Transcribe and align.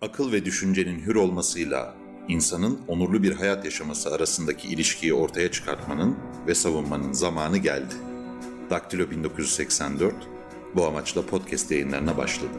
akıl 0.00 0.32
ve 0.32 0.44
düşüncenin 0.44 1.00
hür 1.00 1.14
olmasıyla 1.14 1.94
insanın 2.28 2.80
onurlu 2.88 3.22
bir 3.22 3.32
hayat 3.32 3.64
yaşaması 3.64 4.14
arasındaki 4.14 4.68
ilişkiyi 4.68 5.14
ortaya 5.14 5.50
çıkartmanın 5.50 6.18
ve 6.46 6.54
savunmanın 6.54 7.12
zamanı 7.12 7.58
geldi. 7.58 7.94
Daktilo 8.70 9.10
1984 9.10 10.14
bu 10.74 10.86
amaçla 10.86 11.26
podcast 11.26 11.70
yayınlarına 11.70 12.16
başladı. 12.16 12.52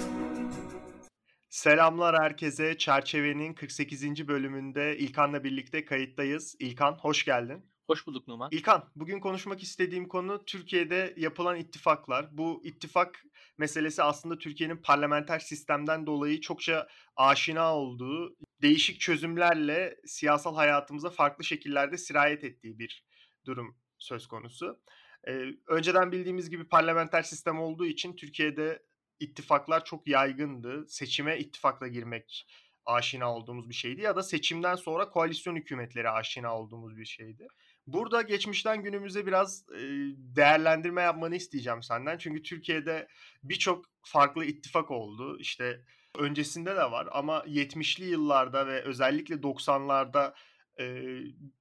Selamlar 1.49 2.15
herkese. 2.23 2.77
Çerçevenin 2.77 3.53
48. 3.53 4.27
bölümünde 4.27 4.97
İlkan'la 4.97 5.43
birlikte 5.43 5.85
kayıttayız. 5.85 6.55
İlkan 6.59 6.91
hoş 6.93 7.25
geldin. 7.25 7.70
Hoş 7.91 8.07
bulduk 8.07 8.27
Numan. 8.27 8.49
İlkan, 8.51 8.89
bugün 8.95 9.19
konuşmak 9.19 9.63
istediğim 9.63 10.07
konu 10.07 10.45
Türkiye'de 10.45 11.13
yapılan 11.17 11.57
ittifaklar. 11.57 12.37
Bu 12.37 12.61
ittifak 12.63 13.23
meselesi 13.57 14.03
aslında 14.03 14.37
Türkiye'nin 14.37 14.77
parlamenter 14.77 15.39
sistemden 15.39 16.05
dolayı 16.05 16.41
çokça 16.41 16.87
aşina 17.15 17.75
olduğu, 17.75 18.35
değişik 18.61 18.99
çözümlerle 18.99 19.99
siyasal 20.05 20.55
hayatımıza 20.55 21.09
farklı 21.09 21.43
şekillerde 21.43 21.97
sirayet 21.97 22.43
ettiği 22.43 22.79
bir 22.79 23.05
durum 23.45 23.77
söz 23.97 24.27
konusu. 24.27 24.79
Ee, 25.27 25.45
önceden 25.67 26.11
bildiğimiz 26.11 26.49
gibi 26.49 26.67
parlamenter 26.67 27.21
sistem 27.21 27.59
olduğu 27.59 27.85
için 27.85 28.15
Türkiye'de 28.15 28.83
ittifaklar 29.19 29.85
çok 29.85 30.07
yaygındı. 30.07 30.85
Seçime 30.87 31.39
ittifakla 31.39 31.87
girmek 31.87 32.47
aşina 32.85 33.35
olduğumuz 33.35 33.69
bir 33.69 33.73
şeydi 33.73 34.01
ya 34.01 34.15
da 34.15 34.23
seçimden 34.23 34.75
sonra 34.75 35.09
koalisyon 35.09 35.55
hükümetleri 35.55 36.09
aşina 36.09 36.57
olduğumuz 36.57 36.97
bir 36.97 37.05
şeydi. 37.05 37.47
Burada 37.93 38.21
geçmişten 38.21 38.83
günümüze 38.83 39.25
biraz 39.25 39.65
e, 39.69 39.81
değerlendirme 40.17 41.01
yapmanı 41.01 41.35
isteyeceğim 41.35 41.83
senden. 41.83 42.17
Çünkü 42.17 42.43
Türkiye'de 42.43 43.07
birçok 43.43 43.85
farklı 44.03 44.45
ittifak 44.45 44.91
oldu. 44.91 45.37
İşte 45.39 45.85
öncesinde 46.17 46.75
de 46.75 46.91
var 46.91 47.07
ama 47.11 47.39
70'li 47.39 48.05
yıllarda 48.05 48.67
ve 48.67 48.81
özellikle 48.83 49.35
90'larda 49.35 50.33
e, 50.79 51.05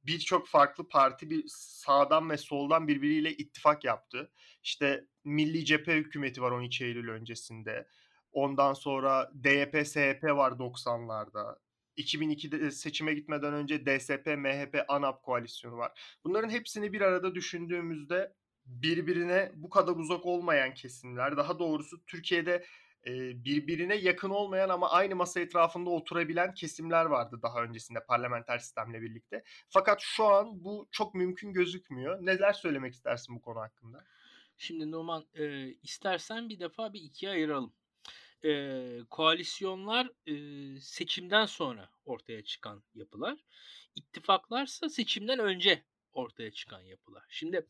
birçok 0.07 0.49
farklı 0.49 0.89
parti 0.89 1.31
bir 1.31 1.45
sağdan 1.49 2.31
ve 2.31 2.37
soldan 2.37 2.89
birbiriyle 2.89 3.33
ittifak 3.33 3.85
yaptı. 3.85 4.33
İşte 4.63 5.05
Milli 5.25 5.65
Cephe 5.65 5.97
Hükümeti 5.97 6.43
var 6.43 6.51
12 6.51 6.85
Eylül 6.85 7.09
öncesinde. 7.09 7.89
Ondan 8.33 8.73
sonra 8.73 9.31
DYP, 9.45 9.87
SHP 9.87 10.25
var 10.25 10.53
90'larda. 10.53 11.57
2002'de 12.01 12.71
seçime 12.71 13.15
gitmeden 13.15 13.55
önce 13.55 13.87
DSP, 13.87 14.27
MHP, 14.27 14.85
ANAP 14.89 15.23
koalisyonu 15.23 15.77
var. 15.77 16.19
Bunların 16.25 16.51
hepsini 16.51 16.93
bir 16.93 17.01
arada 17.01 17.35
düşündüğümüzde 17.35 18.33
birbirine 18.67 19.53
bu 19.55 19.71
kadar 19.71 19.93
uzak 19.97 20.27
olmayan 20.27 20.75
kesimler, 20.75 21.37
daha 21.37 21.59
doğrusu 21.59 22.05
Türkiye'de 22.07 22.65
birbirine 23.45 23.95
yakın 23.97 24.31
olmayan 24.31 24.69
ama 24.69 24.91
aynı 24.91 25.17
masa 25.17 25.41
etrafında 25.41 25.91
oturabilen 25.91 26.55
kesimler 26.55 27.05
vardı 27.05 27.39
daha 27.43 27.63
öncesinde 27.63 28.05
parlamenter 28.05 28.59
sistemle 28.59 29.03
birlikte. 29.03 29.43
Fakat 29.69 30.01
şu 30.01 30.25
an 30.25 30.65
bu 30.65 30.89
çok 30.91 31.15
mümkün 31.15 31.53
gözükmüyor. 31.53 32.27
Neler 32.27 32.53
söylemek 32.53 32.95
istersin 32.95 33.37
bu 33.37 33.41
konu 33.41 33.61
hakkında? 33.61 34.05
Şimdi 34.59 34.91
Numan 34.91 35.27
e, 35.35 35.67
istersen 35.69 36.49
bir 36.49 36.61
defa 36.61 36.93
bir 36.93 37.01
ikiye 37.01 37.33
ayıralım 37.33 37.73
e, 38.45 39.01
koalisyonlar 39.11 40.11
e, 40.27 40.35
seçimden 40.81 41.47
sonra 41.47 41.91
ortaya 42.05 42.45
çıkan 42.45 42.83
yapılar. 42.95 43.39
İttifaklarsa 43.95 44.89
seçimden 44.89 45.39
önce 45.39 45.85
ortaya 46.13 46.51
çıkan 46.51 46.81
yapılar. 46.81 47.25
Şimdi 47.29 47.67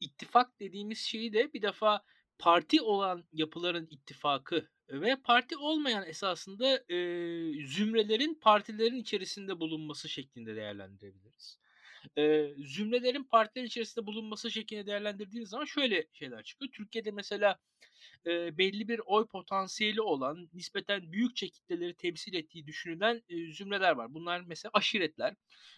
ittifak 0.00 0.60
dediğimiz 0.60 0.98
şeyi 0.98 1.32
de 1.32 1.52
bir 1.52 1.62
defa 1.62 2.04
parti 2.38 2.82
olan 2.82 3.24
yapıların 3.32 3.86
ittifakı 3.90 4.68
ve 4.88 5.16
parti 5.24 5.56
olmayan 5.56 6.06
esasında 6.06 6.76
e, 6.76 6.96
zümrelerin 7.66 8.34
partilerin 8.34 8.96
içerisinde 8.96 9.60
bulunması 9.60 10.08
şeklinde 10.08 10.56
değerlendirebiliriz. 10.56 11.58
E, 12.18 12.54
zümrelerin 12.58 13.24
partilerin 13.24 13.66
içerisinde 13.66 14.06
bulunması 14.06 14.50
şeklinde 14.50 14.86
değerlendirdiğiniz 14.86 15.48
zaman 15.48 15.64
şöyle 15.64 16.06
şeyler 16.12 16.42
çıkıyor. 16.42 16.72
Türkiye'de 16.72 17.10
mesela 17.10 17.58
e, 18.26 18.58
belli 18.58 18.88
bir 18.88 19.00
oy 19.06 19.26
potansiyeli 19.26 20.00
olan, 20.00 20.48
nispeten 20.54 21.12
büyük 21.12 21.36
kitleleri 21.36 21.94
temsil 21.94 22.34
ettiği 22.34 22.66
düşünülen 22.66 23.22
e, 23.28 23.52
zümreler 23.52 23.92
var. 23.92 24.14
Bunlar 24.14 24.40
mesela 24.46 24.70
aşiretler, 24.74 25.34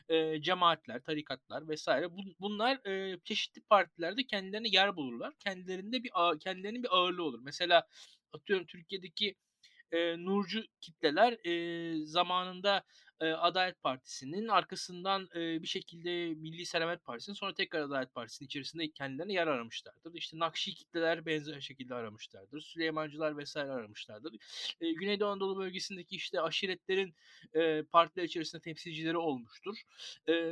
e, 0.09 0.43
cemaatler, 0.43 1.03
tarikatlar 1.03 1.69
vesaire. 1.69 2.13
Bu, 2.13 2.21
bunlar 2.41 2.87
e, 2.87 3.19
çeşitli 3.25 3.63
partilerde 3.63 4.27
kendilerine 4.27 4.69
yer 4.69 4.97
bulurlar. 4.97 5.35
Kendilerinde 5.39 6.05
bir 6.05 6.11
kendilerinin 6.41 6.83
bir 6.83 6.97
ağırlığı 6.97 7.23
olur. 7.23 7.41
Mesela 7.43 7.87
atıyorum 8.33 8.67
Türkiye'deki 8.67 9.35
e, 9.93 10.25
nurcu 10.25 10.65
kitleler 10.81 11.47
e, 11.47 12.07
zamanında 12.07 12.85
Adalet 13.21 13.83
Partisi'nin 13.83 14.49
arkasından 14.49 15.29
bir 15.35 15.67
şekilde 15.67 16.35
Milli 16.35 16.67
Selamet 16.67 17.05
Partisi'nin 17.05 17.35
sonra 17.35 17.55
tekrar 17.55 17.81
Adalet 17.81 18.15
Partisi'nin 18.15 18.47
içerisinde 18.47 18.91
kendilerine 18.91 19.33
yer 19.33 19.47
aramışlardır. 19.47 20.15
İşte 20.15 20.39
Nakşi 20.39 20.75
kitleler 20.75 21.27
benzer 21.27 21.61
şekilde 21.61 21.95
aramışlardır. 21.95 22.61
Süleymancılar 22.61 23.37
vesaire 23.37 23.71
aramışlardır. 23.71 24.37
E, 24.81 24.93
Güneydoğu 24.93 25.29
Anadolu 25.29 25.59
bölgesindeki 25.59 26.17
işte 26.17 26.41
aşiretlerin 26.41 27.15
partiler 27.83 28.25
içerisinde 28.25 28.63
temsilcileri 28.63 29.17
olmuştur. 29.17 29.83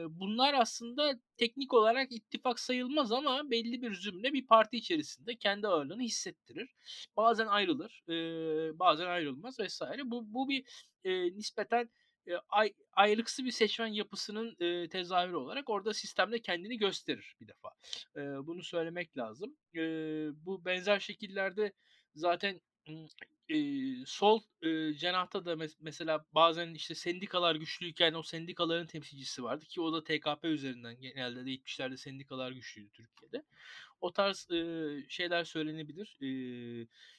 Bunlar 0.08 0.54
aslında 0.54 1.20
teknik 1.36 1.74
olarak 1.74 2.12
ittifak 2.12 2.60
sayılmaz 2.60 3.12
ama 3.12 3.50
belli 3.50 3.82
bir 3.82 3.94
zümre 3.94 4.32
bir 4.32 4.46
parti 4.46 4.76
içerisinde 4.76 5.36
kendi 5.36 5.68
ağırlığını 5.68 6.02
hissettirir. 6.02 6.74
Bazen 7.16 7.46
ayrılır, 7.46 8.02
bazen 8.78 9.06
ayrılmaz 9.06 9.60
vesaire. 9.60 10.10
Bu, 10.10 10.34
bu 10.34 10.48
bir 10.48 10.64
nispeten 11.36 11.90
ay, 12.48 12.72
ayrıksı 12.92 13.44
bir 13.44 13.50
seçmen 13.50 13.86
yapısının 13.86 14.56
e, 14.60 14.88
tezahürü 14.88 15.36
olarak 15.36 15.70
orada 15.70 15.94
sistemde 15.94 16.42
kendini 16.42 16.78
gösterir 16.78 17.36
bir 17.40 17.48
defa. 17.48 17.68
E, 18.16 18.20
bunu 18.46 18.62
söylemek 18.62 19.16
lazım. 19.16 19.56
E, 19.76 19.80
bu 20.46 20.64
benzer 20.64 21.00
şekillerde 21.00 21.72
zaten 22.14 22.60
e, 23.48 23.56
sol 24.06 24.40
e, 24.62 24.94
cenahta 24.94 25.44
da 25.44 25.52
mes- 25.52 25.76
mesela 25.80 26.24
bazen 26.32 26.74
işte 26.74 26.94
sendikalar 26.94 27.54
güçlüyken 27.54 28.14
o 28.14 28.22
sendikaların 28.22 28.86
temsilcisi 28.86 29.42
vardı 29.42 29.64
ki 29.64 29.80
o 29.80 29.92
da 29.92 30.04
TKP 30.04 30.44
üzerinden 30.44 31.00
genelde 31.00 31.46
de 31.46 31.50
70'lerde 31.50 31.96
sendikalar 31.96 32.50
güçlüydü 32.52 32.90
Türkiye'de. 32.90 33.44
O 34.00 34.12
tarz 34.12 34.50
e, 34.50 35.06
şeyler 35.08 35.44
söylenebilir. 35.44 36.18
E, 36.22 36.26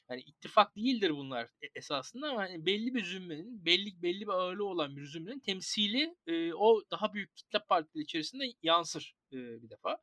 yani 0.09 0.21
ittifak 0.21 0.75
değildir 0.75 1.09
bunlar 1.09 1.43
e, 1.45 1.67
esasında 1.75 2.29
ama 2.29 2.47
yani 2.47 2.65
belli 2.65 2.95
bir 2.95 3.05
zümrenin, 3.05 3.65
belli 3.65 4.01
belli 4.01 4.21
bir 4.21 4.31
ağırlığı 4.31 4.65
olan 4.65 4.97
bir 4.97 5.05
zümrenin 5.05 5.39
temsili 5.39 6.15
e, 6.27 6.53
o 6.53 6.81
daha 6.91 7.13
büyük 7.13 7.35
kitle 7.35 7.59
partileri 7.59 8.03
içerisinde 8.03 8.43
yansır 8.63 9.15
e, 9.31 9.37
bir 9.37 9.69
defa. 9.69 9.97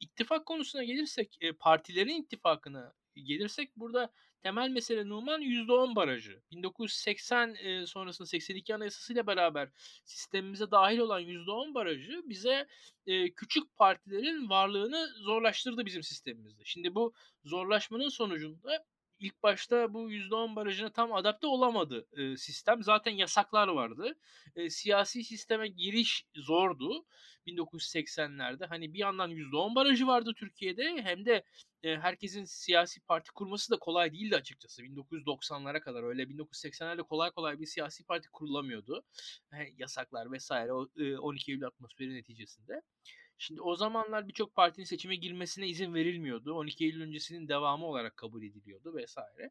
İttifak 0.00 0.46
konusuna 0.46 0.84
gelirsek 0.84 1.36
e, 1.40 1.52
partilerin 1.52 2.22
ittifakına 2.22 2.92
gelirsek 3.14 3.76
burada 3.76 4.12
temel 4.42 4.70
mesele 4.70 5.08
Numan 5.08 5.42
%10 5.42 5.96
barajı. 5.96 6.42
1980 6.52 7.54
e, 7.54 7.86
sonrasında 7.86 8.26
82 8.26 8.74
Anayasası 8.74 9.26
beraber 9.26 9.68
sistemimize 10.04 10.70
dahil 10.70 10.98
olan 10.98 11.20
%10 11.20 11.74
barajı 11.74 12.22
bize 12.24 12.66
e, 13.06 13.30
küçük 13.34 13.76
partilerin 13.76 14.48
varlığını 14.48 15.08
zorlaştırdı 15.16 15.86
bizim 15.86 16.02
sistemimizde. 16.02 16.62
Şimdi 16.64 16.94
bu 16.94 17.12
zorlaşmanın 17.44 18.08
sonucunda 18.08 18.84
ilk 19.22 19.42
başta 19.42 19.94
bu 19.94 20.10
%10 20.10 20.56
barajına 20.56 20.92
tam 20.92 21.12
adapte 21.12 21.46
olamadı 21.46 22.06
e, 22.16 22.36
sistem. 22.36 22.82
Zaten 22.82 23.12
yasaklar 23.12 23.68
vardı. 23.68 24.18
E, 24.56 24.70
siyasi 24.70 25.24
sisteme 25.24 25.68
giriş 25.68 26.26
zordu 26.34 27.06
1980'lerde. 27.46 28.66
Hani 28.66 28.94
bir 28.94 28.98
yandan 28.98 29.30
%10 29.30 29.74
barajı 29.74 30.06
vardı 30.06 30.32
Türkiye'de 30.36 31.02
hem 31.02 31.24
de 31.24 31.44
e, 31.82 31.96
herkesin 31.96 32.44
siyasi 32.44 33.00
parti 33.00 33.32
kurması 33.32 33.70
da 33.72 33.78
kolay 33.78 34.12
değildi 34.12 34.36
açıkçası. 34.36 34.82
1990'lara 34.82 35.80
kadar 35.80 36.02
öyle 36.02 36.22
1980'lerde 36.22 37.02
kolay 37.02 37.30
kolay 37.30 37.60
bir 37.60 37.66
siyasi 37.66 38.04
parti 38.04 38.28
kurulamıyordu. 38.28 39.04
E, 39.52 39.56
yasaklar 39.78 40.32
vesaire 40.32 40.72
o 40.72 40.88
e, 40.96 41.16
12 41.18 41.52
Eylül 41.52 41.66
atmosferi 41.66 42.14
neticesinde. 42.14 42.82
Şimdi 43.42 43.60
o 43.62 43.74
zamanlar 43.74 44.28
birçok 44.28 44.54
partinin 44.54 44.84
seçime 44.84 45.16
girmesine 45.16 45.68
izin 45.68 45.94
verilmiyordu. 45.94 46.54
12 46.54 46.84
Eylül 46.84 47.02
öncesinin 47.02 47.48
devamı 47.48 47.86
olarak 47.86 48.16
kabul 48.16 48.42
ediliyordu 48.42 48.94
vesaire. 48.94 49.50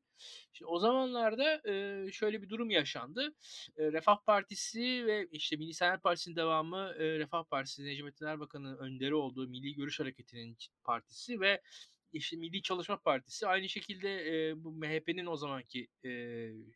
Şimdi 0.53 0.69
o 0.69 0.79
zamanlarda 0.79 1.61
e, 1.69 2.05
şöyle 2.11 2.41
bir 2.41 2.49
durum 2.49 2.69
yaşandı. 2.69 3.33
E, 3.77 3.91
Refah 3.91 4.17
Partisi 4.25 5.05
ve 5.05 5.27
işte 5.31 5.55
Milli 5.55 5.73
Selamet 5.73 6.03
Partisi'nin 6.03 6.35
devamı 6.35 6.93
e, 6.97 7.19
Refah 7.19 7.43
Partisi 7.43 7.85
Necmettin 7.85 8.25
Erbakan'ın 8.25 8.77
önderi 8.77 9.15
olduğu 9.15 9.47
Milli 9.47 9.75
Görüş 9.75 9.99
Hareketi'nin 9.99 10.57
partisi 10.83 11.39
ve 11.39 11.61
işte 12.13 12.37
Milli 12.37 12.61
Çalışma 12.61 12.97
Partisi 12.97 13.47
aynı 13.47 13.69
şekilde 13.69 14.09
e, 14.49 14.63
bu 14.63 14.71
MHP'nin 14.71 15.25
o 15.25 15.35
zamanki 15.35 15.87
e, 16.05 16.09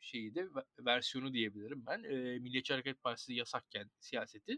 şeyi 0.01 0.35
de 0.35 0.47
versiyonu 0.79 1.33
diyebilirim 1.33 1.85
ben. 1.85 2.03
E, 2.03 2.39
Milliyetçi 2.39 2.73
Hareket 2.73 3.03
Partisi 3.03 3.33
yasakken 3.33 3.89
siyaseti 3.99 4.51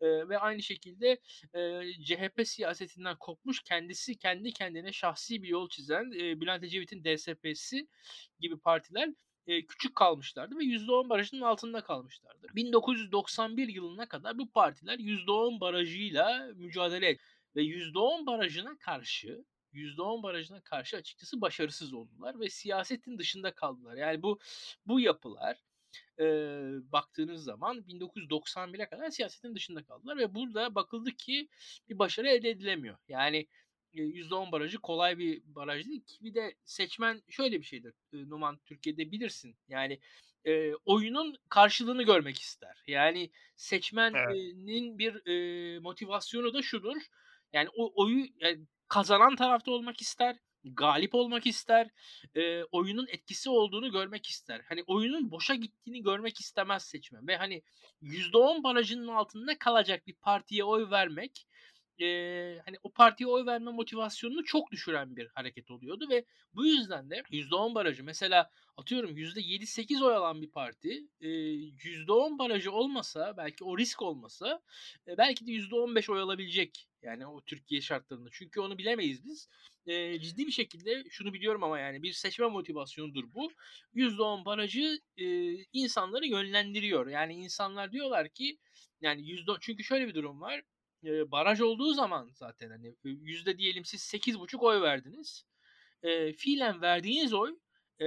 e, 0.00 0.28
ve 0.28 0.38
aynı 0.38 0.62
şekilde 0.62 1.20
e, 1.54 1.82
CHP 2.04 2.48
siyasetinden 2.48 3.16
kopmuş 3.16 3.62
kendisi 3.62 4.18
kendi 4.18 4.52
kendine 4.52 4.92
şahsi 4.92 5.42
bir 5.42 5.48
yol 5.48 5.68
çizen 5.68 6.12
e, 6.12 6.40
Bülent 6.40 6.64
Ecevit'in 6.64 7.04
DSP'si 7.04 7.88
gibi 8.40 8.58
partiler 8.58 9.10
e, 9.46 9.66
küçük 9.66 9.96
kalmışlardı 9.96 10.58
ve 10.58 10.64
%10 10.64 11.08
barajının 11.08 11.42
altında 11.42 11.80
kalmışlardı. 11.80 12.46
1991 12.54 13.68
yılına 13.68 14.08
kadar 14.08 14.38
bu 14.38 14.50
partiler 14.50 14.98
%10 14.98 15.60
barajıyla 15.60 16.52
mücadele 16.56 17.08
etti 17.08 17.22
ve 17.56 17.62
%10 17.62 18.26
barajına 18.26 18.78
karşı 18.78 19.44
%10 19.74 20.22
barajına 20.22 20.60
karşı 20.60 20.96
açıkçası 20.96 21.40
başarısız 21.40 21.92
oldular 21.92 22.40
ve 22.40 22.48
siyasetin 22.48 23.18
dışında 23.18 23.54
kaldılar. 23.54 23.96
Yani 23.96 24.22
bu 24.22 24.38
bu 24.86 25.00
yapılar 25.00 25.56
e, 26.18 26.24
baktığınız 26.92 27.44
zaman 27.44 27.78
1991'e 27.78 28.88
kadar 28.88 29.10
siyasetin 29.10 29.54
dışında 29.54 29.84
kaldılar 29.84 30.16
ve 30.16 30.34
burada 30.34 30.74
bakıldı 30.74 31.10
ki 31.10 31.48
bir 31.88 31.98
başarı 31.98 32.28
elde 32.28 32.50
edilemiyor. 32.50 32.96
Yani 33.08 33.46
%10 33.94 34.52
barajı 34.52 34.78
kolay 34.78 35.18
bir 35.18 35.42
baraj 35.44 35.86
değil 35.86 36.00
ki. 36.00 36.16
Bir 36.20 36.34
de 36.34 36.54
seçmen 36.64 37.22
şöyle 37.28 37.60
bir 37.60 37.66
şeydir. 37.66 37.94
Numan 38.12 38.58
Türkiye'de 38.64 39.10
bilirsin. 39.10 39.56
Yani 39.68 40.00
e, 40.44 40.74
oyunun 40.74 41.36
karşılığını 41.48 42.02
görmek 42.02 42.38
ister. 42.38 42.82
Yani 42.86 43.30
seçmenin 43.56 44.88
evet. 44.88 44.98
bir 44.98 45.26
e, 45.26 45.78
motivasyonu 45.78 46.54
da 46.54 46.62
şudur. 46.62 46.96
Yani 47.52 47.68
o 47.76 48.02
oyu 48.02 48.26
yani 48.40 48.66
kazanan 48.88 49.36
tarafta 49.36 49.70
olmak 49.70 50.00
ister 50.00 50.36
galip 50.64 51.14
olmak 51.14 51.46
ister. 51.46 51.88
E, 52.34 52.64
oyunun 52.64 53.06
etkisi 53.08 53.50
olduğunu 53.50 53.92
görmek 53.92 54.26
ister. 54.26 54.60
Hani 54.68 54.84
oyunun 54.86 55.30
boşa 55.30 55.54
gittiğini 55.54 56.02
görmek 56.02 56.40
istemez 56.40 56.84
seçmen. 56.84 57.26
Ve 57.26 57.36
hani 57.36 57.62
%10 58.02 58.62
barajının 58.62 59.08
altında 59.08 59.58
kalacak 59.58 60.06
bir 60.06 60.14
partiye 60.14 60.64
oy 60.64 60.90
vermek 60.90 61.46
e, 62.00 62.06
hani 62.64 62.76
o 62.82 62.92
partiye 62.92 63.28
oy 63.28 63.46
verme 63.46 63.70
motivasyonunu 63.70 64.44
çok 64.44 64.72
düşüren 64.72 65.16
bir 65.16 65.28
hareket 65.34 65.70
oluyordu 65.70 66.06
ve 66.10 66.24
bu 66.54 66.66
yüzden 66.66 67.10
de 67.10 67.22
%10 67.30 67.74
barajı 67.74 68.04
mesela 68.04 68.50
atıyorum 68.76 69.16
%7-8 69.16 70.02
oy 70.04 70.14
alan 70.14 70.42
bir 70.42 70.50
parti 70.50 71.06
e, 71.20 71.28
%10 71.28 72.38
barajı 72.38 72.72
olmasa 72.72 73.36
belki 73.36 73.64
o 73.64 73.78
risk 73.78 74.02
olmasa 74.02 74.62
e, 75.08 75.18
belki 75.18 75.46
de 75.46 75.50
%15 75.50 76.12
oy 76.12 76.20
alabilecek 76.20 76.88
yani 77.02 77.26
o 77.26 77.40
Türkiye 77.40 77.80
şartlarında. 77.80 78.28
Çünkü 78.32 78.60
onu 78.60 78.78
bilemeyiz 78.78 79.24
biz. 79.24 79.48
E, 79.86 80.20
ciddi 80.20 80.46
bir 80.46 80.52
şekilde 80.52 81.04
şunu 81.10 81.32
biliyorum 81.32 81.62
ama 81.62 81.78
yani 81.78 82.02
bir 82.02 82.12
seçme 82.12 82.46
motivasyonudur 82.46 83.24
bu. 83.34 83.52
%10 83.94 84.44
barajı 84.44 85.00
e, 85.16 85.24
insanları 85.72 86.26
yönlendiriyor. 86.26 87.06
Yani 87.06 87.34
insanlar 87.34 87.92
diyorlar 87.92 88.28
ki 88.28 88.58
yani 89.00 89.22
%10 89.22 89.58
çünkü 89.60 89.84
şöyle 89.84 90.08
bir 90.08 90.14
durum 90.14 90.40
var 90.40 90.62
e, 91.04 91.30
baraj 91.30 91.60
olduğu 91.60 91.94
zaman 91.94 92.30
zaten 92.34 92.70
hani 92.70 92.94
yüzde 93.04 93.58
diyelim 93.58 93.84
siz 93.84 94.02
sekiz 94.02 94.40
buçuk 94.40 94.62
oy 94.62 94.82
verdiniz. 94.82 95.46
E, 96.02 96.32
fiilen 96.32 96.82
verdiğiniz 96.82 97.32
oy 97.32 97.58
e, 97.98 98.06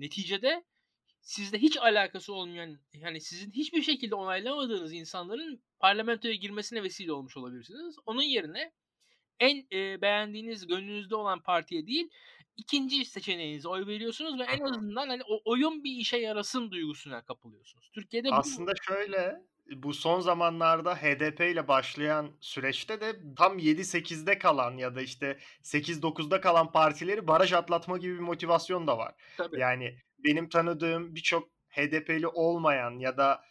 neticede 0.00 0.64
sizde 1.20 1.58
hiç 1.58 1.76
alakası 1.76 2.34
olmayan 2.34 2.78
yani 2.92 3.20
sizin 3.20 3.50
hiçbir 3.50 3.82
şekilde 3.82 4.14
onaylamadığınız 4.14 4.92
insanların 4.92 5.62
parlamentoya 5.78 6.34
girmesine 6.34 6.82
vesile 6.82 7.12
olmuş 7.12 7.36
olabilirsiniz. 7.36 7.96
Onun 8.06 8.22
yerine 8.22 8.72
en 9.40 9.66
e, 9.72 10.00
beğendiğiniz 10.00 10.66
gönlünüzde 10.66 11.14
olan 11.14 11.42
partiye 11.42 11.86
değil 11.86 12.10
ikinci 12.56 13.04
seçeneğinize 13.04 13.68
oy 13.68 13.86
veriyorsunuz 13.86 14.38
ve 14.38 14.42
en 14.42 14.60
azından 14.60 15.08
hani 15.08 15.22
o 15.28 15.40
oyun 15.44 15.84
bir 15.84 15.92
işe 15.92 16.16
yarasın 16.16 16.70
duygusuna 16.70 17.24
kapılıyorsunuz. 17.24 17.90
Türkiye'de 17.92 18.28
aslında 18.32 18.72
bu... 18.72 18.82
şöyle 18.82 19.42
bu 19.76 19.94
son 19.94 20.20
zamanlarda 20.20 20.96
HDP 20.96 21.40
ile 21.40 21.68
başlayan 21.68 22.30
süreçte 22.40 23.00
de 23.00 23.16
tam 23.36 23.58
7-8'de 23.58 24.38
kalan 24.38 24.76
ya 24.76 24.94
da 24.94 25.02
işte 25.02 25.38
8-9'da 25.62 26.40
kalan 26.40 26.72
partileri 26.72 27.26
baraj 27.26 27.52
atlatma 27.52 27.98
gibi 27.98 28.14
bir 28.14 28.20
motivasyon 28.20 28.86
da 28.86 28.98
var. 28.98 29.14
Tabii. 29.36 29.60
Yani 29.60 29.98
benim 30.24 30.48
tanıdığım 30.48 31.14
birçok 31.14 31.48
HDP'li 31.68 32.26
olmayan 32.26 32.98
ya 32.98 33.16
da 33.16 33.44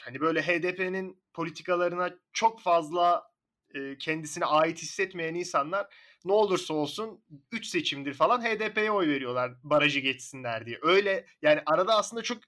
hani 0.00 0.20
böyle 0.20 0.42
HDP'nin 0.42 1.22
politikalarına 1.32 2.10
çok 2.32 2.60
fazla 2.60 3.30
e, 3.74 3.98
kendisine 3.98 4.44
ait 4.44 4.82
hissetmeyen 4.82 5.34
insanlar 5.34 5.86
ne 6.24 6.32
olursa 6.32 6.74
olsun 6.74 7.24
3 7.52 7.66
seçimdir 7.66 8.14
falan 8.14 8.40
HDP'ye 8.40 8.90
oy 8.90 9.08
veriyorlar 9.08 9.52
barajı 9.62 10.00
geçsinler 10.00 10.66
diye. 10.66 10.78
Öyle 10.82 11.26
yani 11.42 11.62
arada 11.66 11.96
aslında 11.96 12.22
çok 12.22 12.38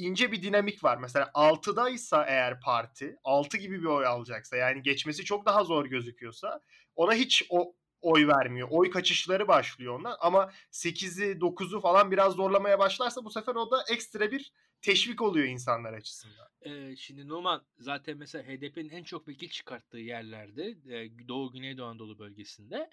ince 0.00 0.32
bir 0.32 0.42
dinamik 0.42 0.84
var. 0.84 0.96
Mesela 0.96 1.30
6'daysa 1.34 2.24
eğer 2.26 2.60
parti 2.60 3.16
6 3.24 3.56
gibi 3.56 3.80
bir 3.80 3.86
oy 3.86 4.06
alacaksa 4.06 4.56
yani 4.56 4.82
geçmesi 4.82 5.24
çok 5.24 5.46
daha 5.46 5.64
zor 5.64 5.86
gözüküyorsa 5.86 6.60
ona 6.96 7.14
hiç 7.14 7.46
o 7.50 7.74
oy 8.00 8.26
vermiyor. 8.26 8.68
Oy 8.70 8.90
kaçışları 8.90 9.48
başlıyor 9.48 9.94
ondan 9.94 10.16
ama 10.20 10.52
8'i 10.72 11.38
9'u 11.38 11.80
falan 11.80 12.10
biraz 12.10 12.32
zorlamaya 12.32 12.78
başlarsa 12.78 13.24
bu 13.24 13.30
sefer 13.30 13.54
o 13.54 13.70
da 13.70 13.84
ekstra 13.90 14.30
bir 14.30 14.52
teşvik 14.82 15.22
oluyor 15.22 15.46
insanlar 15.46 15.92
açısından. 15.92 16.48
Ee, 16.60 16.96
şimdi 16.96 17.28
Numan 17.28 17.62
zaten 17.78 18.16
mesela 18.16 18.44
HDP'nin 18.44 18.90
en 18.90 19.02
çok 19.02 19.28
vekil 19.28 19.48
çıkarttığı 19.48 19.98
yerlerde 19.98 20.64
e, 20.66 21.28
Doğu 21.28 21.52
Güneydoğu 21.52 21.86
Anadolu 21.86 22.18
bölgesinde 22.18 22.90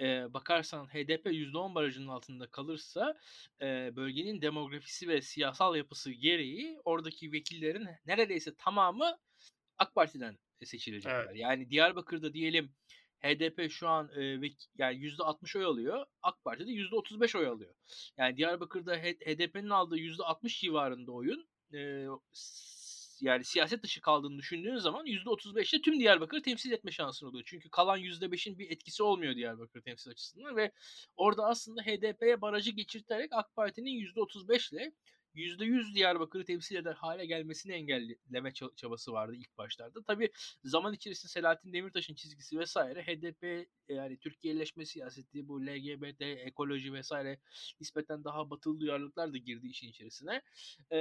e, 0.00 0.34
bakarsan 0.34 0.86
HDP 0.86 1.26
%10 1.26 1.74
barajının 1.74 2.08
altında 2.08 2.46
kalırsa 2.46 3.18
e, 3.62 3.96
bölgenin 3.96 4.42
demografisi 4.42 5.08
ve 5.08 5.22
siyasal 5.22 5.76
yapısı 5.76 6.12
gereği 6.12 6.80
oradaki 6.84 7.32
vekillerin 7.32 7.88
neredeyse 8.06 8.54
tamamı 8.54 9.18
AK 9.78 9.94
Parti'den 9.94 10.38
seçilecekler. 10.64 11.24
Evet. 11.24 11.36
Yani 11.36 11.70
Diyarbakır'da 11.70 12.34
diyelim 12.34 12.72
HDP 13.24 13.70
şu 13.70 13.88
an 13.88 14.10
e, 14.16 14.22
yani 14.78 14.96
%60 14.96 15.58
oy 15.58 15.64
alıyor. 15.64 16.06
AK 16.22 16.44
Parti 16.44 16.66
de 16.66 16.70
%35 16.70 17.38
oy 17.38 17.46
alıyor. 17.46 17.74
Yani 18.18 18.36
Diyarbakır'da 18.36 18.96
HDP'nin 18.96 19.70
aldığı 19.70 19.96
%60 19.96 20.60
civarında 20.60 21.12
oyun 21.12 21.48
e, 21.74 22.06
yani 23.20 23.44
siyaset 23.44 23.82
dışı 23.82 24.00
kaldığını 24.00 24.38
düşündüğün 24.38 24.76
zaman 24.76 25.06
%35'te 25.06 25.80
tüm 25.80 26.00
Diyarbakır'ı 26.00 26.42
temsil 26.42 26.72
etme 26.72 26.90
şansın 26.90 27.26
oluyor. 27.26 27.44
Çünkü 27.46 27.70
kalan 27.70 27.98
%5'in 27.98 28.58
bir 28.58 28.70
etkisi 28.70 29.02
olmuyor 29.02 29.36
Diyarbakır 29.36 29.82
temsil 29.82 30.10
açısından 30.10 30.56
ve 30.56 30.72
orada 31.16 31.46
aslında 31.46 31.82
HDP'ye 31.82 32.40
barajı 32.40 32.70
geçirterek 32.70 33.32
AK 33.32 33.54
Parti'nin 33.54 33.90
%35 33.90 34.74
ile 34.74 34.92
%100 35.34 35.94
Diyarbakır'ı 35.94 36.44
temsil 36.44 36.76
eder 36.76 36.94
hale 36.94 37.26
gelmesini 37.26 37.72
engelleme 37.72 38.52
çabası 38.76 39.12
vardı 39.12 39.34
ilk 39.36 39.58
başlarda. 39.58 40.02
Tabi 40.02 40.30
zaman 40.64 40.94
içerisinde 40.94 41.30
Selahattin 41.30 41.72
Demirtaş'ın 41.72 42.14
çizgisi 42.14 42.58
vesaire 42.58 43.02
HDP 43.02 43.68
yani 43.88 44.18
Türkiye'leşme 44.18 44.86
siyaseti 44.86 45.48
bu 45.48 45.66
LGBT 45.66 46.22
ekoloji 46.22 46.92
vesaire 46.92 47.38
nispeten 47.80 48.24
daha 48.24 48.50
batılı 48.50 48.80
duyarlılıklar 48.80 49.32
da 49.32 49.36
girdi 49.36 49.66
işin 49.66 49.88
içerisine. 49.88 50.42
Ee, 50.92 50.96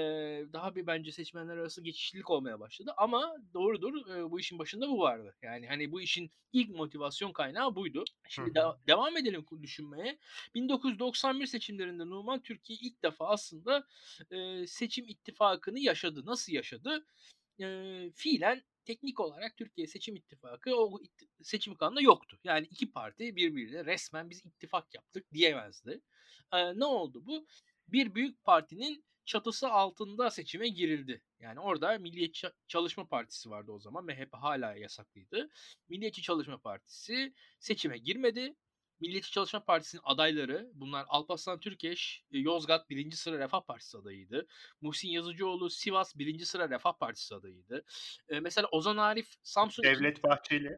daha 0.54 0.76
bir 0.76 0.88
bence 0.88 1.12
seçmenler 1.12 1.58
arası 1.58 1.84
geçişlilik 1.84 2.30
olmaya 2.30 2.60
başladı 2.60 2.94
ama 2.98 3.36
doğrudur 3.54 4.08
e, 4.16 4.32
bu 4.32 4.40
işin 4.40 4.60
başında 4.60 4.90
bu 4.90 5.00
vardı. 5.00 5.36
Yani 5.42 5.68
hani 5.68 5.92
bu 5.92 6.02
işin 6.02 6.32
ilk 6.54 6.70
motivasyon 6.70 7.32
kaynağı 7.32 7.76
buydu. 7.76 8.04
Şimdi 8.30 8.56
de- 8.56 8.88
devam 8.88 9.18
edelim 9.18 9.46
düşünmeye. 9.62 10.18
1991 10.56 11.46
seçimlerinde 11.46 12.06
Numan 12.10 12.42
Türkiye 12.44 12.80
ilk 12.82 13.04
defa 13.04 13.28
aslında 13.28 13.88
e, 14.32 14.68
seçim 14.68 15.06
ittifakını 15.08 15.80
yaşadı. 15.80 16.26
Nasıl 16.26 16.54
yaşadı? 16.54 17.06
E, 17.62 17.66
fiilen 18.16 18.64
teknik 18.86 19.20
olarak 19.20 19.58
Türkiye 19.58 19.88
Seçim 19.88 20.16
İttifakı 20.16 20.76
o 20.76 21.00
seçim 21.42 21.76
kanunda 21.76 22.02
yoktu. 22.02 22.40
Yani 22.44 22.68
iki 22.72 22.92
parti 22.92 23.36
birbiriyle 23.36 23.86
resmen 23.86 24.30
biz 24.30 24.46
ittifak 24.46 24.94
yaptık 24.96 25.26
diyemezdi. 25.34 26.02
E, 26.54 26.80
ne 26.80 26.86
oldu 26.86 27.26
bu? 27.26 27.48
Bir 27.88 28.16
büyük 28.16 28.44
partinin 28.44 29.06
çatısı 29.26 29.70
altında 29.70 30.30
seçime 30.30 30.68
girildi. 30.68 31.22
Yani 31.40 31.60
orada 31.60 31.98
Milliyetçi 31.98 32.48
Çalışma 32.68 33.08
Partisi 33.08 33.50
vardı 33.50 33.72
o 33.72 33.80
zaman. 33.80 34.06
MHP 34.06 34.34
hala 34.34 34.76
yasaklıydı. 34.76 35.50
Milliyetçi 35.90 36.22
Çalışma 36.22 36.58
Partisi 36.58 37.34
seçime 37.60 37.98
girmedi. 37.98 38.56
Milliyetçi 39.04 39.32
Çalışma 39.32 39.64
Partisi'nin 39.64 40.02
adayları 40.06 40.72
bunlar 40.74 41.06
Alparslan 41.08 41.60
Türkeş, 41.60 42.24
e, 42.32 42.40
Yozgat 42.40 42.90
birinci 42.90 43.18
sıra 43.18 43.40
Refah 43.40 43.62
Partisi 43.62 43.98
adayıydı. 43.98 44.48
Muhsin 44.82 45.10
Yazıcıoğlu 45.10 45.70
Sivas 45.70 46.16
birinci 46.16 46.46
sıra 46.46 46.70
Refah 46.70 46.94
Partisi 46.94 47.36
adayıydı. 47.36 47.86
E, 48.30 48.40
mesela 48.40 48.68
Ozan 48.72 48.98
Arif 48.98 49.28
Samsun... 49.44 49.84
Devlet 49.84 50.24
Bahçeli. 50.24 50.78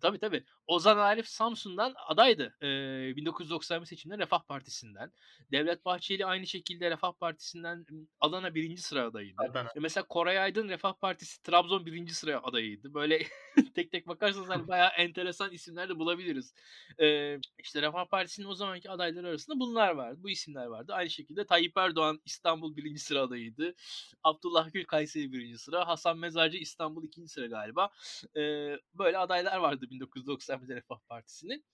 Tabii 0.00 0.18
tabii. 0.18 0.44
Ozan 0.66 0.98
Arif 0.98 1.28
Samsun'dan 1.28 1.94
adaydı. 2.06 2.54
Ee, 2.62 3.16
1991 3.16 3.86
seçimde 3.86 4.18
Refah 4.18 4.42
Partisi'nden. 4.42 5.12
Devlet 5.52 5.84
Bahçeli 5.84 6.26
aynı 6.26 6.46
şekilde 6.46 6.90
Refah 6.90 7.12
Partisi'nden 7.12 7.86
Adana 8.20 8.54
birinci 8.54 8.82
sıra 8.82 9.04
adayıydı. 9.04 9.42
Adana. 9.50 9.68
E 9.76 9.80
mesela 9.80 10.04
Koray 10.06 10.38
Aydın 10.38 10.68
Refah 10.68 10.92
Partisi 10.92 11.42
Trabzon 11.42 11.86
birinci 11.86 12.14
sıra 12.14 12.42
adayıydı. 12.44 12.94
Böyle 12.94 13.26
tek 13.74 13.92
tek 13.92 14.08
bakarsanız 14.08 14.48
hani 14.48 14.68
bayağı 14.68 14.88
enteresan 14.88 15.52
isimler 15.52 15.88
de 15.88 15.98
bulabiliriz. 15.98 16.54
Ee, 17.00 17.38
işte 17.58 17.82
Refah 17.82 18.06
Partisi'nin 18.06 18.46
o 18.46 18.54
zamanki 18.54 18.90
adayları 18.90 19.28
arasında 19.28 19.60
bunlar 19.60 19.90
vardı. 19.94 20.18
Bu 20.22 20.30
isimler 20.30 20.66
vardı. 20.66 20.92
Aynı 20.94 21.10
şekilde 21.10 21.46
Tayyip 21.46 21.76
Erdoğan 21.76 22.20
İstanbul 22.24 22.76
birinci 22.76 23.00
sıra 23.00 23.20
adayıydı. 23.20 23.74
Abdullah 24.22 24.72
Gül 24.72 24.84
Kayseri 24.84 25.32
birinci 25.32 25.58
sıra. 25.58 25.88
Hasan 25.88 26.18
Mezarcı 26.18 26.58
İstanbul 26.58 27.04
ikinci 27.04 27.28
sıra 27.28 27.46
galiba. 27.46 27.90
Ee, 28.36 28.76
böyle 28.94 29.18
adaylar 29.18 29.58
vardı 29.68 29.86
1991'de 29.90 30.76
Refah 30.76 30.98
Partisi'nin. 31.08 31.64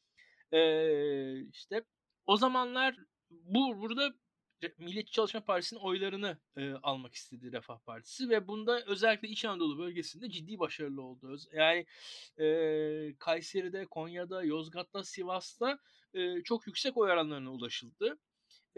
Ee, 0.53 1.41
işte 1.53 1.85
o 2.27 2.37
zamanlar 2.37 2.97
bu 3.31 3.81
burada 3.81 4.15
Milliyetçi 4.79 5.13
Çalışma 5.13 5.41
Partisi'nin 5.41 5.81
oylarını 5.81 6.39
e, 6.57 6.73
almak 6.73 7.15
istedi 7.15 7.53
Refah 7.53 7.79
Partisi 7.79 8.29
ve 8.29 8.49
bunda 8.49 8.85
özellikle 8.87 9.29
İç 9.29 9.45
Anadolu 9.45 9.79
bölgesinde 9.79 10.31
ciddi 10.31 10.59
başarılı 10.59 11.03
oldu. 11.03 11.37
Yani 11.53 11.87
e, 12.39 13.15
Kayseri'de, 13.19 13.87
Konya'da, 13.87 14.45
Yozgat'ta, 14.45 15.05
Sivas'ta 15.05 15.79
e, 16.15 16.43
çok 16.43 16.67
yüksek 16.67 16.97
oy 16.97 17.11
oranlarına 17.11 17.53
ulaşıldı. 17.53 18.19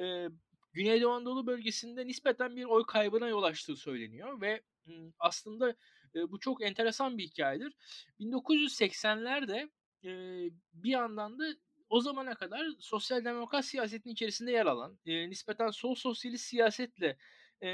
E, 0.00 0.28
Güneydoğu 0.73 1.12
Anadolu 1.12 1.46
bölgesinde 1.46 2.06
nispeten 2.06 2.56
bir 2.56 2.64
oy 2.64 2.87
kaybına 2.87 3.28
yol 3.28 3.42
açtığı 3.42 3.76
söyleniyor 3.76 4.40
ve 4.40 4.62
aslında 5.18 5.75
bu 6.32 6.40
çok 6.40 6.62
enteresan 6.62 7.18
bir 7.18 7.25
hikayedir. 7.25 7.73
1980'lerde 8.20 9.70
e, 10.04 10.11
bir 10.75 10.90
yandan 10.90 11.38
da 11.38 11.44
o 11.88 12.00
zamana 12.00 12.35
kadar 12.35 12.66
sosyal 12.78 13.25
demokrat 13.25 13.64
siyasetin 13.64 14.11
içerisinde 14.11 14.52
yer 14.52 14.66
alan, 14.66 14.99
e, 15.06 15.30
nispeten 15.30 15.70
sol 15.70 15.94
sosyalist 15.94 16.44
siyasetle 16.44 17.16
e, 17.62 17.68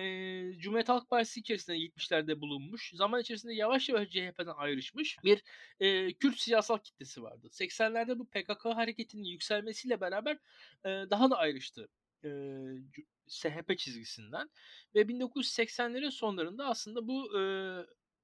Cumhuriyet 0.58 0.88
Halk 0.88 1.11
Partisi 1.11 1.40
içerisinde 1.40 1.76
70'lerde 1.76 2.40
bulunmuş, 2.40 2.92
zaman 2.94 3.20
içerisinde 3.20 3.54
yavaş 3.54 3.88
yavaş 3.88 4.08
CHP'den 4.08 4.54
ayrışmış 4.56 5.18
bir 5.25 5.42
e, 5.80 6.12
Kürt 6.12 6.38
siyasal 6.38 6.78
kitlesi 6.78 7.22
vardı. 7.22 7.49
80'lerde 7.50 8.18
bu 8.18 8.26
PKK 8.26 8.64
hareketinin 8.64 9.25
yükselmesiyle 9.25 10.00
beraber 10.00 10.38
e, 10.84 10.88
daha 11.11 11.30
da 11.30 11.37
ayrıştı 11.37 11.88
e, 12.25 12.28
SHP 13.28 13.78
çizgisinden 13.78 14.50
ve 14.94 15.00
1980'lerin 15.00 16.11
sonlarında 16.11 16.66
aslında 16.66 17.08
bu 17.08 17.40
e, 17.40 17.42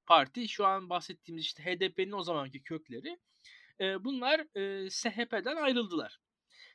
parti 0.09 0.49
şu 0.49 0.67
an 0.67 0.91
bahsettiğimiz 0.91 1.45
işte 1.45 1.63
HDP'nin 1.65 2.13
o 2.13 2.23
zamanki 2.23 2.63
kökleri 2.63 3.19
e, 3.81 4.05
bunlar 4.05 4.57
e, 4.57 4.91
SHP'den 4.91 5.57
ayrıldılar. 5.57 6.21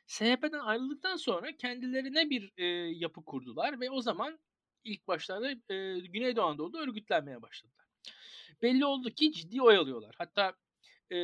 SHP'den 0.06 0.58
ayrıldıktan 0.58 1.16
sonra 1.16 1.56
kendilerine 1.56 2.30
bir 2.30 2.52
e, 2.56 2.64
yapı 2.98 3.24
kurdular 3.24 3.80
ve 3.80 3.90
o 3.90 4.02
zaman 4.02 4.38
ilk 4.84 5.08
başlarda 5.08 5.50
e, 5.50 6.00
Güneydoğu 6.00 6.44
Anadolu'da 6.44 6.78
örgütlenmeye 6.78 7.42
başladılar. 7.42 7.86
Belli 8.62 8.84
oldu 8.84 9.10
ki 9.10 9.32
ciddi 9.32 9.62
oy 9.62 9.76
alıyorlar. 9.76 10.14
Hatta 10.18 10.52
e, 11.10 11.16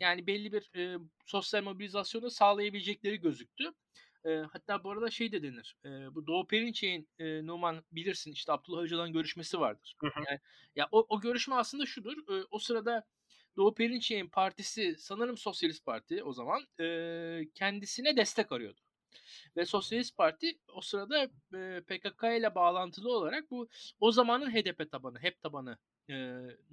yani 0.00 0.26
belli 0.26 0.52
bir 0.52 0.70
e, 0.76 0.98
sosyal 1.26 1.62
mobilizasyonu 1.62 2.30
sağlayabilecekleri 2.30 3.20
gözüktü. 3.20 3.72
E, 4.26 4.46
hatta 4.52 4.84
bu 4.84 4.90
arada 4.90 5.10
şey 5.10 5.32
de 5.32 5.42
denir. 5.42 5.76
E, 5.84 5.88
bu 6.14 6.26
Doğu 6.26 6.46
Perinçek'in 6.46 7.08
e, 7.18 7.46
Numan 7.46 7.84
bilirsin 7.92 8.32
işte 8.32 8.52
Abdullah 8.52 8.82
Öcalan 8.82 9.12
görüşmesi 9.12 9.60
vardır. 9.60 9.96
Hı 10.00 10.06
hı. 10.06 10.24
Yani, 10.28 10.40
ya 10.76 10.88
o, 10.92 11.06
o 11.08 11.20
görüşme 11.20 11.54
aslında 11.54 11.86
şudur. 11.86 12.38
E, 12.38 12.46
o 12.50 12.58
sırada 12.58 13.06
Doğu 13.56 13.74
Perinçek'in 13.74 14.28
partisi 14.28 14.96
sanırım 14.98 15.36
Sosyalist 15.36 15.84
Parti 15.84 16.22
o 16.22 16.32
zaman 16.32 16.66
e, 16.80 17.48
kendisine 17.54 18.16
destek 18.16 18.52
arıyordu. 18.52 18.80
Ve 19.56 19.66
Sosyalist 19.66 20.16
Parti 20.16 20.58
o 20.74 20.80
sırada 20.80 21.22
e, 21.54 21.80
PKK 21.80 22.24
ile 22.38 22.54
bağlantılı 22.54 23.12
olarak 23.12 23.50
bu 23.50 23.68
o 24.00 24.12
zamanın 24.12 24.50
HDP 24.50 24.90
tabanı, 24.90 25.18
HEP 25.18 25.40
tabanı 25.42 25.78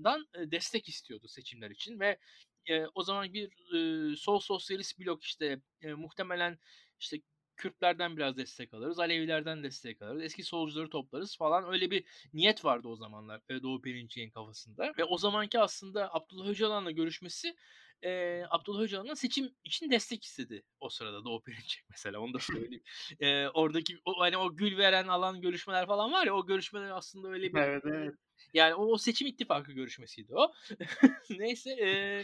dan 0.03 0.27
destek 0.36 0.89
istiyordu 0.89 1.27
seçimler 1.27 1.72
için 1.72 2.00
ve 2.00 2.17
e, 2.65 2.86
o 2.95 3.03
zaman 3.03 3.33
bir 3.33 3.74
e, 3.75 4.15
sol 4.15 4.39
sosyalist 4.39 5.00
blok 5.00 5.24
işte 5.24 5.60
e, 5.81 5.93
muhtemelen 5.93 6.60
işte 7.00 7.22
Kürtlerden 7.63 8.17
biraz 8.17 8.38
destek 8.38 8.74
alırız, 8.74 9.00
Alevilerden 9.00 9.63
destek 9.63 10.01
alırız, 10.01 10.24
eski 10.24 10.43
solcuları 10.43 10.89
toplarız 10.89 11.38
falan 11.38 11.74
öyle 11.74 11.91
bir 11.91 12.03
niyet 12.34 12.65
vardı 12.65 12.88
o 12.88 12.96
zamanlar 12.96 13.41
Doğu 13.50 13.82
Perinçek'in 13.82 14.29
kafasında. 14.29 14.93
Ve 14.98 15.03
o 15.03 15.17
zamanki 15.17 15.60
aslında 15.60 16.13
Abdullah 16.13 16.48
Öcalan'la 16.48 16.91
görüşmesi 16.91 17.55
e, 18.03 18.43
Abdullah 18.50 18.82
Öcalan'ın 18.82 19.13
seçim 19.13 19.55
için 19.63 19.91
destek 19.91 20.24
istedi 20.24 20.63
o 20.79 20.89
sırada 20.89 21.25
Doğu 21.25 21.43
Perinçek 21.43 21.84
mesela 21.89 22.20
onu 22.20 22.34
da 22.34 22.39
söyleyeyim. 22.39 22.84
e, 23.20 23.48
oradaki 23.48 23.98
o, 24.05 24.20
hani 24.20 24.38
o 24.38 24.55
gül 24.55 24.77
veren 24.77 25.08
alan 25.08 25.41
görüşmeler 25.41 25.88
falan 25.88 26.12
var 26.12 26.25
ya 26.25 26.36
o 26.36 26.46
görüşmeler 26.46 26.91
aslında 26.91 27.29
öyle 27.29 27.53
bir 27.53 27.60
evet, 27.60 27.84
evet. 27.86 28.13
yani 28.53 28.74
o, 28.74 28.86
o 28.86 28.98
seçim 28.98 29.27
ittifakı 29.27 29.72
görüşmesiydi 29.72 30.36
o. 30.36 30.53
Neyse 31.29 31.72
e, 31.72 32.24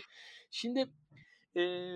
şimdi 0.51 0.89
e, 1.57 1.95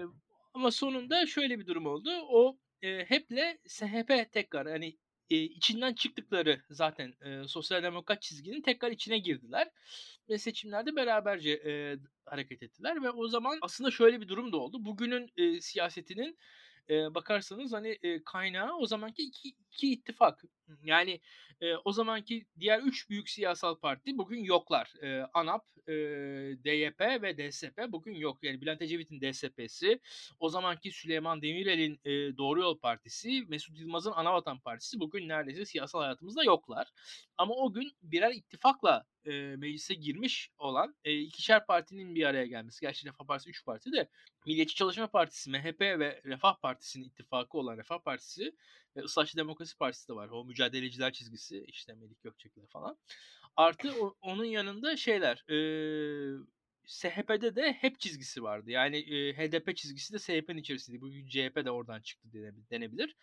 ama 0.54 0.72
sonunda 0.72 1.26
şöyle 1.26 1.60
bir 1.60 1.68
durum 1.68 1.86
oldu. 1.86 2.10
O 2.30 2.58
e, 2.84 3.06
HEP'le 3.06 3.58
SHP 3.68 4.32
tekrar 4.32 4.68
hani 4.68 4.98
e, 5.30 5.36
içinden 5.36 5.94
çıktıkları 5.94 6.62
zaten 6.70 7.14
e, 7.22 7.48
sosyal 7.48 7.84
demokrat 7.84 8.22
çizginin 8.22 8.62
tekrar 8.62 8.92
içine 8.92 9.18
girdiler 9.18 9.70
ve 10.30 10.38
seçimlerde 10.38 10.96
beraberce 10.96 11.52
e, 11.52 11.98
hareket 12.26 12.64
ettiler 12.64 13.04
ve 13.04 13.10
o 13.10 13.28
zaman 13.28 13.58
aslında 13.62 13.92
şöyle 13.92 14.22
bir 14.22 14.28
durum 14.28 14.52
da 14.52 14.58
oldu. 14.58 14.86
Bugünün 14.86 15.32
e, 15.38 15.62
siyasetinin 15.62 16.38
e, 16.90 17.14
bakarsanız 17.16 17.74
hani 17.74 18.00
e, 18.04 18.24
kaynağı 18.24 18.78
o 18.78 18.86
zamanki 18.86 19.24
iki, 19.24 19.50
iki 19.50 19.92
ittifak. 19.92 20.44
Yani 20.84 21.20
e, 21.62 21.76
o 21.76 21.92
zamanki 21.92 22.46
diğer 22.60 22.80
üç 22.80 23.10
büyük 23.10 23.30
siyasal 23.30 23.76
parti 23.76 24.18
bugün 24.18 24.44
yoklar. 24.44 24.94
E, 25.02 25.22
ANAP, 25.34 25.66
e, 25.88 25.94
DYP 26.64 27.22
ve 27.22 27.38
DSP 27.38 27.92
bugün 27.92 28.16
yok. 28.16 28.44
Yani 28.44 28.62
Bülent 28.62 28.82
Ecevit'in 28.82 29.22
DSP'si, 29.22 30.00
o 30.40 30.50
zamanki 30.50 30.92
Süleyman 30.92 31.42
Demirel'in 31.42 32.00
e, 32.06 32.38
Doğru 32.38 32.62
Yol 32.62 32.80
Partisi, 32.80 33.44
Mesut 33.48 33.80
Yılmaz'ın 33.80 34.12
Anavatan 34.12 34.60
Partisi 34.60 35.00
bugün 35.00 35.28
neredeyse 35.30 35.66
siyasal 35.66 36.00
hayatımızda 36.00 36.44
yoklar. 36.44 36.88
Ama 37.38 37.54
o 37.54 37.74
gün 37.74 37.92
birer 38.02 38.32
ittifakla 38.32 39.06
e, 39.26 39.32
meclise 39.32 39.94
girmiş 39.94 40.50
olan 40.58 40.96
e, 41.04 41.20
ikişer 41.20 41.66
partinin 41.66 42.16
bir 42.16 42.26
araya 42.26 42.46
gelmesi. 42.46 42.82
Gerçi 42.82 43.08
Refah 43.08 43.26
Partisi 43.26 43.50
3 43.50 43.66
parti 43.66 43.92
de 43.92 44.10
Milliyetçi 44.46 44.76
Çalışma 44.76 45.08
Partisi, 45.08 45.50
MHP 45.50 45.82
ve 45.82 46.22
Refah 46.26 46.56
Partisi'nin 46.62 47.06
ittifakı 47.06 47.58
olan 47.58 47.78
Refah 47.78 48.00
Partisi 48.00 48.56
ve 48.98 49.04
Islaççı 49.04 49.38
Demokrasi 49.38 49.78
Partisi 49.78 50.10
de 50.10 50.14
var. 50.14 50.30
O 50.30 50.46
mücadeleciler 50.46 51.14
çizgisi 51.14 51.66
işte 51.68 51.94
Melik 51.94 52.24
Gökçekler 52.24 52.68
falan. 52.68 52.98
Artı 53.56 54.04
o, 54.04 54.16
onun 54.22 54.46
yanında 54.46 54.98
şeyler 54.98 55.46
e, 55.50 55.58
SHP'de 56.86 57.56
de 57.56 57.74
hep 57.74 58.00
çizgisi 58.00 58.44
vardı. 58.44 58.72
Yani 58.72 58.98
e, 58.98 59.34
HDP 59.34 59.78
çizgisi 59.78 60.14
de 60.14 60.20
SHP'nin 60.20 60.58
içerisinde. 60.58 61.02
Bugün 61.02 61.28
CHP 61.28 61.66
de 61.66 61.72
oradan 61.72 62.02
çıktı 62.02 62.28
denebilir. 62.72 63.16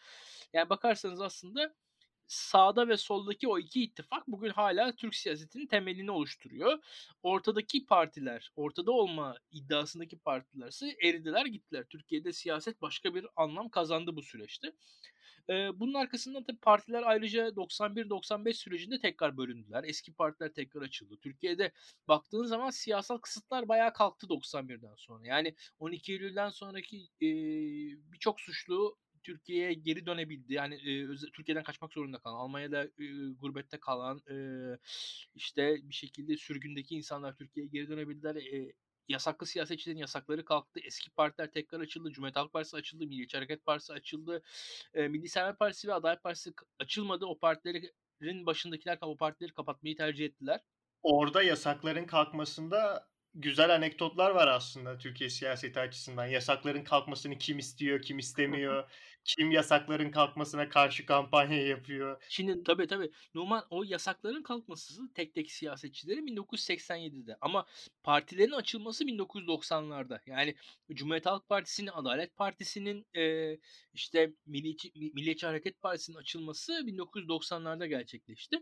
Yani 0.52 0.70
bakarsanız 0.70 1.20
aslında 1.20 1.74
sağda 2.26 2.88
ve 2.88 2.96
soldaki 2.96 3.48
o 3.48 3.58
iki 3.58 3.82
ittifak 3.82 4.28
bugün 4.28 4.50
hala 4.50 4.96
Türk 4.96 5.14
siyasetinin 5.14 5.66
temelini 5.66 6.10
oluşturuyor. 6.10 6.78
Ortadaki 7.22 7.86
partiler, 7.86 8.52
ortada 8.56 8.92
olma 8.92 9.36
iddiasındaki 9.50 10.18
partiler 10.18 10.68
ise 10.68 10.96
eridiler 11.02 11.46
gittiler. 11.46 11.84
Türkiye'de 11.84 12.32
siyaset 12.32 12.82
başka 12.82 13.14
bir 13.14 13.26
anlam 13.36 13.68
kazandı 13.68 14.16
bu 14.16 14.22
süreçte. 14.22 14.72
Bunun 15.75 15.95
arkasından 15.95 16.45
tabii 16.45 16.59
partiler 16.59 17.02
ayrıca 17.07 17.57
91-95 17.57 18.52
sürecinde 18.52 18.99
tekrar 18.99 19.37
bölündüler. 19.37 19.85
Eski 19.85 20.12
partiler 20.12 20.52
tekrar 20.52 20.83
açıldı. 20.83 21.16
Türkiye'de 21.23 21.73
baktığın 22.09 22.45
zaman 22.45 22.71
siyasal 22.71 23.19
kısıtlar 23.19 23.69
bayağı 23.69 23.92
kalktı 23.92 24.26
91'den 24.26 24.95
sonra. 24.97 25.26
Yani 25.26 25.54
12 25.78 26.12
Eylül'den 26.12 26.49
sonraki 26.50 26.97
e, 27.23 27.28
birçok 28.12 28.40
suçlu 28.40 28.97
Türkiye'ye 29.23 29.73
geri 29.75 30.07
dönebildi. 30.07 30.54
Yani 30.54 30.75
e, 30.75 31.16
Türkiye'den 31.33 31.62
kaçmak 31.62 31.92
zorunda 31.92 32.19
kalan, 32.19 32.37
Almanya'da 32.37 32.85
e, 32.85 33.33
gurbette 33.40 33.80
kalan, 33.80 34.23
e, 34.30 34.37
işte 35.35 35.76
bir 35.83 35.95
şekilde 35.95 36.37
sürgündeki 36.37 36.97
insanlar 36.97 37.37
Türkiye'ye 37.37 37.71
geri 37.73 37.88
dönebildiler. 37.88 38.37
E, 38.37 38.73
yasaklı 39.10 39.46
siyasetçilerin 39.46 39.98
yasakları 39.98 40.44
kalktı. 40.44 40.80
Eski 40.84 41.10
partiler 41.10 41.50
tekrar 41.50 41.80
açıldı. 41.80 42.12
Cumhuriyet 42.12 42.36
Halk 42.36 42.52
Partisi 42.52 42.76
açıldı. 42.76 43.06
Milliyetçi 43.06 43.36
Hareket 43.36 43.64
Partisi 43.64 43.92
açıldı. 43.92 44.42
E, 44.94 45.08
Milli 45.08 45.28
Sever 45.28 45.56
Partisi 45.56 45.88
ve 45.88 45.94
Adalet 45.94 46.22
Partisi 46.22 46.52
açılmadı. 46.78 47.26
O 47.26 47.38
partilerin 47.38 48.46
başındakiler 48.46 48.98
o 49.00 49.16
partileri 49.16 49.52
kapatmayı 49.52 49.96
tercih 49.96 50.24
ettiler. 50.24 50.60
Orada 51.02 51.42
yasakların 51.42 52.04
kalkmasında 52.04 53.08
güzel 53.34 53.74
anekdotlar 53.74 54.30
var 54.30 54.48
aslında 54.48 54.98
Türkiye 54.98 55.30
siyaseti 55.30 55.80
açısından. 55.80 56.26
Yasakların 56.26 56.84
kalkmasını 56.84 57.38
kim 57.38 57.58
istiyor, 57.58 58.02
kim 58.02 58.18
istemiyor, 58.18 58.90
kim 59.24 59.50
yasakların 59.50 60.10
kalkmasına 60.10 60.68
karşı 60.68 61.06
kampanya 61.06 61.66
yapıyor. 61.66 62.22
Şimdi 62.28 62.64
tabii 62.64 62.86
tabii 62.86 63.10
Numan 63.34 63.66
o 63.70 63.84
yasakların 63.84 64.42
kalkması 64.42 65.14
tek 65.14 65.34
tek 65.34 65.52
siyasetçilerin 65.52 66.26
1987'de 66.26 67.36
ama 67.40 67.66
partilerin 68.02 68.52
açılması 68.52 69.04
1990'larda. 69.04 70.20
Yani 70.26 70.54
Cumhuriyet 70.92 71.26
Halk 71.26 71.48
Partisi'nin, 71.48 71.90
Adalet 71.92 72.36
Partisi'nin 72.36 73.06
e, 73.16 73.56
işte 73.94 74.32
Milliyetçi, 74.46 74.92
Milliyetçi 74.94 75.46
Hareket 75.46 75.82
Partisi'nin 75.82 76.16
açılması 76.16 76.72
1990'larda 76.72 77.86
gerçekleşti. 77.86 78.56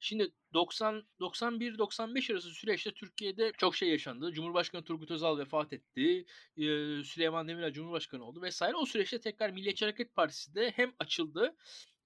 Şimdi 0.00 0.30
90 0.54 1.04
91-95 1.20 2.32
arası 2.32 2.50
süreçte 2.50 2.92
Türkiye'de 2.92 3.52
çok 3.58 3.76
şey 3.76 3.88
yaşandı. 3.88 4.32
Cumhurbaşkanı 4.32 4.84
Turgut 4.84 5.10
Özal 5.10 5.38
vefat 5.38 5.72
etti. 5.72 6.24
E, 6.56 6.64
Süleyman 7.04 7.48
Demirel 7.48 7.72
Cumhurbaşkanı 7.72 8.24
oldu 8.24 8.42
vesaire. 8.42 8.76
O 8.76 8.86
süreçte 8.86 9.20
tekrar 9.20 9.50
Milliyetçi 9.50 9.84
Hareket 9.84 9.93
Partisi 10.14 10.54
de 10.54 10.70
hem 10.76 10.92
açıldı 10.98 11.56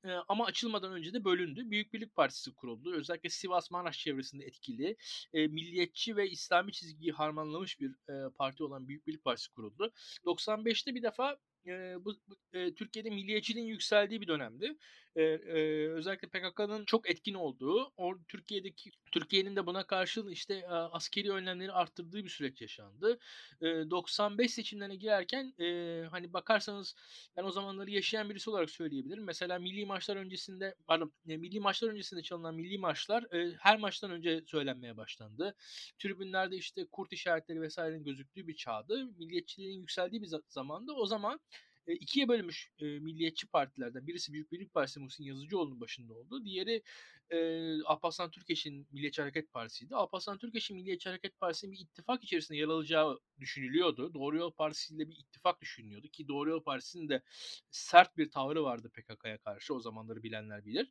e, 0.04 0.11
ama 0.28 0.45
açılmadan 0.45 0.92
önce 0.92 1.12
de 1.12 1.25
bölündü. 1.25 1.71
Büyük 1.71 1.92
Birlik 1.92 2.14
Partisi 2.14 2.54
kuruldu. 2.54 2.95
Özellikle 2.95 3.28
Sivas 3.28 3.71
Maraş 3.71 3.99
çevresinde 3.99 4.45
etkili. 4.45 4.97
E, 5.33 5.47
milliyetçi 5.47 6.16
ve 6.16 6.30
İslami 6.30 6.73
çizgiyi 6.73 7.12
harmanlamış 7.12 7.80
bir 7.80 7.90
e, 7.90 8.30
parti 8.38 8.64
olan 8.64 8.88
Büyük 8.88 9.07
Birlik 9.07 9.25
Partisi 9.25 9.52
kuruldu. 9.52 9.92
95'te 10.25 10.95
bir 10.95 11.02
defa 11.02 11.37
e, 11.69 12.05
bu, 12.05 12.15
e, 12.53 12.75
Türkiye'de 12.75 13.11
milliyetçiliğin 13.11 13.67
yükseldiği 13.67 14.21
bir 14.21 14.27
dönemdi. 14.27 14.77
E, 15.17 15.23
e, 15.23 15.89
özellikle 15.89 16.29
PKK'nın 16.29 16.85
çok 16.85 17.11
etkin 17.11 17.35
olduğu, 17.35 17.93
or, 17.97 18.19
Türkiye'deki 18.29 18.91
Türkiye'nin 19.13 19.57
de 19.57 19.67
buna 19.67 19.87
karşılık 19.87 20.33
işte 20.33 20.55
e, 20.55 20.67
askeri 20.67 21.33
önlemleri 21.33 21.73
arttırdığı 21.73 22.25
bir 22.25 22.29
süreç 22.29 22.61
yaşandı. 22.61 23.19
E, 23.61 23.67
95 23.67 24.51
seçimlerine 24.53 24.97
girerken 24.97 25.55
e, 25.61 26.05
hani 26.11 26.33
bakarsanız 26.33 26.95
ben 27.37 27.45
o 27.45 27.51
zamanları 27.51 27.91
yaşayan 27.91 28.31
birisi 28.31 28.51
olarak 28.51 28.71
söyleyebilirim. 28.71 29.25
Mesela 29.25 29.59
milli 29.59 29.87
maçlar 29.87 30.17
öncesinde 30.17 30.75
pardon 30.87 31.13
e, 31.29 31.37
milli 31.37 31.61
maçlar 31.61 31.89
öncesinde 31.89 32.23
çalınan 32.23 32.55
milli 32.55 32.79
maçlar 32.79 33.23
e, 33.33 33.57
her 33.61 33.79
maçtan 33.79 34.11
önce 34.11 34.43
söylenmeye 34.47 34.97
başlandı. 34.97 35.55
Tribünlerde 35.99 36.57
işte 36.57 36.87
kurt 36.93 37.13
işaretleri 37.13 37.61
vesairenin 37.61 38.05
gözüktüğü 38.05 38.47
bir 38.47 38.57
çağdı. 38.57 39.05
Milliyetçiliğin 39.05 39.81
yükseldiği 39.81 40.23
bir 40.23 40.31
zamanda 40.49 40.93
o 40.93 41.07
zaman 41.07 41.41
e, 41.88 41.92
ikiye 41.92 42.28
bölünmüş 42.28 42.71
e, 42.78 42.85
milliyetçi 42.85 43.47
partilerden 43.47 44.07
birisi 44.07 44.33
Büyük 44.33 44.52
Birlik 44.52 44.75
Partisi 44.75 45.00
Muhsin 45.00 45.25
Yazıcıoğlu'nun 45.25 45.80
başında 45.80 46.14
oldu. 46.14 46.45
Diğeri 46.45 46.83
e, 47.30 47.38
Alparslan 47.83 48.30
Türkeş'in 48.30 48.87
Milliyetçi 48.92 49.23
Hareket 49.23 49.52
Partisi'ydi. 49.52 49.95
Alparslan 49.95 50.38
Türkeş'in 50.38 50.76
Milliyetçi 50.76 51.09
Hareket 51.09 51.40
Partisi'nin 51.40 51.73
bir 51.73 51.78
ittifak 51.78 52.25
içerisinde 52.25 52.59
yer 52.59 52.68
alacağı 52.68 53.18
düşünülüyordu. 53.40 54.14
Doğru 54.14 54.37
Yol 54.37 54.52
Partisi 54.52 54.95
ile 54.95 55.09
bir 55.09 55.16
ittifak 55.16 55.61
düşünülüyordu 55.61 56.09
ki 56.09 56.28
Doğru 56.28 56.50
Yol 56.50 56.62
Partisi'nin 56.62 57.09
de 57.09 57.23
sert 57.71 58.16
bir 58.16 58.30
tavrı 58.30 58.64
vardı 58.64 58.90
PKK'ya 58.95 59.38
karşı. 59.38 59.75
O 59.75 59.80
zamanları 59.80 60.23
bilenler 60.23 60.64
bilir. 60.64 60.88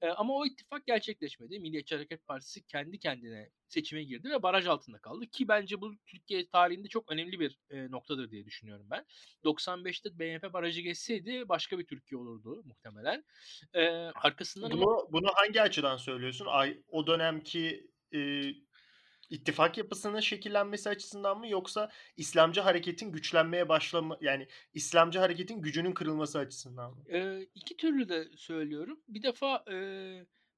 E, 0.00 0.08
ama 0.08 0.34
o 0.34 0.46
ittifak 0.46 0.86
gerçekleşmedi. 0.86 1.60
Milliyetçi 1.60 1.94
Hareket 1.94 2.26
Partisi 2.26 2.66
kendi 2.66 2.98
kendine 2.98 3.50
seçime 3.68 4.04
girdi 4.04 4.30
ve 4.30 4.42
baraj 4.42 4.66
altında 4.66 4.98
kaldı 4.98 5.26
ki 5.26 5.48
bence 5.48 5.80
bu 5.80 5.92
Türkiye 6.06 6.48
tarihinde 6.48 6.88
çok 6.88 7.12
önemli 7.12 7.40
bir 7.40 7.58
e, 7.70 7.90
noktadır 7.90 8.30
diye 8.30 8.44
düşünüyorum 8.44 8.86
ben. 8.90 9.06
95'te 9.44 10.18
BNP 10.18 10.52
barajı 10.52 10.80
geçseydi 10.80 11.48
başka 11.48 11.78
bir 11.78 11.86
Türkiye 11.86 12.20
olurdu 12.20 12.62
muhtemelen. 12.64 13.24
E, 13.74 13.86
arkasından 14.14 14.70
bunu 14.70 15.08
bunu 15.12 15.28
hangi 15.34 15.62
açıdan 15.62 15.96
söylüyorsun? 15.96 16.46
Ay 16.48 16.82
o 16.88 17.06
dönemki 17.06 17.90
e, 18.14 18.42
ittifak 19.30 19.78
yapısının 19.78 20.20
şekillenmesi 20.20 20.88
açısından 20.88 21.38
mı 21.38 21.48
yoksa 21.48 21.90
İslamcı 22.16 22.60
hareketin 22.60 23.12
güçlenmeye 23.12 23.68
başlama 23.68 24.18
yani 24.20 24.48
İslamcı 24.74 25.18
hareketin 25.18 25.62
gücünün 25.62 25.92
kırılması 25.92 26.38
açısından 26.38 26.90
mı? 26.90 27.04
E, 27.08 27.46
iki 27.54 27.76
türlü 27.76 28.08
de 28.08 28.28
söylüyorum. 28.36 29.00
Bir 29.08 29.22
defa 29.22 29.64
e, 29.70 29.76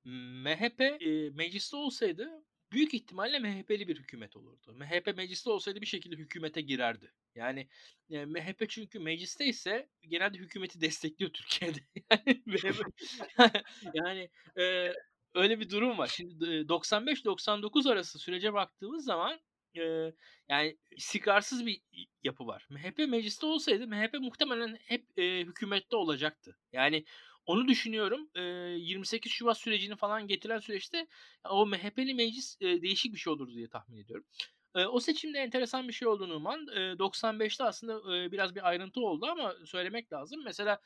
MHP 0.05 0.81
e, 0.81 1.31
mecliste 1.31 1.77
olsaydı 1.77 2.45
büyük 2.73 2.95
ihtimalle 2.95 3.39
MHP'li 3.39 3.89
bir 3.89 3.97
hükümet 3.97 4.37
olurdu. 4.37 4.75
MHP 4.75 5.17
mecliste 5.17 5.51
olsaydı 5.51 5.81
bir 5.81 5.87
şekilde 5.87 6.17
hükümete 6.17 6.61
girerdi. 6.61 7.13
Yani 7.35 7.69
e, 8.11 8.25
MHP 8.25 8.69
çünkü 8.69 8.99
mecliste 8.99 9.47
ise 9.47 9.89
genelde 10.09 10.39
hükümeti 10.39 10.81
destekliyor 10.81 11.31
Türkiye'de. 11.33 11.79
yani 12.47 12.83
yani 13.95 14.31
e, 14.59 14.93
öyle 15.35 15.61
bir 15.61 15.71
durum 15.71 15.99
var. 15.99 16.07
Şimdi 16.07 16.45
95-99 16.69 17.93
arası 17.93 18.19
sürece 18.19 18.53
baktığımız 18.53 19.05
zaman 19.05 19.41
e, 19.77 20.13
yani 20.49 20.79
istikrarsız 20.91 21.67
bir 21.67 21.81
yapı 22.23 22.47
var. 22.47 22.67
MHP 22.71 22.99
mecliste 22.99 23.47
olsaydı 23.47 23.87
MHP 23.87 24.15
muhtemelen 24.21 24.79
hep 24.83 25.19
e, 25.19 25.41
hükümette 25.41 25.97
olacaktı. 25.97 26.59
Yani 26.73 27.05
onu 27.51 27.69
düşünüyorum. 27.69 28.31
E, 28.35 28.43
28 28.43 29.33
Şubat 29.33 29.59
sürecini 29.59 29.97
falan 29.97 30.27
getiren 30.27 30.59
süreçte 30.59 31.07
o 31.51 31.67
MHP'li 31.67 32.15
meclis 32.15 32.57
e, 32.61 32.83
değişik 32.83 33.15
bir 33.15 33.19
şey 33.19 33.33
olur 33.33 33.49
diye 33.55 33.69
tahmin 33.69 33.99
ediyorum. 33.99 34.27
E, 34.75 34.85
o 34.87 35.01
seçimde 35.01 35.39
enteresan 35.39 35.89
bir 35.89 35.93
şey 35.93 36.09
oldu 36.09 36.29
Numan. 36.29 36.67
E, 36.69 36.99
95'te 36.99 37.65
aslında 37.65 38.17
e, 38.17 38.33
biraz 38.33 38.55
bir 38.55 38.69
ayrıntı 38.69 39.01
oldu 39.01 39.27
ama 39.27 39.55
söylemek 39.65 40.13
lazım. 40.13 40.43
Mesela 40.45 40.81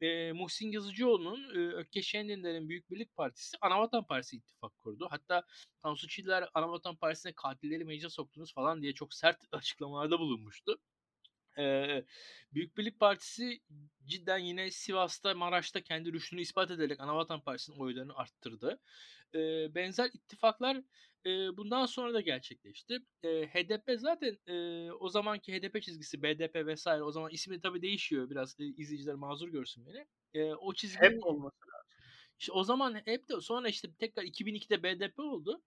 e, 0.00 0.32
Muhsin 0.32 0.70
Yazıcıoğlu'nun 0.70 1.54
e, 1.54 1.74
Ökkeş 1.74 2.08
Şendinler'in 2.08 2.68
Büyük 2.68 2.90
Birlik 2.90 3.16
Partisi 3.16 3.56
Anavatan 3.60 4.06
Partisi 4.06 4.36
ittifak 4.36 4.78
kurdu. 4.78 5.06
Hatta 5.10 5.42
Tansu 5.82 6.08
Çiller 6.08 6.48
Anavatan 6.54 6.96
Partisi'ne 6.96 7.32
katilleri 7.32 7.84
meclise 7.84 8.10
soktunuz 8.10 8.54
falan 8.54 8.82
diye 8.82 8.94
çok 8.94 9.14
sert 9.14 9.38
açıklamalarda 9.52 10.18
bulunmuştu. 10.18 10.78
Ee, 11.58 12.04
Büyük 12.52 12.76
Birlik 12.76 13.00
Partisi 13.00 13.60
cidden 14.06 14.38
yine 14.38 14.70
Sivas'ta, 14.70 15.34
Maraş'ta 15.34 15.80
kendi 15.80 16.12
rüştünü 16.12 16.40
ispat 16.40 16.70
ederek 16.70 17.00
Anavatan 17.00 17.40
Partisi'nin 17.40 17.78
oylarını 17.78 18.16
arttırdı. 18.16 18.80
Ee, 19.34 19.74
benzer 19.74 20.10
ittifaklar 20.14 20.76
e, 21.26 21.56
bundan 21.56 21.86
sonra 21.86 22.14
da 22.14 22.20
gerçekleşti. 22.20 22.98
E, 23.22 23.28
HDP 23.28 24.00
zaten 24.00 24.38
e, 24.46 24.90
o 24.90 25.08
zamanki 25.08 25.52
HDP 25.52 25.82
çizgisi, 25.82 26.22
BDP 26.22 26.54
vesaire 26.54 27.02
o 27.02 27.10
zaman 27.10 27.30
ismi 27.30 27.60
tabii 27.60 27.82
değişiyor 27.82 28.30
biraz 28.30 28.60
e, 28.60 28.64
izleyiciler 28.64 29.14
mazur 29.14 29.48
görsün 29.48 29.86
beni. 29.86 30.06
E, 30.34 30.54
o 30.54 30.74
çizgi 30.74 30.98
hep 30.98 31.26
olması 31.26 31.56
lazım. 31.68 31.86
İşte 32.38 32.52
o 32.52 32.64
zaman 32.64 32.94
hep 33.04 33.28
de 33.28 33.40
sonra 33.40 33.68
işte 33.68 33.88
tekrar 33.98 34.22
2002'de 34.22 34.82
BDP 34.82 35.18
oldu. 35.18 35.62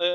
E, 0.00 0.06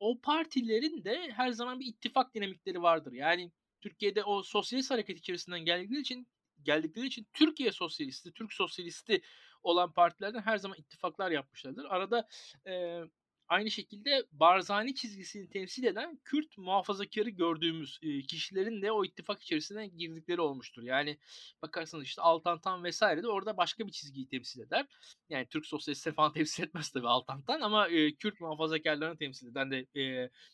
o 0.00 0.20
partilerin 0.20 1.04
de 1.04 1.30
her 1.30 1.52
zaman 1.52 1.80
bir 1.80 1.86
ittifak 1.86 2.34
dinamikleri 2.34 2.82
vardır. 2.82 3.12
Yani 3.12 3.52
Türkiye'de 3.80 4.24
o 4.24 4.42
sosyalist 4.42 4.90
hareket 4.90 5.18
içerisinden 5.18 5.60
geldikleri 5.60 6.00
için 6.00 6.26
geldikleri 6.64 7.06
için 7.06 7.26
Türkiye 7.32 7.72
sosyalisti, 7.72 8.32
Türk 8.32 8.52
sosyalisti 8.52 9.22
olan 9.62 9.92
partilerden 9.92 10.40
her 10.42 10.58
zaman 10.58 10.78
ittifaklar 10.78 11.30
yapmışlardır. 11.30 11.84
Arada 11.84 12.28
e, 12.66 13.02
aynı 13.52 13.70
şekilde 13.70 14.26
Barzani 14.32 14.94
çizgisini 14.94 15.48
temsil 15.48 15.84
eden 15.84 16.20
Kürt 16.24 16.58
muhafazakarı 16.58 17.30
gördüğümüz 17.30 17.98
kişilerin 18.28 18.82
de 18.82 18.92
o 18.92 19.04
ittifak 19.04 19.42
içerisine 19.42 19.86
girdikleri 19.86 20.40
olmuştur. 20.40 20.82
Yani 20.82 21.18
bakarsanız 21.62 22.04
işte 22.04 22.22
Altantan 22.22 22.84
vesaire 22.84 23.22
de 23.22 23.28
orada 23.28 23.56
başka 23.56 23.86
bir 23.86 23.92
çizgiyi 23.92 24.28
temsil 24.28 24.60
eder. 24.60 24.86
Yani 25.28 25.46
Türk 25.46 25.66
sosyalistleri 25.66 26.14
falan 26.14 26.32
temsil 26.34 26.62
etmez 26.62 26.90
tabii 26.90 27.08
Altantan 27.08 27.60
ama 27.60 27.88
Kürt 28.18 28.40
muhafazakarlarını 28.40 29.18
temsil 29.18 29.46
eden 29.46 29.70
de 29.70 29.86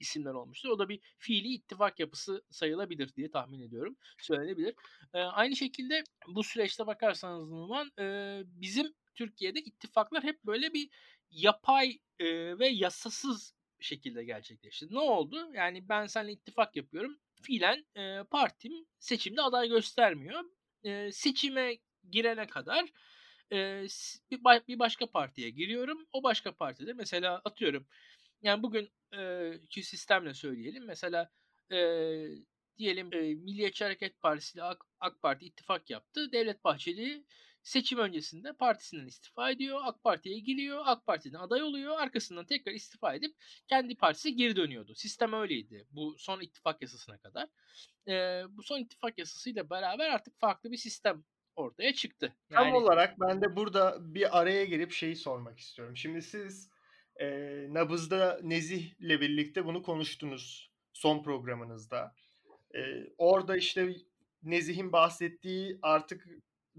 isimler 0.01 0.35
olmuştur. 0.35 0.69
O 0.69 0.79
da 0.79 0.89
bir 0.89 1.01
fiili 1.19 1.49
ittifak 1.49 2.01
yapısı 2.01 2.43
sayılabilir 2.51 3.15
diye 3.15 3.31
tahmin 3.31 3.61
ediyorum. 3.61 3.97
Söylenebilir. 4.19 4.75
Aynı 5.13 5.57
şekilde 5.57 6.05
bu 6.29 6.43
süreçte 6.43 6.87
bakarsanız 6.87 7.49
Numan 7.49 7.93
bizim 8.45 8.95
Türkiye'de 9.19 9.61
ittifaklar 9.61 10.23
hep 10.23 10.45
böyle 10.45 10.73
bir 10.73 10.91
yapay 11.31 11.99
e, 12.19 12.59
ve 12.59 12.69
yasasız 12.69 13.55
şekilde 13.81 14.25
gerçekleşti. 14.25 14.87
Ne 14.91 14.99
oldu? 14.99 15.51
Yani 15.55 15.88
ben 15.88 16.07
seninle 16.07 16.33
ittifak 16.33 16.77
yapıyorum. 16.77 17.19
Fiilen 17.43 17.87
e, 17.97 18.25
partim 18.31 18.73
seçimde 18.99 19.43
aday 19.43 19.69
göstermiyor. 19.69 20.45
E, 20.85 21.12
seçime 21.12 21.79
girene 22.11 22.47
kadar 22.47 22.93
e, 23.53 23.87
bir, 24.69 24.79
başka 24.79 25.07
partiye 25.07 25.51
giriyorum. 25.51 26.07
O 26.12 26.23
başka 26.23 26.53
partide 26.53 26.93
mesela 26.93 27.43
atıyorum. 27.45 27.87
Yani 28.43 28.62
bugün 28.62 28.91
e, 29.17 29.53
ki 29.69 29.83
sistemle 29.83 30.35
söyleyelim. 30.35 30.85
Mesela 30.85 31.31
e, 31.73 31.79
diyelim 32.79 33.12
e, 33.12 33.19
Milliyetçi 33.19 33.85
Hareket 33.85 34.21
Partisi 34.21 34.55
ile 34.55 34.62
AK, 34.62 34.85
AK 35.01 35.23
Parti 35.23 35.47
ittifak 35.47 35.91
yaptı. 35.91 36.33
Devlet 36.33 36.64
Bahçeli 36.64 37.25
seçim 37.69 37.99
öncesinde 37.99 38.53
partisinden 38.53 39.07
istifa 39.07 39.51
ediyor. 39.51 39.81
AK 39.83 40.05
Parti'ye 40.05 40.39
giriyor. 40.39 40.83
AK 40.85 41.07
Parti'den 41.07 41.39
aday 41.39 41.63
oluyor. 41.63 41.99
Arkasından 41.99 42.47
tekrar 42.47 42.73
istifa 42.73 43.15
edip 43.15 43.35
kendi 43.67 43.97
partisi 43.97 44.37
geri 44.37 44.57
dönüyordu. 44.57 44.95
Sistem 44.95 45.33
öyleydi. 45.33 45.87
Bu 45.91 46.15
son 46.19 46.41
ittifak 46.41 46.83
yasasına 46.83 47.19
kadar. 47.19 47.49
Ee, 48.09 48.43
bu 48.51 48.63
son 48.63 48.79
ittifak 48.79 49.19
yasasıyla 49.19 49.71
beraber 49.71 50.11
artık 50.11 50.41
farklı 50.41 50.71
bir 50.71 50.77
sistem 50.77 51.25
ortaya 51.57 51.95
çıktı. 51.95 52.37
Yani... 52.51 52.65
Tam 52.65 52.75
olarak 52.75 53.21
ben 53.21 53.43
de 53.43 53.57
burada 53.57 54.15
bir 54.15 54.39
araya 54.39 54.65
girip 54.65 54.93
şeyi 54.93 55.17
sormak 55.17 55.59
istiyorum. 55.59 55.97
Şimdi 55.97 56.23
siz 56.23 56.71
e, 57.21 57.27
Nabız'da 57.69 58.41
Nezih'le 58.43 59.21
birlikte 59.21 59.65
bunu 59.65 59.83
konuştunuz 59.83 60.73
son 60.93 61.23
programınızda. 61.23 62.15
E, 62.75 62.81
orada 63.19 63.57
işte 63.57 63.97
Nezih'in 64.43 64.93
bahsettiği 64.93 65.79
artık 65.83 66.27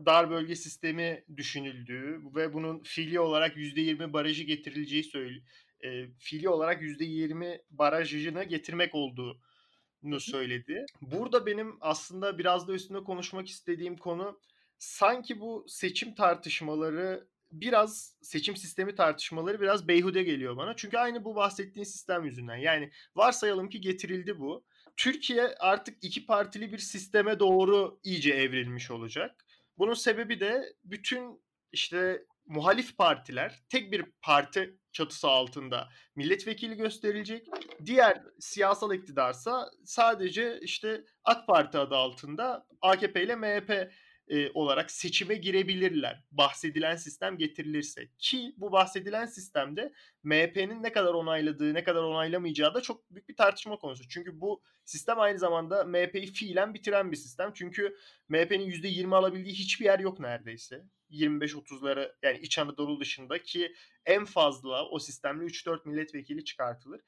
dar 0.06 0.30
bölge 0.30 0.56
sistemi 0.56 1.24
düşünüldüğü 1.38 2.22
ve 2.36 2.54
bunun 2.54 2.84
fiili 2.84 3.20
olarak 3.20 3.58
%20 3.58 4.14
barajı 4.14 4.44
getirileceği 4.44 5.04
söyle 5.04 5.40
e, 5.84 6.08
fiili 6.20 6.50
olarak 6.50 6.82
%20 6.82 7.62
barajını 7.70 8.44
getirmek 8.44 8.96
olduğunu 8.96 10.20
söyledi. 10.20 10.86
Burada 11.02 11.46
benim 11.46 11.78
aslında 11.82 12.38
biraz 12.38 12.68
da 12.68 12.74
üstünde 12.74 13.04
konuşmak 13.04 13.50
istediğim 13.50 13.98
konu 13.98 14.40
sanki 14.78 15.40
bu 15.40 15.66
seçim 15.68 16.16
tartışmaları 16.16 17.28
biraz 17.52 18.18
seçim 18.22 18.56
sistemi 18.56 18.96
tartışmaları 18.96 19.62
biraz 19.62 19.88
beyhude 19.88 20.24
geliyor 20.24 20.58
bana. 20.58 20.76
Çünkü 20.76 20.98
aynı 20.98 21.26
bu 21.26 21.36
bahsettiğin 21.36 21.84
sistem 21.84 22.26
yüzünden. 22.26 22.56
Yani 22.56 22.92
varsayalım 23.16 23.70
ki 23.70 23.82
getirildi 23.82 24.40
bu. 24.40 24.66
Türkiye 24.98 25.56
artık 25.60 25.98
iki 26.02 26.26
partili 26.26 26.72
bir 26.72 26.78
sisteme 26.78 27.40
doğru 27.40 28.00
iyice 28.04 28.34
evrilmiş 28.34 28.92
olacak. 28.92 29.46
Bunun 29.80 29.94
sebebi 29.94 30.40
de 30.40 30.74
bütün 30.84 31.44
işte 31.72 32.26
muhalif 32.46 32.98
partiler 32.98 33.64
tek 33.70 33.92
bir 33.92 34.06
parti 34.22 34.78
çatısı 34.92 35.28
altında 35.28 35.90
milletvekili 36.16 36.76
gösterilecek. 36.76 37.48
Diğer 37.86 38.24
siyasal 38.40 38.94
iktidarsa 38.94 39.72
sadece 39.86 40.60
işte 40.62 41.04
AK 41.24 41.48
Parti 41.48 41.78
adı 41.78 41.96
altında 41.96 42.68
AKP 42.82 43.24
ile 43.24 43.36
MHP 43.36 43.92
e, 44.30 44.52
olarak 44.54 44.92
seçime 44.92 45.36
girebilirler. 45.36 46.24
Bahsedilen 46.32 46.96
sistem 46.96 47.38
getirilirse. 47.38 48.10
Ki 48.18 48.54
bu 48.58 48.72
bahsedilen 48.72 49.26
sistemde 49.26 49.94
MHP'nin 50.24 50.84
ne 50.84 50.92
kadar 50.92 51.14
onayladığı, 51.14 51.74
ne 51.74 51.84
kadar 51.84 52.04
onaylamayacağı 52.04 52.74
da 52.74 52.82
çok 52.82 53.12
büyük 53.12 53.30
bir 53.30 53.36
tartışma 53.36 53.78
konusu. 53.78 54.10
Çünkü 54.10 54.42
bu 54.42 54.62
sistem 54.86 55.20
aynı 55.20 55.40
zamanda 55.40 55.84
MHP'yi 55.84 56.26
fiilen 56.26 56.74
bitiren 56.74 57.12
bir 57.12 57.18
sistem. 57.18 57.52
Çünkü 57.54 57.98
MHP'nin 58.30 58.72
%20 58.72 59.16
alabildiği 59.16 59.56
hiçbir 59.56 59.86
yer 59.86 60.00
yok 60.00 60.20
neredeyse. 60.20 60.84
25-30'lara 61.12 62.12
yani 62.24 62.38
İç 62.38 62.60
Anadolu 62.60 63.00
dışında 63.00 63.38
ki 63.38 63.74
en 64.06 64.26
fazla 64.26 64.86
o 64.86 65.00
sistemle 65.00 65.46
3-4 65.46 65.90
milletvekili 65.90 66.46
çıkartılır. 66.46 67.02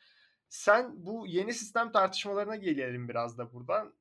Sen 0.50 1.06
bu 1.06 1.28
yeni 1.28 1.54
sistem 1.54 1.92
tartışmalarına 1.92 2.56
gelelim 2.56 3.10
biraz 3.10 3.38
da 3.38 3.54
buradan. 3.54 3.94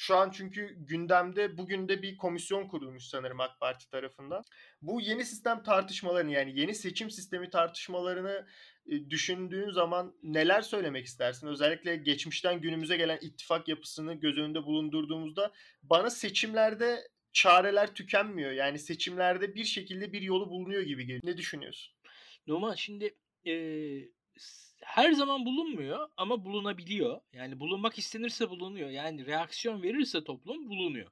Şu 0.00 0.16
an 0.16 0.30
çünkü 0.30 0.74
gündemde 0.78 1.58
bugün 1.58 1.88
de 1.88 2.02
bir 2.02 2.16
komisyon 2.16 2.68
kurulmuş 2.68 3.04
sanırım 3.04 3.40
AK 3.40 3.60
Parti 3.60 3.90
tarafından. 3.90 4.44
Bu 4.82 5.00
yeni 5.00 5.24
sistem 5.24 5.62
tartışmalarını 5.62 6.32
yani 6.32 6.60
yeni 6.60 6.74
seçim 6.74 7.10
sistemi 7.10 7.50
tartışmalarını 7.50 8.46
e, 8.86 9.10
düşündüğün 9.10 9.70
zaman 9.70 10.14
neler 10.22 10.62
söylemek 10.62 11.06
istersin? 11.06 11.46
Özellikle 11.46 11.96
geçmişten 11.96 12.60
günümüze 12.60 12.96
gelen 12.96 13.18
ittifak 13.20 13.68
yapısını 13.68 14.14
göz 14.14 14.38
önünde 14.38 14.62
bulundurduğumuzda 14.64 15.52
bana 15.82 16.10
seçimlerde 16.10 17.08
çareler 17.32 17.94
tükenmiyor. 17.94 18.50
Yani 18.50 18.78
seçimlerde 18.78 19.54
bir 19.54 19.64
şekilde 19.64 20.12
bir 20.12 20.22
yolu 20.22 20.50
bulunuyor 20.50 20.82
gibi 20.82 21.06
geliyor. 21.06 21.22
Ne 21.24 21.36
düşünüyorsun? 21.36 21.94
Numan 22.46 22.74
şimdi 22.74 23.14
e, 23.46 23.52
her 24.80 25.12
zaman 25.12 25.44
bulunmuyor 25.44 26.08
ama 26.16 26.44
bulunabiliyor. 26.44 27.20
Yani 27.32 27.60
bulunmak 27.60 27.98
istenirse 27.98 28.50
bulunuyor. 28.50 28.90
Yani 28.90 29.26
reaksiyon 29.26 29.82
verirse 29.82 30.24
toplum 30.24 30.68
bulunuyor. 30.68 31.10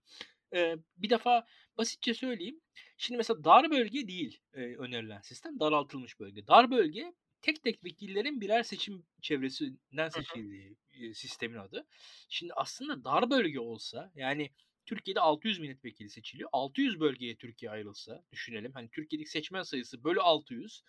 E, 0.55 0.77
bir 0.97 1.11
defa 1.11 1.47
basitçe 1.79 2.15
söyleyeyim. 2.15 2.61
Şimdi 2.97 3.19
mesela 3.19 3.45
dar 3.45 3.71
bölge 3.71 4.09
değil 4.09 4.41
e, 4.55 4.61
önerilen 4.61 5.21
sistem. 5.21 5.61
Daraltılmış 5.61 6.21
bölge. 6.21 6.47
Dar 6.47 6.71
bölge 6.71 7.15
tek 7.43 7.63
tek 7.63 7.85
vekillerin 7.85 8.41
birer 8.41 8.63
seçim 8.63 9.07
çevresinden 9.23 10.09
seçildiği 10.09 10.77
e, 10.91 11.15
sistemin 11.15 11.59
adı. 11.59 11.87
Şimdi 12.29 12.53
aslında 12.53 13.05
dar 13.05 13.31
bölge 13.31 13.61
olsa 13.61 14.13
yani 14.15 14.51
Türkiye'de 14.87 15.21
600 15.21 15.59
milletvekili 15.59 16.11
seçiliyor. 16.11 16.51
600 16.53 17.01
bölgeye 17.01 17.37
Türkiye 17.37 17.71
ayrılsa 17.71 18.25
düşünelim. 18.33 18.73
Hani 18.73 18.91
Türkiye'deki 18.91 19.31
seçmen 19.31 19.63
sayısı 19.63 20.05
bölü 20.05 20.21
600 20.21 20.83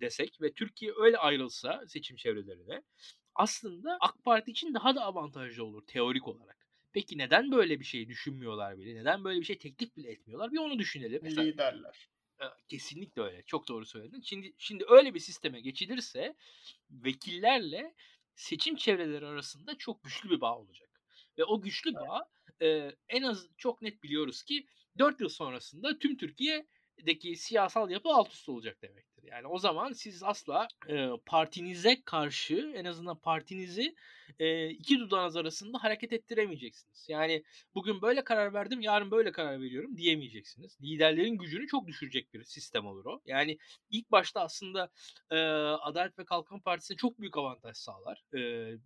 desek 0.00 0.42
ve 0.42 0.52
Türkiye 0.52 0.92
öyle 0.96 1.18
ayrılsa 1.18 1.84
seçim 1.86 2.16
çevrelerine 2.16 2.82
aslında 3.34 3.98
AK 4.00 4.24
Parti 4.24 4.50
için 4.50 4.74
daha 4.74 4.94
da 4.94 5.04
avantajlı 5.04 5.64
olur 5.64 5.86
teorik 5.86 6.28
olarak. 6.28 6.66
Peki 6.92 7.18
neden 7.18 7.52
böyle 7.52 7.80
bir 7.80 7.84
şey 7.84 8.08
düşünmüyorlar 8.08 8.78
bile? 8.78 8.94
Neden 8.94 9.24
böyle 9.24 9.40
bir 9.40 9.44
şey 9.44 9.58
teklif 9.58 9.96
bile 9.96 10.10
etmiyorlar? 10.10 10.52
Bir 10.52 10.58
onu 10.58 10.78
düşünelim. 10.78 11.20
Mesela, 11.22 11.42
Liderler. 11.42 12.08
Kesinlikle 12.68 13.22
öyle. 13.22 13.42
Çok 13.42 13.68
doğru 13.68 13.86
söyledin. 13.86 14.20
Şimdi 14.20 14.52
şimdi 14.58 14.84
öyle 14.88 15.14
bir 15.14 15.20
sisteme 15.20 15.60
geçilirse 15.60 16.34
vekillerle 16.90 17.94
seçim 18.34 18.76
çevreleri 18.76 19.26
arasında 19.26 19.78
çok 19.78 20.04
güçlü 20.04 20.30
bir 20.30 20.40
bağ 20.40 20.58
olacak. 20.58 21.00
Ve 21.38 21.44
o 21.44 21.60
güçlü 21.60 21.94
bağ 21.94 22.28
e, 22.62 22.92
en 23.08 23.22
az 23.22 23.46
çok 23.56 23.82
net 23.82 24.02
biliyoruz 24.02 24.42
ki 24.42 24.66
4 24.98 25.20
yıl 25.20 25.28
sonrasında 25.28 25.98
tüm 25.98 26.16
Türkiye'deki 26.16 27.36
siyasal 27.36 27.90
yapı 27.90 28.08
alt 28.08 28.32
üst 28.32 28.48
olacak 28.48 28.82
demektir. 29.22 29.32
Yani 29.32 29.46
o 29.46 29.58
zaman 29.58 29.92
siz 29.92 30.22
asla 30.22 30.68
e, 30.88 31.08
partinize 31.26 32.02
karşı 32.04 32.72
en 32.74 32.84
azından 32.84 33.16
partinizi 33.16 33.94
e, 34.38 34.68
iki 34.68 34.98
dudağınız 34.98 35.36
arasında 35.36 35.78
hareket 35.82 36.12
ettiremeyeceksiniz. 36.12 37.06
Yani 37.08 37.42
bugün 37.74 38.02
böyle 38.02 38.24
karar 38.24 38.54
verdim 38.54 38.80
yarın 38.80 39.10
böyle 39.10 39.32
karar 39.32 39.60
veriyorum 39.60 39.96
diyemeyeceksiniz. 39.96 40.78
Liderlerin 40.82 41.38
gücünü 41.38 41.66
çok 41.66 41.86
düşürecek 41.86 42.34
bir 42.34 42.44
sistem 42.44 42.86
olur 42.86 43.04
o. 43.04 43.20
Yani 43.26 43.58
ilk 43.90 44.10
başta 44.10 44.40
aslında 44.40 44.90
e, 45.30 45.36
Adalet 45.80 46.18
ve 46.18 46.24
Kalkınma 46.24 46.62
Partisi'ne 46.62 46.96
çok 46.96 47.20
büyük 47.20 47.36
avantaj 47.36 47.76
sağlar. 47.76 48.22
E, 48.34 48.38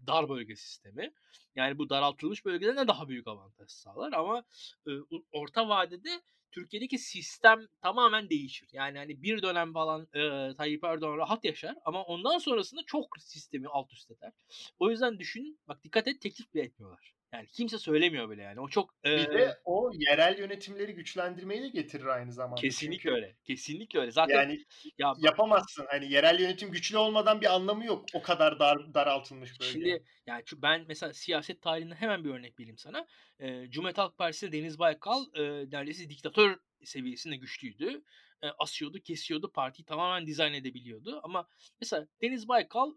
dar 0.07 0.29
bölge 0.29 0.57
sistemi. 0.57 1.12
Yani 1.57 1.79
bu 1.79 1.90
daraltılmış 1.90 2.44
bölgede 2.44 2.77
ne 2.77 2.88
daha 2.88 3.09
büyük 3.09 3.27
avantaj 3.27 3.70
sağlar 3.70 4.12
ama 4.12 4.44
e, 4.87 4.90
orta 5.33 5.68
vadede 5.68 6.23
Türkiye'deki 6.55 6.99
sistem 6.99 7.67
tamamen 7.83 8.31
değişir. 8.31 8.69
Yani 8.73 8.99
hani 8.99 9.23
bir 9.23 9.43
dönem 9.43 9.73
falan 9.73 10.09
e, 10.14 10.55
Tayyip 10.57 10.85
Erdoğan 10.85 11.17
rahat 11.17 11.45
yaşar 11.45 11.77
ama 11.85 12.03
ondan 12.03 12.38
sonrasında 12.38 12.81
çok 12.87 13.19
sistemi 13.21 13.69
alt 13.69 13.93
üst 13.93 14.11
eder. 14.11 14.33
O 14.79 14.90
yüzden 14.90 15.19
düşün, 15.19 15.59
bak 15.69 15.85
dikkat 15.85 16.09
et 16.09 16.21
teklif 16.21 16.55
bile 16.55 16.62
etmiyorlar. 16.62 17.14
Yani 17.35 17.47
kimse 17.47 17.79
söylemiyor 17.79 18.31
bile 18.31 18.42
yani. 18.42 18.61
O 18.61 18.68
çok 18.68 18.94
e, 19.05 19.11
bir 19.18 19.38
de 19.38 19.59
o 19.64 19.90
yerel 19.94 20.38
yönetimleri 20.38 20.94
güçlendirmeyi 20.94 21.62
de 21.62 21.68
getirir 21.68 22.07
aynı 22.07 22.33
zamanda. 22.33 22.61
Kesinlikle 22.61 23.03
Çünkü, 23.03 23.14
öyle. 23.14 23.37
Kesinlikle 23.44 24.01
öyle. 24.01 24.11
Zaten 24.11 24.35
yani 24.35 24.64
ya, 24.99 25.14
yapamazsın. 25.18 25.87
Hani 25.88 26.12
yerel 26.12 26.40
yönetim 26.40 26.70
güçlü 26.70 26.99
olmadan 26.99 27.40
bir 27.40 27.55
anlamı 27.55 27.85
yok. 27.85 28.05
O 28.14 28.23
kadar 28.23 28.59
dar 28.59 28.94
daraltılmış 28.94 29.61
böyle. 29.61 29.73
Şimdi 29.73 30.05
yani 30.27 30.42
ben 30.57 30.85
mesela 30.88 31.14
siyaset 31.14 31.62
tarihinden 31.62 31.97
hemen 31.97 32.25
bir 32.25 32.31
örnek 32.31 32.61
vereyim 32.61 32.79
sana. 32.79 33.07
E, 33.38 33.70
Cumhuriyet 33.70 33.99
Halk 33.99 34.18
Partisi 34.18 34.53
Deniz 34.53 34.79
Baykal 34.79 35.25
e, 35.35 35.42
neredeyse 35.70 36.11
diktatör 36.11 36.59
seviyesinde 36.85 37.37
güçlüydü. 37.37 38.03
E, 38.42 38.47
asıyordu, 38.59 38.99
kesiyordu, 39.01 39.53
partiyi 39.53 39.87
tamamen 39.87 40.27
dizayn 40.27 40.55
edebiliyordu. 40.55 41.20
Ama 41.23 41.49
mesela 41.81 42.07
Deniz 42.23 42.49
Baykal 42.49 42.92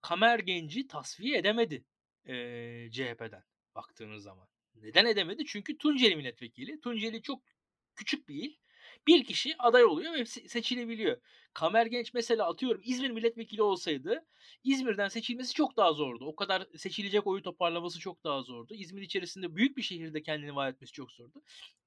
Kamer 0.00 0.38
Genci 0.38 0.88
tasfiye 0.88 1.38
edemedi 1.38 1.84
e, 2.26 2.34
CHP'den 2.90 3.47
baktığınız 3.78 4.22
zaman. 4.22 4.48
Neden 4.74 5.06
edemedi? 5.06 5.44
Çünkü 5.46 5.78
Tunceli 5.78 6.16
milletvekili. 6.16 6.80
Tunceli 6.80 7.22
çok 7.22 7.42
küçük 7.96 8.28
bir 8.28 8.34
il. 8.34 8.56
Bir 9.06 9.24
kişi 9.24 9.54
aday 9.58 9.84
oluyor 9.84 10.12
ve 10.12 10.26
seçilebiliyor. 10.26 11.20
Kamer 11.54 11.86
Genç 11.86 12.14
mesela 12.14 12.48
atıyorum 12.48 12.80
İzmir 12.84 13.10
milletvekili 13.10 13.62
olsaydı 13.62 14.26
İzmir'den 14.64 15.08
seçilmesi 15.08 15.54
çok 15.54 15.76
daha 15.76 15.92
zordu. 15.92 16.26
O 16.26 16.36
kadar 16.36 16.66
seçilecek 16.76 17.26
oyu 17.26 17.42
toparlaması 17.42 18.00
çok 18.00 18.24
daha 18.24 18.42
zordu. 18.42 18.74
İzmir 18.74 19.02
içerisinde 19.02 19.56
büyük 19.56 19.76
bir 19.76 19.82
şehirde 19.82 20.22
kendini 20.22 20.54
var 20.54 20.70
etmesi 20.70 20.92
çok 20.92 21.12
zordu. 21.12 21.42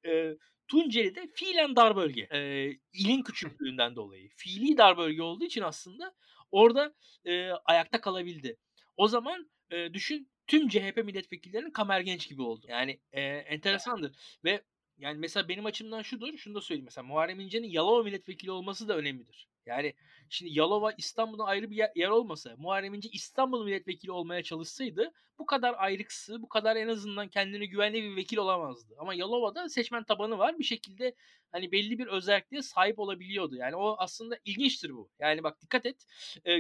E, 0.06 0.38
Tunceli'de 0.68 1.28
fiilen 1.36 1.76
dar 1.76 1.96
bölge. 1.96 2.22
E, 2.22 2.72
ilin 2.94 3.22
küçüklüğünden 3.22 3.96
dolayı. 3.96 4.30
Fiili 4.36 4.78
dar 4.78 4.98
bölge 4.98 5.22
olduğu 5.22 5.46
için 5.46 5.62
aslında 5.62 6.16
orada 6.52 6.96
e, 7.26 7.52
ayakta 7.52 8.02
kalabildi. 8.02 8.58
O 8.98 9.08
zaman 9.08 9.52
e, 9.72 9.94
düşün 9.94 10.32
tüm 10.52 10.68
CHP 10.68 10.98
milletvekillerinin 11.06 11.72
Kamer 11.72 12.00
Genç 12.00 12.30
gibi 12.30 12.42
oldu. 12.42 12.66
Yani 12.70 13.00
e, 13.12 13.22
enteresandır. 13.22 14.16
Ve 14.44 14.62
yani 14.98 15.20
mesela 15.20 15.50
benim 15.50 15.66
açımdan 15.66 16.02
şudur, 16.02 16.38
şunu 16.38 16.56
da 16.56 16.62
söyleyeyim. 16.62 16.86
Mesela 16.86 17.08
Muharrem 17.08 17.40
İnce'nin 17.40 17.68
Yalova 17.68 18.04
milletvekili 18.04 18.52
olması 18.52 18.88
da 18.88 18.98
önemlidir. 18.98 19.48
Yani 19.66 19.94
şimdi 20.30 20.60
Yalova 20.60 20.92
İstanbul'un 20.98 21.46
ayrı 21.46 21.70
bir 21.70 21.76
yer, 21.76 21.92
yer 21.96 22.10
olmasa, 22.10 22.56
Muharrem 22.58 22.94
İnce 22.94 23.10
İstanbul 23.10 23.66
milletvekili 23.66 24.12
olmaya 24.12 24.44
çalışsaydı 24.44 25.12
bu 25.40 25.46
kadar 25.46 25.76
ayrıksı, 25.78 26.42
bu 26.42 26.50
kadar 26.50 26.76
en 26.76 26.88
azından 26.88 27.28
kendine 27.28 27.66
güvenli 27.66 28.04
bir 28.04 28.16
vekil 28.16 28.38
olamazdı. 28.38 28.96
Ama 28.98 29.14
Yalova'da 29.14 29.70
seçmen 29.70 30.04
tabanı 30.04 30.38
var. 30.38 30.60
Bir 30.60 30.64
şekilde 30.64 31.16
hani 31.52 31.72
belli 31.72 32.00
bir 32.00 32.08
özelliğe 32.08 32.62
sahip 32.62 33.00
olabiliyordu. 33.00 33.56
Yani 33.56 33.76
o 33.76 33.96
aslında 34.00 34.38
ilginçtir 34.46 34.90
bu. 34.90 35.10
Yani 35.20 35.44
bak 35.44 35.62
dikkat 35.62 35.86
et. 35.86 36.06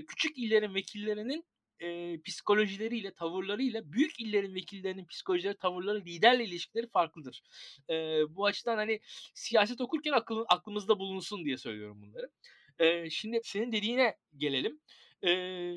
Küçük 0.07 0.37
illerin 0.37 0.75
vekillerinin 0.75 1.45
e, 1.81 2.21
psikolojileriyle, 2.21 3.13
tavırlarıyla 3.13 3.91
büyük 3.91 4.19
illerin 4.19 4.55
vekillerinin 4.55 5.05
psikolojileri, 5.05 5.57
tavırları, 5.57 6.05
liderle 6.05 6.45
ilişkileri 6.45 6.87
farklıdır. 6.87 7.43
E, 7.89 7.95
bu 8.35 8.45
açıdan 8.45 8.77
hani 8.77 8.99
siyaset 9.33 9.81
okurken 9.81 10.11
akıl, 10.11 10.45
aklımızda 10.47 10.99
bulunsun 10.99 11.45
diye 11.45 11.57
söylüyorum 11.57 12.01
bunları. 12.01 12.29
E, 12.79 13.09
şimdi 13.09 13.39
senin 13.43 13.71
dediğine 13.71 14.17
gelelim. 14.37 14.79
E, 15.23 15.31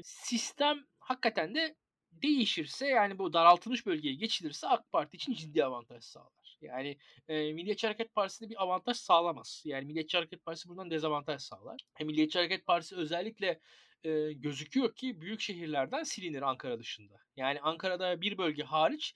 sistem 0.04 0.84
hakikaten 0.98 1.54
de 1.54 1.76
değişirse 2.12 2.86
yani 2.86 3.18
bu 3.18 3.32
daraltılmış 3.32 3.86
bölgeye 3.86 4.14
geçilirse 4.14 4.68
AK 4.68 4.92
Parti 4.92 5.16
için 5.16 5.34
ciddi 5.34 5.64
avantaj 5.64 6.04
sağlar. 6.04 6.58
Yani 6.60 6.98
e, 7.28 7.52
Milliyetçi 7.52 7.86
Hareket 7.86 8.14
Partisi 8.14 8.44
de 8.44 8.50
bir 8.50 8.62
avantaj 8.62 8.96
sağlamaz. 8.96 9.62
Yani 9.64 9.84
Milliyetçi 9.84 10.16
Hareket 10.16 10.44
Partisi 10.44 10.68
buradan 10.68 10.90
dezavantaj 10.90 11.42
sağlar. 11.42 11.80
E, 12.00 12.04
Milliyetçi 12.04 12.38
Hareket 12.38 12.66
Partisi 12.66 12.96
özellikle 12.96 13.60
e, 14.04 14.32
gözüküyor 14.32 14.94
ki 14.94 15.20
büyük 15.20 15.40
şehirlerden 15.40 16.02
silinir 16.02 16.42
Ankara 16.42 16.78
dışında. 16.78 17.14
Yani 17.36 17.60
Ankara'da 17.60 18.20
bir 18.20 18.38
bölge 18.38 18.62
hariç 18.62 19.14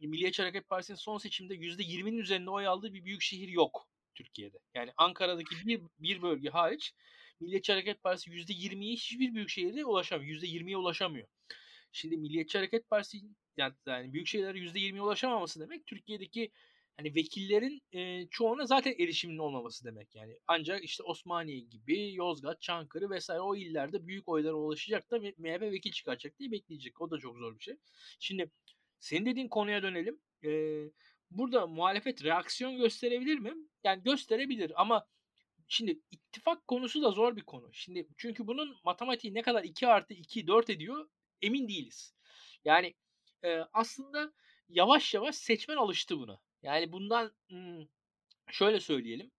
Milliyetçi 0.00 0.42
Hareket 0.42 0.68
Partisi'nin 0.68 0.96
son 0.96 1.18
seçimde 1.18 1.54
%20'nin 1.54 2.18
üzerinde 2.18 2.50
oy 2.50 2.66
aldığı 2.66 2.94
bir 2.94 3.04
büyük 3.04 3.22
şehir 3.22 3.48
yok 3.48 3.88
Türkiye'de. 4.14 4.58
Yani 4.74 4.92
Ankara'daki 4.96 5.66
bir, 5.66 5.80
bir 5.98 6.22
bölge 6.22 6.48
hariç 6.48 6.94
Milliyetçi 7.40 7.72
Hareket 7.72 8.02
Partisi 8.02 8.30
%20'ye 8.30 8.92
hiçbir 8.92 9.34
büyük 9.34 9.48
şehirde 9.48 9.84
ulaşamıyor. 9.84 10.42
%20'ye 10.42 10.76
ulaşamıyor. 10.76 11.28
Şimdi 11.92 12.16
Milliyetçi 12.16 12.58
Hareket 12.58 12.90
Partisi 12.90 13.18
yani, 13.56 13.74
yani 13.86 14.12
büyük 14.12 14.26
şehirlere 14.26 14.58
%20'ye 14.58 15.02
ulaşamaması 15.02 15.60
demek 15.60 15.86
Türkiye'deki 15.86 16.50
hani 16.98 17.14
vekillerin 17.14 17.82
e, 17.92 18.28
çoğuna 18.30 18.66
zaten 18.66 18.94
erişiminin 18.98 19.38
olmaması 19.38 19.84
demek 19.84 20.14
yani. 20.14 20.38
Ancak 20.48 20.84
işte 20.84 21.02
Osmaniye 21.02 21.60
gibi, 21.60 22.14
Yozgat, 22.14 22.60
Çankırı 22.62 23.10
vesaire 23.10 23.40
o 23.40 23.56
illerde 23.56 24.06
büyük 24.06 24.28
oylara 24.28 24.54
ulaşacak 24.54 25.10
da 25.10 25.18
MHP 25.18 25.62
vekil 25.62 25.92
çıkaracak 25.92 26.38
diye 26.38 26.50
bekleyecek. 26.50 27.00
O 27.00 27.10
da 27.10 27.18
çok 27.18 27.36
zor 27.38 27.58
bir 27.58 27.64
şey. 27.64 27.76
Şimdi 28.20 28.50
senin 29.00 29.26
dediğin 29.26 29.48
konuya 29.48 29.82
dönelim. 29.82 30.20
E, 30.44 30.50
burada 31.30 31.66
muhalefet 31.66 32.24
reaksiyon 32.24 32.76
gösterebilir 32.76 33.38
mi? 33.38 33.54
Yani 33.84 34.02
gösterebilir 34.02 34.72
ama 34.82 35.06
şimdi 35.68 36.00
ittifak 36.10 36.68
konusu 36.68 37.02
da 37.02 37.10
zor 37.10 37.36
bir 37.36 37.42
konu. 37.42 37.70
Şimdi 37.72 38.08
çünkü 38.16 38.46
bunun 38.46 38.76
matematiği 38.84 39.34
ne 39.34 39.42
kadar 39.42 39.64
2 39.64 39.86
artı 39.88 40.14
2 40.14 40.46
4 40.46 40.70
ediyor 40.70 41.08
emin 41.42 41.68
değiliz. 41.68 42.14
Yani 42.64 42.94
e, 43.44 43.58
aslında 43.72 44.32
yavaş 44.68 45.14
yavaş 45.14 45.36
seçmen 45.36 45.76
alıştı 45.76 46.18
buna. 46.18 46.40
Yani 46.62 46.92
bundan 46.92 47.32
şöyle 48.50 48.80
söyleyelim. 48.80 49.30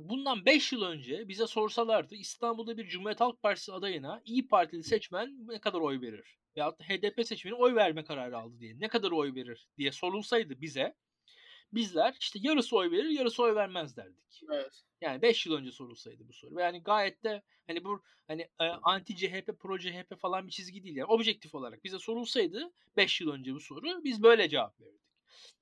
Bundan 0.00 0.46
5 0.46 0.72
yıl 0.72 0.82
önce 0.82 1.28
bize 1.28 1.46
sorsalardı 1.46 2.14
İstanbul'da 2.14 2.76
bir 2.76 2.88
Cumhuriyet 2.88 3.20
Halk 3.20 3.42
Partisi 3.42 3.72
adayına 3.72 4.22
İyi 4.24 4.48
Partili 4.48 4.84
seçmen 4.84 5.48
ne 5.48 5.60
kadar 5.60 5.80
oy 5.80 6.00
verir? 6.00 6.38
Veyahut 6.56 6.80
da 6.80 6.84
HDP 6.84 7.26
seçmeni 7.26 7.54
oy 7.54 7.74
verme 7.74 8.04
kararı 8.04 8.38
aldı 8.38 8.60
diye 8.60 8.80
ne 8.80 8.88
kadar 8.88 9.10
oy 9.10 9.34
verir 9.34 9.68
diye 9.78 9.92
sorulsaydı 9.92 10.60
bize 10.60 10.94
bizler 11.72 12.16
işte 12.20 12.38
yarısı 12.42 12.76
oy 12.76 12.90
verir 12.90 13.08
yarısı 13.08 13.42
oy 13.42 13.54
vermez 13.54 13.96
derdik. 13.96 14.42
Evet. 14.52 14.82
Yani 15.00 15.22
5 15.22 15.46
yıl 15.46 15.54
önce 15.54 15.72
sorulsaydı 15.72 16.28
bu 16.28 16.32
soru. 16.32 16.60
Yani 16.60 16.82
gayet 16.82 17.24
de 17.24 17.42
hani 17.66 17.84
bu 17.84 18.02
hani 18.26 18.42
e, 18.60 18.64
anti 18.64 19.16
CHP, 19.16 19.58
pro 19.60 19.78
CHP 19.78 20.18
falan 20.18 20.46
bir 20.46 20.52
çizgi 20.52 20.84
değil 20.84 20.96
yani. 20.96 21.06
Objektif 21.06 21.54
olarak 21.54 21.84
bize 21.84 21.98
sorulsaydı 21.98 22.72
5 22.96 23.20
yıl 23.20 23.30
önce 23.30 23.54
bu 23.54 23.60
soru 23.60 24.04
biz 24.04 24.22
böyle 24.22 24.48
cevap 24.48 24.80
verirdik. 24.80 25.03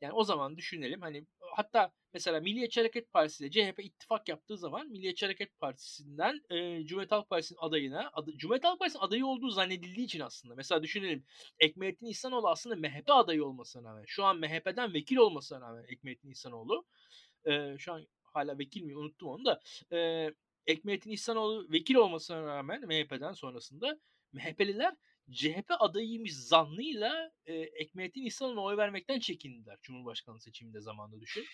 Yani 0.01 0.13
o 0.13 0.25
zaman 0.25 0.57
düşünelim 0.57 1.01
hani 1.01 1.27
hatta 1.41 1.93
mesela 2.15 2.41
Milliyetçi 2.41 2.81
Hareket 2.81 3.13
Partisi 3.13 3.47
ile 3.47 3.51
CHP 3.51 3.85
ittifak 3.85 4.29
yaptığı 4.29 4.59
zaman 4.59 4.89
Milliyetçi 4.89 5.27
Hareket 5.27 5.61
Partisi'nden 5.61 6.41
e, 6.51 6.87
Cumhuriyet 6.87 7.13
Halk 7.13 7.31
Partisi'nin 7.31 7.59
adayına 7.59 8.11
adı, 8.13 8.37
Cumhuriyet 8.37 8.65
Halk 8.65 8.79
Partisi'nin 8.79 9.03
adayı 9.03 9.27
olduğu 9.27 9.51
zannedildiği 9.51 10.07
için 10.07 10.21
aslında. 10.21 10.55
Mesela 10.55 10.83
düşünelim 10.83 11.25
Ekmelettin 11.59 12.07
İhsanoğlu 12.07 12.49
aslında 12.49 12.77
MHP 12.77 13.11
adayı 13.11 13.45
olmasına 13.45 13.89
rağmen 13.89 14.05
şu 14.07 14.25
an 14.25 14.39
MHP'den 14.39 14.95
vekil 14.95 15.17
olmasına 15.17 15.61
rağmen 15.61 15.85
Ekmelettin 15.89 16.31
İhsanoğlu 16.31 16.87
e, 17.45 17.79
şu 17.79 17.93
an 17.93 18.07
hala 18.23 18.59
vekil 18.59 18.83
mi 18.83 18.97
unuttum 18.97 19.29
onu 19.29 19.45
da 19.45 19.61
e, 19.93 20.31
Ekmelettin 20.67 21.11
İhsanoğlu 21.11 21.67
vekil 21.73 21.95
olmasına 21.95 22.47
rağmen 22.47 22.81
MHP'den 22.87 23.33
sonrasında 23.33 23.99
MHP'liler 24.33 24.95
CHP 25.31 25.71
adayıymış 25.79 26.37
zannıyla 26.37 27.31
e, 27.47 27.55
Ekmelettin 27.55 28.27
İhsanoğlu'na 28.27 28.63
oy 28.63 28.77
vermekten 28.77 29.21
çekindiler 29.21 29.79
Cumhurbaşkanlığı 29.83 30.41
seçiminde 30.41 30.81
zamanında 30.81 31.21
düşün. 31.21 31.45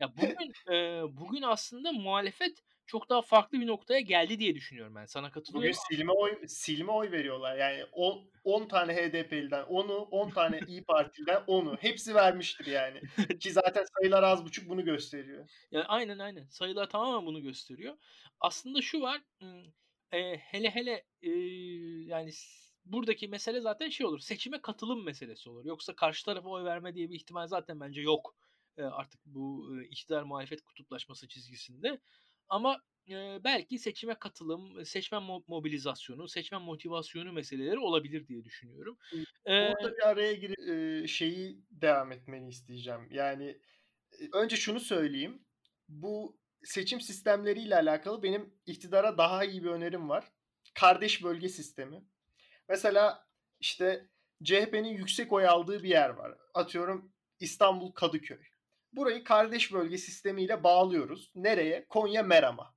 Ya 0.00 0.12
bugün 0.16 0.74
e, 0.74 1.02
bugün 1.16 1.42
aslında 1.42 1.92
muhalefet 1.92 2.62
çok 2.86 3.10
daha 3.10 3.22
farklı 3.22 3.60
bir 3.60 3.66
noktaya 3.66 4.00
geldi 4.00 4.38
diye 4.38 4.54
düşünüyorum 4.54 4.94
ben. 4.94 5.04
Sana 5.04 5.30
katılıyorum. 5.30 5.68
Bugün 5.68 5.96
silme 5.96 6.12
oy 6.12 6.46
silme 6.46 6.92
oy 6.92 7.10
veriyorlar. 7.10 7.56
Yani 7.56 7.84
10 8.44 8.68
tane 8.68 8.94
HDP'liden 8.94 9.62
10'u, 9.62 9.94
10 9.94 10.30
tane 10.30 10.60
İyi 10.66 10.84
Partili'den 10.84 11.42
10'u. 11.42 11.76
Hepsi 11.76 12.14
vermiştir 12.14 12.66
yani. 12.66 13.00
Ki 13.40 13.52
zaten 13.52 13.84
sayılar 13.98 14.22
az 14.22 14.44
buçuk 14.44 14.68
bunu 14.68 14.84
gösteriyor. 14.84 15.48
Yani 15.70 15.84
aynen 15.84 16.18
aynen. 16.18 16.46
Sayılar 16.48 16.90
tamamen 16.90 17.26
bunu 17.26 17.42
gösteriyor. 17.42 17.96
Aslında 18.40 18.82
şu 18.82 19.00
var. 19.00 19.20
E, 20.12 20.36
hele 20.36 20.70
hele 20.70 21.04
e, 21.22 21.30
yani 22.04 22.30
buradaki 22.92 23.28
mesele 23.28 23.60
zaten 23.60 23.88
şey 23.88 24.06
olur. 24.06 24.18
Seçime 24.18 24.62
katılım 24.62 25.04
meselesi 25.04 25.50
olur. 25.50 25.64
Yoksa 25.64 25.96
karşı 25.96 26.24
tarafa 26.24 26.48
oy 26.48 26.64
verme 26.64 26.94
diye 26.94 27.10
bir 27.10 27.16
ihtimal 27.16 27.46
zaten 27.46 27.80
bence 27.80 28.00
yok. 28.00 28.36
E, 28.76 28.82
artık 28.82 29.20
bu 29.26 29.76
e, 29.76 29.84
iktidar 29.84 30.22
muhalefet 30.22 30.62
kutuplaşması 30.62 31.28
çizgisinde. 31.28 32.00
Ama 32.48 32.82
e, 33.08 33.44
belki 33.44 33.78
seçime 33.78 34.14
katılım, 34.14 34.86
seçmen 34.86 35.22
mobilizasyonu, 35.46 36.28
seçmen 36.28 36.62
motivasyonu 36.62 37.32
meseleleri 37.32 37.78
olabilir 37.78 38.28
diye 38.28 38.44
düşünüyorum. 38.44 38.98
Burada 39.46 39.96
bir 39.96 40.08
araya 40.08 40.32
girip 40.32 41.08
şeyi 41.08 41.62
devam 41.70 42.12
etmeni 42.12 42.48
isteyeceğim. 42.48 43.08
Yani 43.10 43.60
önce 44.32 44.56
şunu 44.56 44.80
söyleyeyim. 44.80 45.42
Bu 45.88 46.38
seçim 46.64 47.00
sistemleriyle 47.00 47.76
alakalı 47.76 48.22
benim 48.22 48.54
iktidara 48.66 49.18
daha 49.18 49.44
iyi 49.44 49.64
bir 49.64 49.68
önerim 49.68 50.08
var. 50.08 50.32
Kardeş 50.74 51.24
bölge 51.24 51.48
sistemi. 51.48 52.04
Mesela 52.68 53.26
işte 53.60 54.08
CHP'nin 54.44 54.88
yüksek 54.88 55.32
oy 55.32 55.46
aldığı 55.46 55.82
bir 55.82 55.88
yer 55.88 56.10
var. 56.10 56.34
Atıyorum 56.54 57.12
İstanbul 57.40 57.92
Kadıköy. 57.92 58.42
Burayı 58.92 59.24
kardeş 59.24 59.72
bölge 59.72 59.98
sistemiyle 59.98 60.64
bağlıyoruz. 60.64 61.32
Nereye? 61.34 61.86
Konya 61.88 62.22
Meram'a. 62.22 62.74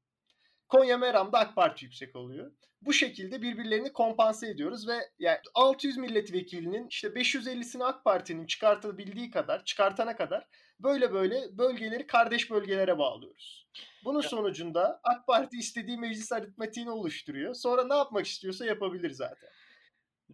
Konya 0.67 0.97
Meram'da 0.97 1.39
AK 1.39 1.55
Parti 1.55 1.85
yüksek 1.85 2.15
oluyor. 2.15 2.51
Bu 2.81 2.93
şekilde 2.93 3.41
birbirlerini 3.41 3.93
kompanse 3.93 4.49
ediyoruz 4.49 4.87
ve 4.87 4.97
yani 5.19 5.39
600 5.53 5.97
milletvekilinin 5.97 6.87
işte 6.87 7.07
550'sini 7.07 7.83
AK 7.83 8.03
Parti'nin 8.03 8.45
çıkartabildiği 8.45 9.31
kadar, 9.31 9.65
çıkartana 9.65 10.15
kadar 10.15 10.47
böyle 10.79 11.13
böyle 11.13 11.57
bölgeleri 11.57 12.07
kardeş 12.07 12.51
bölgelere 12.51 12.97
bağlıyoruz. 12.97 13.67
Bunun 14.05 14.21
sonucunda 14.21 14.99
AK 15.03 15.27
Parti 15.27 15.57
istediği 15.57 15.97
meclis 15.97 16.31
aritmatiğini 16.31 16.91
oluşturuyor. 16.91 17.53
Sonra 17.53 17.83
ne 17.83 17.95
yapmak 17.95 18.25
istiyorsa 18.25 18.65
yapabilir 18.65 19.11
zaten. 19.11 19.49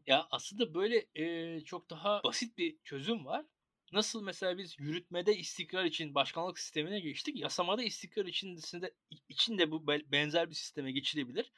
Ya 0.07 0.27
aslında 0.31 0.73
böyle 0.73 1.05
e, 1.15 1.59
çok 1.61 1.89
daha 1.89 2.23
basit 2.23 2.57
bir 2.57 2.77
çözüm 2.83 3.25
var. 3.25 3.45
Nasıl 3.93 4.23
mesela 4.23 4.57
biz 4.57 4.79
yürütmede 4.79 5.37
istikrar 5.37 5.85
için 5.85 6.15
başkanlık 6.15 6.59
sistemine 6.59 6.99
geçtik. 6.99 7.39
Yasamada 7.39 7.83
istikrar 7.83 8.25
içinde, 8.25 8.93
içinde 9.29 9.71
bu 9.71 9.87
benzer 9.87 10.49
bir 10.49 10.55
sisteme 10.55 10.91
geçilebilir. 10.91 11.51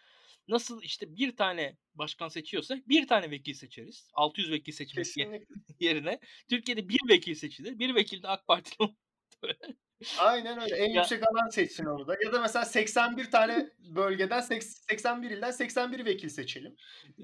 Nasıl 0.47 0.81
işte 0.83 1.15
bir 1.15 1.35
tane 1.35 1.77
başkan 1.93 2.27
seçiyorsak 2.27 2.89
bir 2.89 3.07
tane 3.07 3.31
vekil 3.31 3.53
seçeriz. 3.53 4.09
600 4.13 4.51
vekil 4.51 4.71
seçmek 4.71 5.05
yerine. 5.79 6.19
Türkiye'de 6.49 6.89
bir 6.89 6.99
vekil 7.09 7.35
seçilir. 7.35 7.79
Bir 7.79 7.95
vekil 7.95 8.23
de 8.23 8.27
AK 8.27 8.47
Partili 8.47 8.95
Aynen 10.19 10.61
öyle. 10.61 10.75
En 10.75 10.89
ya, 10.89 11.01
yüksek 11.01 11.23
alan 11.31 11.49
seçsin 11.49 11.85
orada. 11.85 12.17
Ya 12.25 12.33
da 12.33 12.41
mesela 12.41 12.65
81 12.65 13.31
tane 13.31 13.69
bölgeden 13.79 14.41
81 14.41 15.31
ilden 15.31 15.51
81 15.51 16.05
vekil 16.05 16.29
seçelim. 16.29 16.75
Ee, 17.19 17.23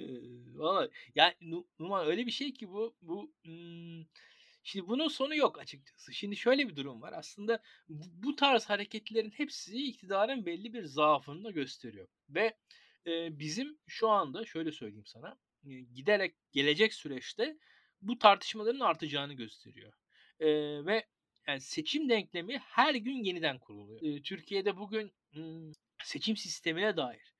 Valla 0.55 0.89
yani 1.15 1.33
Numan 1.79 2.07
öyle 2.07 2.25
bir 2.25 2.31
şey 2.31 2.53
ki 2.53 2.69
bu 2.69 2.95
bu 3.01 3.33
hmm, 3.43 4.03
Şimdi 4.67 4.87
bunun 4.87 5.07
sonu 5.07 5.35
yok 5.35 5.59
açıkçası. 5.59 6.13
Şimdi 6.13 6.35
şöyle 6.35 6.69
bir 6.69 6.75
durum 6.75 7.01
var. 7.01 7.13
Aslında 7.13 7.61
bu 7.89 8.35
tarz 8.35 8.65
hareketlerin 8.65 9.29
hepsi 9.29 9.87
iktidarın 9.87 10.45
belli 10.45 10.73
bir 10.73 10.83
zaafını 10.83 11.43
da 11.43 11.51
gösteriyor. 11.51 12.07
Ve 12.29 12.57
e, 13.07 13.39
bizim 13.39 13.77
şu 13.87 14.09
anda 14.09 14.45
şöyle 14.45 14.71
söyleyeyim 14.71 15.05
sana 15.05 15.37
e, 15.65 15.69
giderek 15.79 16.35
gelecek 16.51 16.93
süreçte 16.93 17.57
bu 18.01 18.19
tartışmaların 18.19 18.79
artacağını 18.79 19.33
gösteriyor. 19.33 19.93
E, 20.39 20.47
ve 20.85 21.05
yani 21.47 21.61
seçim 21.61 22.09
denklemi 22.09 22.57
her 22.57 22.95
gün 22.95 23.23
yeniden 23.23 23.59
kuruluyor. 23.59 24.01
E, 24.01 24.21
Türkiye'de 24.21 24.77
bugün 24.77 25.11
hmm, 25.31 25.71
seçim 26.03 26.37
sistemine 26.37 26.97
dair 26.97 27.35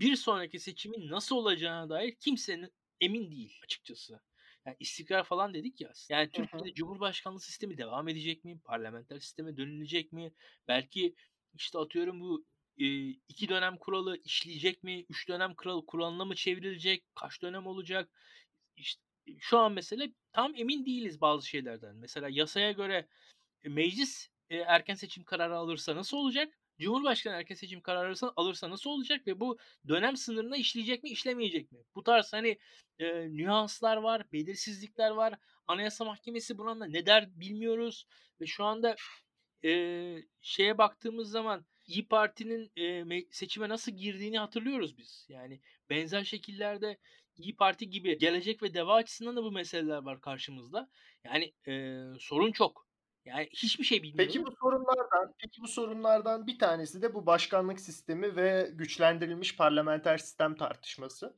bir 0.00 0.16
sonraki 0.16 0.60
seçimin 0.60 1.10
nasıl 1.10 1.36
olacağına 1.36 1.88
dair 1.88 2.14
kimsenin 2.14 2.72
emin 3.00 3.30
değil 3.30 3.60
açıkçası. 3.64 4.20
Yani 4.66 4.76
istikrar 4.80 5.24
falan 5.24 5.54
dedik 5.54 5.80
ya. 5.80 5.92
Yani 6.08 6.30
Türkiye'de 6.30 6.74
Cumhurbaşkanlığı 6.74 7.40
sistemi 7.40 7.78
devam 7.78 8.08
edecek 8.08 8.44
mi? 8.44 8.60
Parlamenter 8.64 9.18
sisteme 9.18 9.56
dönülecek 9.56 10.12
mi? 10.12 10.32
Belki 10.68 11.14
işte 11.54 11.78
atıyorum 11.78 12.20
bu 12.20 12.44
iki 13.28 13.48
dönem 13.48 13.76
kuralı 13.76 14.16
işleyecek 14.24 14.82
mi? 14.82 15.04
Üç 15.08 15.28
dönem 15.28 15.54
kuralı 15.54 15.86
kuralına 15.86 16.24
mı 16.24 16.34
çevrilecek? 16.34 17.04
Kaç 17.14 17.42
dönem 17.42 17.66
olacak? 17.66 18.10
İşte 18.76 19.02
şu 19.38 19.58
an 19.58 19.72
mesela 19.72 20.06
tam 20.32 20.54
emin 20.54 20.86
değiliz 20.86 21.20
bazı 21.20 21.48
şeylerden. 21.48 21.96
Mesela 21.96 22.28
yasaya 22.30 22.72
göre 22.72 23.08
meclis 23.64 24.28
e, 24.50 24.56
erken 24.56 24.94
seçim 24.94 25.24
kararı 25.24 25.56
alırsa 25.56 25.96
nasıl 25.96 26.16
olacak? 26.16 26.58
Cumhurbaşkanı 26.78 27.34
erken 27.34 27.54
seçim 27.54 27.80
kararı 27.80 28.14
alırsa 28.36 28.70
nasıl 28.70 28.90
olacak 28.90 29.26
ve 29.26 29.40
bu 29.40 29.58
dönem 29.88 30.16
sınırına 30.16 30.56
işleyecek 30.56 31.02
mi 31.02 31.10
işlemeyecek 31.10 31.72
mi? 31.72 31.78
Bu 31.94 32.02
tarz 32.02 32.32
hani 32.32 32.58
e, 32.98 33.06
nüanslar 33.36 33.96
var, 33.96 34.32
belirsizlikler 34.32 35.10
var. 35.10 35.34
Anayasa 35.66 36.04
Mahkemesi 36.04 36.58
buna 36.58 36.86
ne 36.86 37.06
der 37.06 37.40
bilmiyoruz 37.40 38.06
ve 38.40 38.46
şu 38.46 38.64
anda 38.64 38.96
e, 39.64 39.70
şeye 40.40 40.78
baktığımız 40.78 41.30
zaman 41.30 41.66
İyi 41.86 42.08
Parti'nin 42.08 42.72
e, 42.76 43.22
seçime 43.30 43.68
nasıl 43.68 43.92
girdiğini 43.92 44.38
hatırlıyoruz 44.38 44.98
biz. 44.98 45.26
Yani 45.28 45.60
benzer 45.90 46.24
şekillerde 46.24 46.98
İyi 47.36 47.56
Parti 47.56 47.90
gibi 47.90 48.18
gelecek 48.18 48.62
ve 48.62 48.74
deva 48.74 48.94
açısından 48.94 49.36
da 49.36 49.42
bu 49.42 49.52
meseleler 49.52 49.98
var 49.98 50.20
karşımızda. 50.20 50.88
Yani 51.24 51.52
e, 51.68 52.02
sorun 52.20 52.52
çok. 52.52 52.87
Yani 53.24 53.48
hiçbir 53.52 53.84
şey 53.84 54.02
bilmiyorum. 54.02 54.24
Peki 54.26 54.46
bu 54.46 54.50
sorunlardan, 54.60 55.34
peki 55.38 55.62
bu 55.62 55.68
sorunlardan 55.68 56.46
bir 56.46 56.58
tanesi 56.58 57.02
de 57.02 57.14
bu 57.14 57.26
başkanlık 57.26 57.80
sistemi 57.80 58.36
ve 58.36 58.70
güçlendirilmiş 58.74 59.56
parlamenter 59.56 60.18
sistem 60.18 60.56
tartışması. 60.56 61.36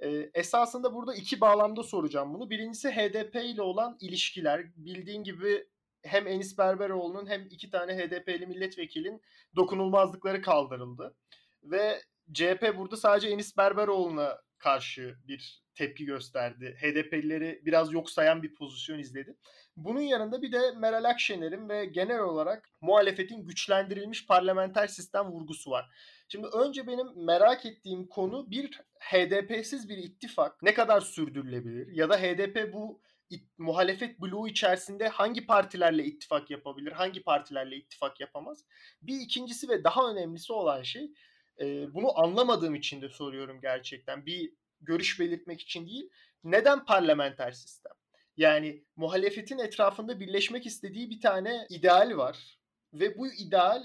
Ee, 0.00 0.30
esasında 0.34 0.94
burada 0.94 1.14
iki 1.14 1.40
bağlamda 1.40 1.82
soracağım 1.82 2.34
bunu. 2.34 2.50
Birincisi 2.50 2.90
HDP 2.90 3.36
ile 3.36 3.62
olan 3.62 3.96
ilişkiler. 4.00 4.66
Bildiğin 4.76 5.24
gibi 5.24 5.66
hem 6.02 6.26
Enis 6.26 6.58
Berberoğlu'nun 6.58 7.26
hem 7.26 7.46
iki 7.50 7.70
tane 7.70 7.96
HDP'li 7.98 8.46
milletvekilin 8.46 9.22
dokunulmazlıkları 9.56 10.42
kaldırıldı. 10.42 11.14
Ve 11.62 12.02
CHP 12.32 12.74
burada 12.76 12.96
sadece 12.96 13.28
Enis 13.28 13.56
Berberoğlu'na 13.56 14.38
karşı 14.58 15.16
bir 15.28 15.62
tepki 15.80 16.04
gösterdi. 16.04 16.76
HDP'lileri 16.80 17.62
biraz 17.64 17.92
yok 17.92 18.10
sayan 18.10 18.42
bir 18.42 18.54
pozisyon 18.54 18.98
izledi. 18.98 19.36
Bunun 19.76 20.00
yanında 20.00 20.42
bir 20.42 20.52
de 20.52 20.60
Meral 20.76 21.04
Akşener'in 21.04 21.68
ve 21.68 21.84
genel 21.84 22.20
olarak 22.20 22.70
muhalefetin 22.80 23.46
güçlendirilmiş 23.46 24.26
parlamenter 24.26 24.86
sistem 24.86 25.26
vurgusu 25.26 25.70
var. 25.70 25.90
Şimdi 26.28 26.46
önce 26.46 26.86
benim 26.86 27.06
merak 27.16 27.66
ettiğim 27.66 28.06
konu 28.06 28.50
bir 28.50 28.80
HDP'siz 28.98 29.88
bir 29.88 29.96
ittifak 29.96 30.62
ne 30.62 30.74
kadar 30.74 31.00
sürdürülebilir 31.00 31.92
ya 31.92 32.08
da 32.08 32.16
HDP 32.16 32.72
bu 32.72 33.00
it, 33.30 33.44
muhalefet 33.58 34.20
bloğu 34.20 34.48
içerisinde 34.48 35.08
hangi 35.08 35.46
partilerle 35.46 36.04
ittifak 36.04 36.50
yapabilir, 36.50 36.92
hangi 36.92 37.22
partilerle 37.22 37.76
ittifak 37.76 38.20
yapamaz? 38.20 38.64
Bir 39.02 39.20
ikincisi 39.20 39.68
ve 39.68 39.84
daha 39.84 40.10
önemlisi 40.10 40.52
olan 40.52 40.82
şey 40.82 41.10
bunu 41.88 42.18
anlamadığım 42.18 42.74
için 42.74 43.02
de 43.02 43.08
soruyorum 43.08 43.60
gerçekten. 43.60 44.26
Bir 44.26 44.52
görüş 44.80 45.20
belirtmek 45.20 45.60
için 45.60 45.86
değil. 45.86 46.10
Neden 46.44 46.84
parlamenter 46.84 47.52
sistem? 47.52 47.92
Yani 48.36 48.84
muhalefetin 48.96 49.58
etrafında 49.58 50.20
birleşmek 50.20 50.66
istediği 50.66 51.10
bir 51.10 51.20
tane 51.20 51.66
ideal 51.68 52.16
var 52.16 52.58
ve 52.92 53.18
bu 53.18 53.32
ideal 53.32 53.84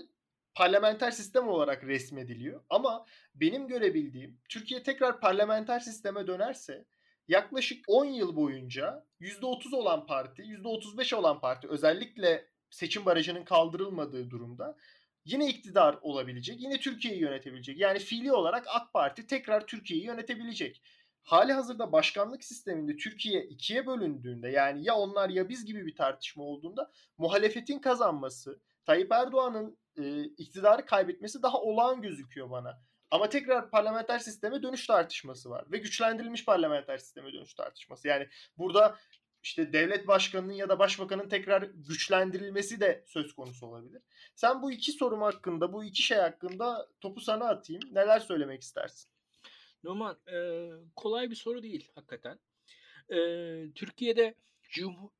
parlamenter 0.55 1.11
sistem 1.11 1.47
olarak 1.47 1.83
resmediliyor. 1.83 2.63
Ama 2.69 3.05
benim 3.35 3.67
görebildiğim 3.67 4.39
Türkiye 4.49 4.83
tekrar 4.83 5.19
parlamenter 5.19 5.79
sisteme 5.79 6.27
dönerse 6.27 6.85
yaklaşık 7.27 7.85
10 7.87 8.05
yıl 8.05 8.35
boyunca 8.35 9.05
%30 9.21 9.75
olan 9.75 10.05
parti, 10.05 10.41
%35 10.41 11.15
olan 11.15 11.41
parti 11.41 11.67
özellikle 11.67 12.47
seçim 12.69 13.05
barajının 13.05 13.43
kaldırılmadığı 13.45 14.29
durumda 14.29 14.77
yine 15.25 15.47
iktidar 15.49 15.97
olabilecek, 16.01 16.61
yine 16.61 16.79
Türkiye'yi 16.79 17.21
yönetebilecek. 17.21 17.79
Yani 17.79 17.99
fiili 17.99 18.31
olarak 18.31 18.65
AK 18.67 18.93
Parti 18.93 19.27
tekrar 19.27 19.67
Türkiye'yi 19.67 20.05
yönetebilecek. 20.05 20.81
Hali 21.23 21.53
hazırda 21.53 21.91
başkanlık 21.91 22.43
sisteminde 22.43 22.97
Türkiye 22.97 23.43
ikiye 23.43 23.87
bölündüğünde 23.87 24.49
yani 24.49 24.85
ya 24.85 24.95
onlar 24.95 25.29
ya 25.29 25.49
biz 25.49 25.65
gibi 25.65 25.85
bir 25.85 25.95
tartışma 25.95 26.43
olduğunda 26.43 26.91
muhalefetin 27.17 27.79
kazanması, 27.79 28.59
Tayyip 28.85 29.11
Erdoğan'ın 29.11 29.77
e, 29.97 30.23
iktidarı 30.23 30.85
kaybetmesi 30.85 31.43
daha 31.43 31.61
olağan 31.61 32.01
gözüküyor 32.01 32.51
bana. 32.51 32.81
Ama 33.11 33.29
tekrar 33.29 33.69
parlamenter 33.69 34.19
sisteme 34.19 34.63
dönüş 34.63 34.87
tartışması 34.87 35.49
var 35.49 35.65
ve 35.71 35.77
güçlendirilmiş 35.77 36.45
parlamenter 36.45 36.97
sisteme 36.97 37.33
dönüş 37.33 37.53
tartışması. 37.53 38.07
Yani 38.07 38.27
burada 38.57 38.97
işte 39.45 39.73
devlet 39.73 40.07
başkanının 40.07 40.53
ya 40.53 40.69
da 40.69 40.79
başbakanın 40.79 41.29
tekrar 41.29 41.61
güçlendirilmesi 41.61 42.79
de 42.79 43.03
söz 43.07 43.35
konusu 43.35 43.67
olabilir. 43.67 44.01
Sen 44.35 44.61
bu 44.61 44.71
iki 44.71 44.91
sorum 44.91 45.21
hakkında, 45.21 45.73
bu 45.73 45.83
iki 45.83 46.03
şey 46.03 46.17
hakkında 46.17 46.89
topu 47.01 47.21
sana 47.21 47.45
atayım. 47.45 47.81
Neler 47.91 48.19
söylemek 48.19 48.61
istersin? 48.61 49.11
Numan, 49.83 50.17
e, 50.33 50.69
kolay 50.95 51.29
bir 51.29 51.35
soru 51.35 51.63
değil 51.63 51.91
hakikaten. 51.95 52.39
E, 53.09 53.17
Türkiye'de 53.75 54.35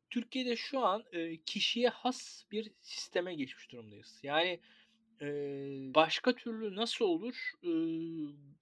Türkiye'de 0.10 0.56
şu 0.56 0.80
an 0.80 1.04
e, 1.12 1.38
kişiye 1.38 1.90
has 1.90 2.44
bir 2.52 2.72
sisteme 2.80 3.36
geçmiş 3.36 3.72
durumdayız. 3.72 4.20
Yani 4.24 4.60
başka 5.96 6.36
türlü 6.36 6.76
nasıl 6.76 7.06
olur? 7.06 7.52
E, 7.64 7.70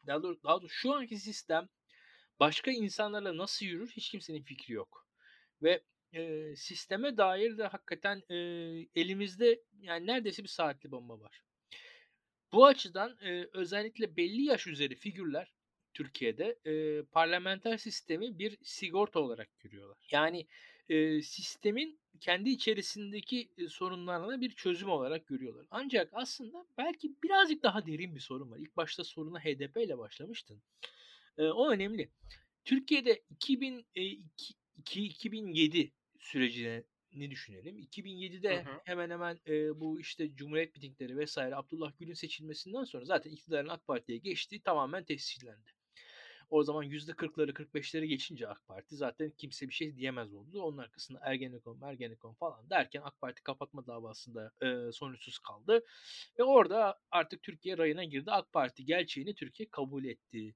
daha, 0.08 0.23
doğrusu, 0.23 0.43
daha 0.43 0.62
doğrusu 0.62 0.76
şu 0.76 0.93
anki 0.93 1.17
sistem 1.17 1.69
başka 2.39 2.71
insanlarla 2.71 3.38
nasıl 3.38 3.65
yürür 3.65 3.91
hiç 3.91 4.10
kimsenin 4.10 4.41
fikri 4.41 4.73
yok. 4.73 5.03
Ve 5.63 5.84
e, 6.13 6.56
sisteme 6.56 7.17
dair 7.17 7.58
de 7.58 7.67
hakikaten 7.67 8.23
e, 8.30 8.36
elimizde 8.95 9.62
yani 9.82 10.08
neredeyse 10.08 10.43
bir 10.43 10.47
saatli 10.47 10.91
bomba 10.91 11.19
var. 11.19 11.41
Bu 12.54 12.65
açıdan 12.65 13.17
e, 13.21 13.47
özellikle 13.54 14.17
belli 14.17 14.43
yaş 14.43 14.67
üzeri 14.67 14.95
figürler 14.95 15.54
Türkiye'de 15.93 16.60
e, 16.65 17.04
parlamenter 17.04 17.78
sistemi 17.78 18.39
bir 18.39 18.58
sigorta 18.63 19.19
olarak 19.19 19.60
görüyorlar. 19.60 19.97
Yani 20.12 20.47
e, 20.89 21.21
sistemin 21.21 21.99
kendi 22.19 22.49
içerisindeki 22.49 23.49
e, 23.58 23.67
sorunlarına 23.67 24.41
bir 24.41 24.49
çözüm 24.49 24.89
olarak 24.89 25.28
görüyorlar. 25.28 25.65
Ancak 25.71 26.10
aslında 26.13 26.65
belki 26.78 27.12
birazcık 27.23 27.63
daha 27.63 27.86
derin 27.86 28.15
bir 28.15 28.19
sorun 28.19 28.52
var. 28.52 28.58
İlk 28.58 28.78
başta 28.78 29.04
soruna 29.04 29.39
HDP 29.39 29.78
ile 29.78 29.97
başlamıştın. 29.97 30.62
E, 31.38 31.43
o 31.43 31.71
önemli. 31.71 32.10
Türkiye'de 32.65 33.23
2002, 34.77 35.05
2007 35.05 35.91
sürecini 36.19 37.31
düşünelim. 37.31 37.79
2007'de 37.79 38.63
hı 38.63 38.69
hı. 38.69 38.79
hemen 38.83 39.09
hemen 39.09 39.39
e, 39.47 39.79
bu 39.79 39.99
işte 39.99 40.36
Cumhuriyet 40.36 40.75
mitingleri 40.75 41.17
vesaire 41.17 41.55
Abdullah 41.55 41.91
Gül'ün 41.99 42.13
seçilmesinden 42.13 42.83
sonra 42.83 43.05
zaten 43.05 43.31
iktidarın 43.31 43.67
AK 43.67 43.88
Parti'ye 43.88 44.17
geçtiği 44.17 44.62
tamamen 44.62 45.03
tescillendi. 45.03 45.73
O 46.49 46.63
zaman 46.63 46.86
%40'ları 46.86 47.51
45'leri 47.51 48.05
geçince 48.05 48.47
AK 48.47 48.67
Parti 48.67 48.95
zaten 48.95 49.31
kimse 49.38 49.67
bir 49.67 49.73
şey 49.73 49.95
diyemez 49.95 50.33
oldu. 50.33 50.62
Onun 50.62 50.77
arkasında 50.77 51.19
Ergenekon, 51.23 51.81
Ergenekon 51.81 52.33
falan 52.33 52.69
derken 52.69 53.01
AK 53.03 53.21
Parti 53.21 53.43
kapatma 53.43 53.88
davasında 53.88 54.51
e, 54.62 54.91
sonuçsuz 54.91 55.39
kaldı. 55.39 55.86
Ve 56.39 56.43
orada 56.43 56.99
artık 57.12 57.43
Türkiye 57.43 57.77
rayına 57.77 58.03
girdi. 58.03 58.31
AK 58.31 58.53
Parti 58.53 58.86
gerçeğini 58.86 59.36
Türkiye 59.36 59.69
kabul 59.69 60.05
etti. 60.05 60.55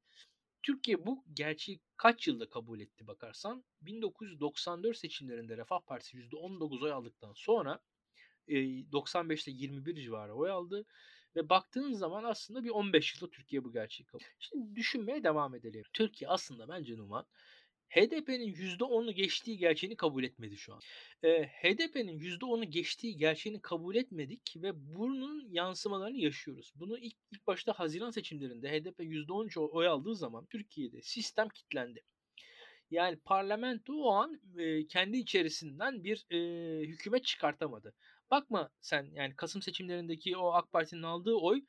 Türkiye 0.67 1.05
bu 1.05 1.23
gerçeği 1.33 1.79
kaç 1.97 2.27
yılda 2.27 2.49
kabul 2.49 2.79
etti 2.79 3.07
bakarsan 3.07 3.63
1994 3.81 4.97
seçimlerinde 4.97 5.57
Refah 5.57 5.79
Partisi 5.79 6.17
%19 6.17 6.83
oy 6.83 6.91
aldıktan 6.91 7.33
sonra 7.33 7.79
95'te 8.49 9.51
21 9.51 9.95
civarı 9.95 10.33
oy 10.33 10.51
aldı. 10.51 10.85
Ve 11.35 11.49
baktığın 11.49 11.93
zaman 11.93 12.23
aslında 12.23 12.63
bir 12.63 12.69
15 12.69 13.15
yılda 13.15 13.31
Türkiye 13.31 13.63
bu 13.63 13.73
gerçeği 13.73 14.07
kabul. 14.07 14.23
Şimdi 14.39 14.75
düşünmeye 14.75 15.23
devam 15.23 15.55
edelim. 15.55 15.83
Türkiye 15.93 16.29
aslında 16.29 16.67
bence 16.67 16.97
Numan 16.97 17.25
HDP'nin 17.89 18.53
%10'u 18.53 19.11
geçtiği 19.11 19.57
gerçeğini 19.57 19.95
kabul 19.95 20.23
etmedi 20.23 20.57
şu 20.57 20.73
an. 20.73 20.79
E, 21.23 21.45
HDP'nin 21.47 22.19
%10'u 22.19 22.63
geçtiği 22.63 23.17
gerçeğini 23.17 23.61
kabul 23.61 23.95
etmedik 23.95 24.53
ve 24.55 24.71
bunun 24.75 25.49
yansımalarını 25.49 26.17
yaşıyoruz. 26.17 26.73
Bunu 26.75 26.97
ilk, 26.97 27.15
ilk 27.31 27.47
başta 27.47 27.73
Haziran 27.73 28.11
seçimlerinde 28.11 28.69
HDP 28.69 28.99
%13 28.99 29.59
oy 29.59 29.87
aldığı 29.87 30.15
zaman 30.15 30.45
Türkiye'de 30.45 31.01
sistem 31.01 31.49
kilitlendi. 31.49 32.03
Yani 32.91 33.17
parlamento 33.25 33.93
o 33.93 34.11
an 34.11 34.41
e, 34.57 34.87
kendi 34.87 35.17
içerisinden 35.17 36.03
bir 36.03 36.25
e, 36.31 36.37
hükümet 36.87 37.25
çıkartamadı. 37.25 37.93
Bakma 38.31 38.69
sen 38.81 39.09
yani 39.13 39.35
Kasım 39.35 39.61
seçimlerindeki 39.61 40.37
o 40.37 40.51
AK 40.53 40.71
Parti'nin 40.71 41.03
aldığı 41.03 41.35
oy 41.35 41.61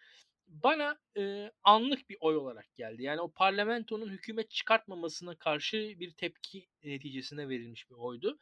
bana 0.48 0.98
e, 1.16 1.52
anlık 1.64 2.10
bir 2.10 2.16
oy 2.20 2.36
olarak 2.36 2.74
geldi. 2.76 3.02
Yani 3.02 3.20
o 3.20 3.30
parlamentonun 3.30 4.08
hükümet 4.08 4.50
çıkartmamasına 4.50 5.34
karşı 5.34 5.76
bir 5.76 6.10
tepki 6.10 6.66
neticesine 6.84 7.48
verilmiş 7.48 7.90
bir 7.90 7.94
oydu. 7.94 8.38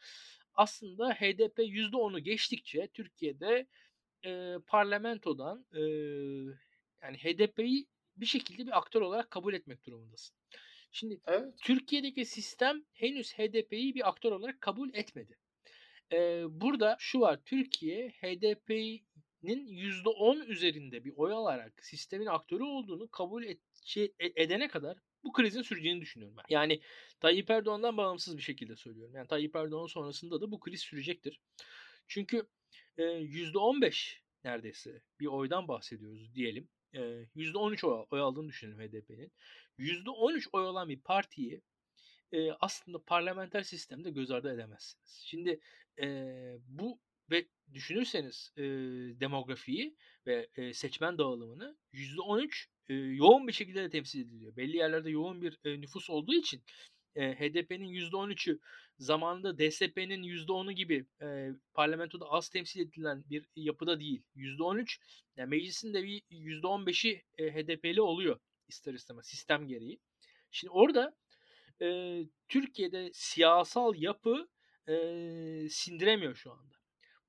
Aslında 0.55 1.15
HDP 1.15 1.59
%10'u 1.59 2.19
geçtikçe 2.19 2.89
Türkiye'de 2.95 3.67
e, 4.25 4.55
parlamentodan 4.67 5.67
e, 5.73 5.81
yani 7.03 7.17
HDP'yi 7.19 7.87
bir 8.17 8.27
şekilde 8.27 8.67
bir 8.67 8.79
aktör 8.79 9.01
olarak 9.01 9.31
kabul 9.31 9.55
etmek 9.55 9.87
durumundasın. 9.87 10.37
Şimdi 10.93 11.21
evet. 11.27 11.55
Türkiye'deki 11.63 12.25
sistem 12.25 12.85
henüz 12.93 13.33
HDP'yi 13.33 13.95
bir 13.95 14.09
aktör 14.09 14.33
olarak 14.33 14.61
kabul 14.61 14.95
etmedi. 14.95 15.39
Ee, 16.13 16.45
burada 16.49 16.97
şu 16.99 17.21
var. 17.21 17.41
Türkiye 17.45 18.13
HDP'nin 19.47 19.67
%10 19.69 20.47
üzerinde 20.47 21.05
bir 21.05 21.13
oy 21.17 21.33
alarak 21.33 21.85
sistemin 21.85 22.27
aktörü 22.27 22.63
olduğunu 22.63 23.09
kabul 23.09 23.45
et, 23.45 23.61
şey, 23.85 24.13
edene 24.19 24.69
kadar 24.69 24.99
bu 25.25 25.33
krizin 25.33 25.63
süreceğini 25.63 26.01
düşünüyorum 26.01 26.37
ben. 26.37 26.45
Yani 26.49 26.81
Tayyip 27.21 27.51
Erdoğan'dan 27.51 27.97
bağımsız 27.97 28.37
bir 28.37 28.43
şekilde 28.43 28.77
söylüyorum. 28.77 29.15
Yani 29.15 29.29
Tayyip 29.29 29.57
Erdoğan 29.57 29.87
sonrasında 29.87 30.41
da 30.41 30.51
bu 30.51 30.61
kriz 30.61 30.81
sürecektir. 30.81 31.41
Çünkü 32.09 32.47
e, 32.99 33.03
%15 33.03 34.19
neredeyse 34.45 35.03
bir 35.21 35.27
oydan 35.27 35.69
bahsediyoruz 35.69 36.35
diyelim. 36.35 36.69
E, 36.95 37.01
%13 37.37 37.87
oy, 37.87 38.07
oy 38.11 38.21
aldığını 38.21 38.49
düşünelim 38.49 38.81
HDP'nin. 38.81 39.33
%13 39.79 40.49
oy 40.53 40.65
olan 40.65 40.89
bir 40.89 41.01
partiyi 41.01 41.63
e, 42.33 42.53
aslında 42.53 43.05
parlamenter 43.05 43.63
sistemde 43.63 44.11
göz 44.11 44.31
ardı 44.31 44.55
edemezsiniz. 44.55 45.23
Şimdi 45.25 45.61
e, 46.03 46.07
bu 46.69 46.99
ve 47.31 47.47
düşünürseniz 47.75 48.53
e, 48.57 48.63
demografiyi 49.21 49.97
ve 50.27 50.49
e, 50.57 50.73
seçmen 50.73 51.19
dağılımını 51.19 51.77
%13 51.93 52.67
e, 52.89 52.95
yoğun 52.95 53.49
bir 53.49 53.53
şekilde 53.53 53.83
de 53.83 53.91
temsil 53.91 54.21
ediliyor. 54.21 54.57
Belli 54.57 54.77
yerlerde 54.77 55.11
yoğun 55.11 55.43
bir 55.43 55.59
e, 55.65 55.81
nüfus 55.81 56.11
olduğu 56.11 56.35
için 56.35 56.63
e, 57.15 57.35
HDP'nin 57.35 57.89
%13'ü 57.89 58.59
zamanında 58.99 59.59
DSP'nin 59.59 60.23
%10'u 60.23 60.73
gibi 60.73 61.07
e, 61.23 61.51
parlamentoda 61.75 62.25
az 62.31 62.49
temsil 62.49 62.81
edilen 62.81 63.25
bir 63.31 63.47
yapıda 63.57 64.01
değil. 64.01 64.23
%13 64.37 65.01
yani 65.37 65.49
meclisin 65.49 65.95
de 65.95 66.05
bir 66.05 66.23
%15'i 66.31 67.25
e, 67.39 67.53
HDP'li 67.53 68.01
oluyor 68.01 68.41
ister 68.69 68.95
istemez 68.95 69.27
sistem 69.27 69.69
gereği. 69.69 70.01
Şimdi 70.51 70.71
orada 70.71 71.17
e, 71.83 72.19
Türkiye'de 72.49 73.11
siyasal 73.13 73.95
yapı 73.95 74.49
e, 74.89 74.95
sindiremiyor 75.71 76.35
şu 76.35 76.53
anda. 76.53 76.76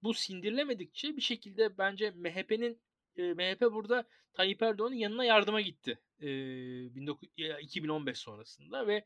Bu 0.03 0.13
sindirilemedikçe 0.13 1.17
bir 1.17 1.21
şekilde 1.21 1.77
bence 1.77 2.11
MHP'nin 2.11 2.81
e, 3.15 3.33
MHP 3.33 3.61
burada 3.61 4.03
Tayyip 4.33 4.61
Erdoğan'ın 4.61 4.95
yanına 4.95 5.25
yardıma 5.25 5.61
gitti 5.61 5.99
e, 6.19 6.29
19, 7.01 7.29
2015 7.61 8.17
sonrasında 8.17 8.87
ve 8.87 9.05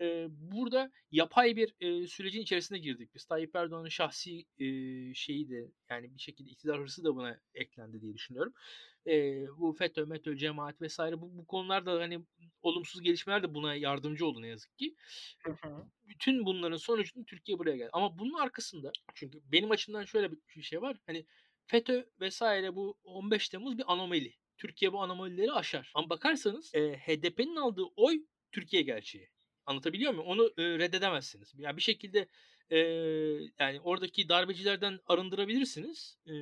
e, 0.00 0.26
burada 0.30 0.90
yapay 1.10 1.56
bir 1.56 1.74
e, 1.80 2.06
sürecin 2.06 2.40
içerisine 2.40 2.78
girdik 2.78 3.14
biz. 3.14 3.24
Tayyip 3.24 3.56
Erdoğan'ın 3.56 3.88
şahsi 3.88 4.44
e, 4.58 4.66
şeyi 5.14 5.50
de 5.50 5.70
yani 5.90 6.14
bir 6.14 6.20
şekilde 6.20 6.50
iktidar 6.50 6.80
hırsı 6.80 7.04
da 7.04 7.16
buna 7.16 7.40
eklendi 7.54 8.00
diye 8.00 8.14
düşünüyorum. 8.14 8.52
E, 9.06 9.46
bu 9.58 9.72
FETÖ, 9.72 10.06
METÖ, 10.06 10.36
cemaat 10.36 10.80
vesaire 10.82 11.20
bu, 11.20 11.38
bu 11.38 11.46
konularda 11.46 11.92
hani 11.92 12.24
olumsuz 12.62 13.02
gelişmeler 13.02 13.42
de 13.42 13.54
buna 13.54 13.74
yardımcı 13.74 14.26
oldu 14.26 14.42
ne 14.42 14.48
yazık 14.48 14.78
ki. 14.78 14.94
Bütün 16.08 16.46
bunların 16.46 16.76
sonucunda 16.76 17.24
Türkiye 17.24 17.58
buraya 17.58 17.76
geldi. 17.76 17.90
Ama 17.92 18.18
bunun 18.18 18.34
arkasında 18.34 18.92
çünkü 19.14 19.40
benim 19.52 19.70
açımdan 19.70 20.04
şöyle 20.04 20.30
bir 20.32 20.62
şey 20.62 20.82
var. 20.82 20.96
Hani 21.06 21.26
FETÖ 21.66 22.06
vesaire 22.20 22.74
bu 22.76 22.98
15 23.04 23.48
Temmuz 23.48 23.78
bir 23.78 23.92
anomali. 23.92 24.34
Türkiye 24.58 24.92
bu 24.92 25.02
anomalileri 25.02 25.52
aşar. 25.52 25.92
Ama 25.94 26.10
bakarsanız 26.10 26.74
e, 26.74 26.96
HDP'nin 26.96 27.56
aldığı 27.56 27.84
oy 27.96 28.22
Türkiye 28.52 28.82
gerçeği. 28.82 29.28
Anlatabiliyor 29.66 30.12
muyum? 30.12 30.26
Onu 30.26 30.52
e, 30.58 30.62
reddedemezsiniz. 30.78 31.54
Yani 31.58 31.76
bir 31.76 31.82
şekilde 31.82 32.28
e, 32.70 32.78
yani 33.58 33.80
oradaki 33.80 34.28
darbecilerden 34.28 35.00
arındırabilirsiniz 35.06 36.18
e, 36.26 36.32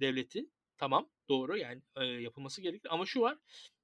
devleti. 0.00 0.46
Tamam 0.78 1.08
doğru 1.28 1.56
yani 1.56 1.82
e, 1.96 2.04
yapılması 2.04 2.62
gerekir. 2.62 2.88
Ama 2.94 3.06
şu 3.06 3.20
var 3.20 3.38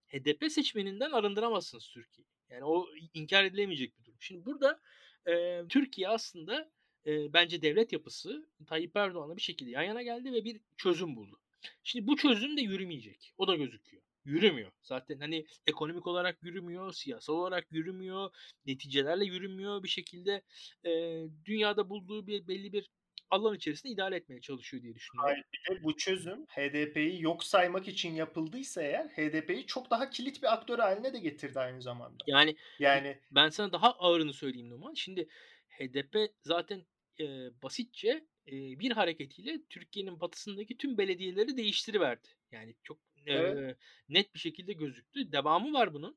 HDP 0.07 0.53
seçmeninden 0.53 1.11
arındıramazsınız 1.11 1.89
Türkiye'yi. 1.89 2.29
Yani 2.51 2.65
o 2.65 2.87
inkar 3.15 3.45
edilemeyecek 3.45 3.99
bir 3.99 4.05
durum. 4.05 4.19
Şimdi 4.21 4.45
burada 4.45 4.81
e, 5.27 5.63
Türkiye 5.69 6.09
aslında 6.09 6.71
e, 7.07 7.33
bence 7.33 7.63
devlet 7.63 7.93
yapısı 7.93 8.49
Tayyip 8.67 8.97
Erdoğan'la 8.97 9.37
bir 9.37 9.43
şekilde 9.43 9.71
yan 9.71 9.83
yana 9.83 10.03
geldi 10.03 10.33
ve 10.33 10.45
bir 10.45 10.61
çözüm 10.77 11.17
buldu. 11.17 11.41
Şimdi 11.85 12.07
bu 12.07 12.17
çözüm 12.17 12.57
de 12.57 12.61
yürümeyecek. 12.61 13.35
O 13.39 13.49
da 13.49 13.57
gözüküyor. 13.57 14.03
Yürümüyor. 14.25 14.73
Zaten 14.83 15.19
hani 15.19 15.47
ekonomik 15.67 16.07
olarak 16.07 16.43
yürümüyor, 16.43 16.93
siyasal 16.93 17.35
olarak 17.35 17.67
yürümüyor, 17.73 18.31
neticelerle 18.67 19.25
yürümüyor. 19.25 19.83
Bir 19.83 19.89
şekilde 19.89 20.43
e, 20.85 21.23
dünyada 21.45 21.89
bulduğu 21.89 22.27
bir 22.27 22.49
belli 22.49 22.73
bir 22.73 22.91
alan 23.31 23.57
içerisinde 23.57 23.93
idare 23.93 24.17
etmeye 24.17 24.41
çalışıyor 24.41 24.83
diye 24.83 24.95
düşünüyorum. 24.95 25.31
Hayır, 25.31 25.45
bir 25.53 25.75
de 25.75 25.85
bu 25.85 25.97
çözüm 25.97 26.47
HDP'yi 26.47 27.23
yok 27.23 27.45
saymak 27.45 27.89
için 27.89 28.15
yapıldıysa 28.15 28.83
eğer 28.83 29.09
HDP'yi 29.09 29.67
çok 29.67 29.91
daha 29.91 30.11
kilit 30.11 30.43
bir 30.43 30.53
aktör 30.53 30.79
haline 30.79 31.13
de 31.13 31.19
getirdi 31.19 31.61
aynı 31.61 31.83
zamanda. 31.83 32.25
Yani 32.27 32.57
yani 32.79 33.19
ben 33.31 33.49
sana 33.49 33.73
daha 33.73 33.93
ağırını 33.93 34.33
söyleyeyim 34.33 34.71
Numan. 34.71 34.95
Şimdi 34.95 35.29
HDP 35.69 36.17
zaten 36.43 36.87
e, 37.21 37.25
basitçe 37.63 38.09
e, 38.47 38.53
bir 38.53 38.91
hareketiyle 38.91 39.61
Türkiye'nin 39.71 40.21
batısındaki 40.21 40.77
tüm 40.77 40.99
belediyeleri 40.99 41.57
değiştiriverdi. 41.57 42.29
Yani 42.53 42.75
çok 42.83 42.99
evet. 43.33 43.77
net 44.09 44.35
bir 44.35 44.39
şekilde 44.39 44.73
gözüktü. 44.73 45.33
Devamı 45.33 45.73
var 45.73 45.95
bunun. 45.95 46.17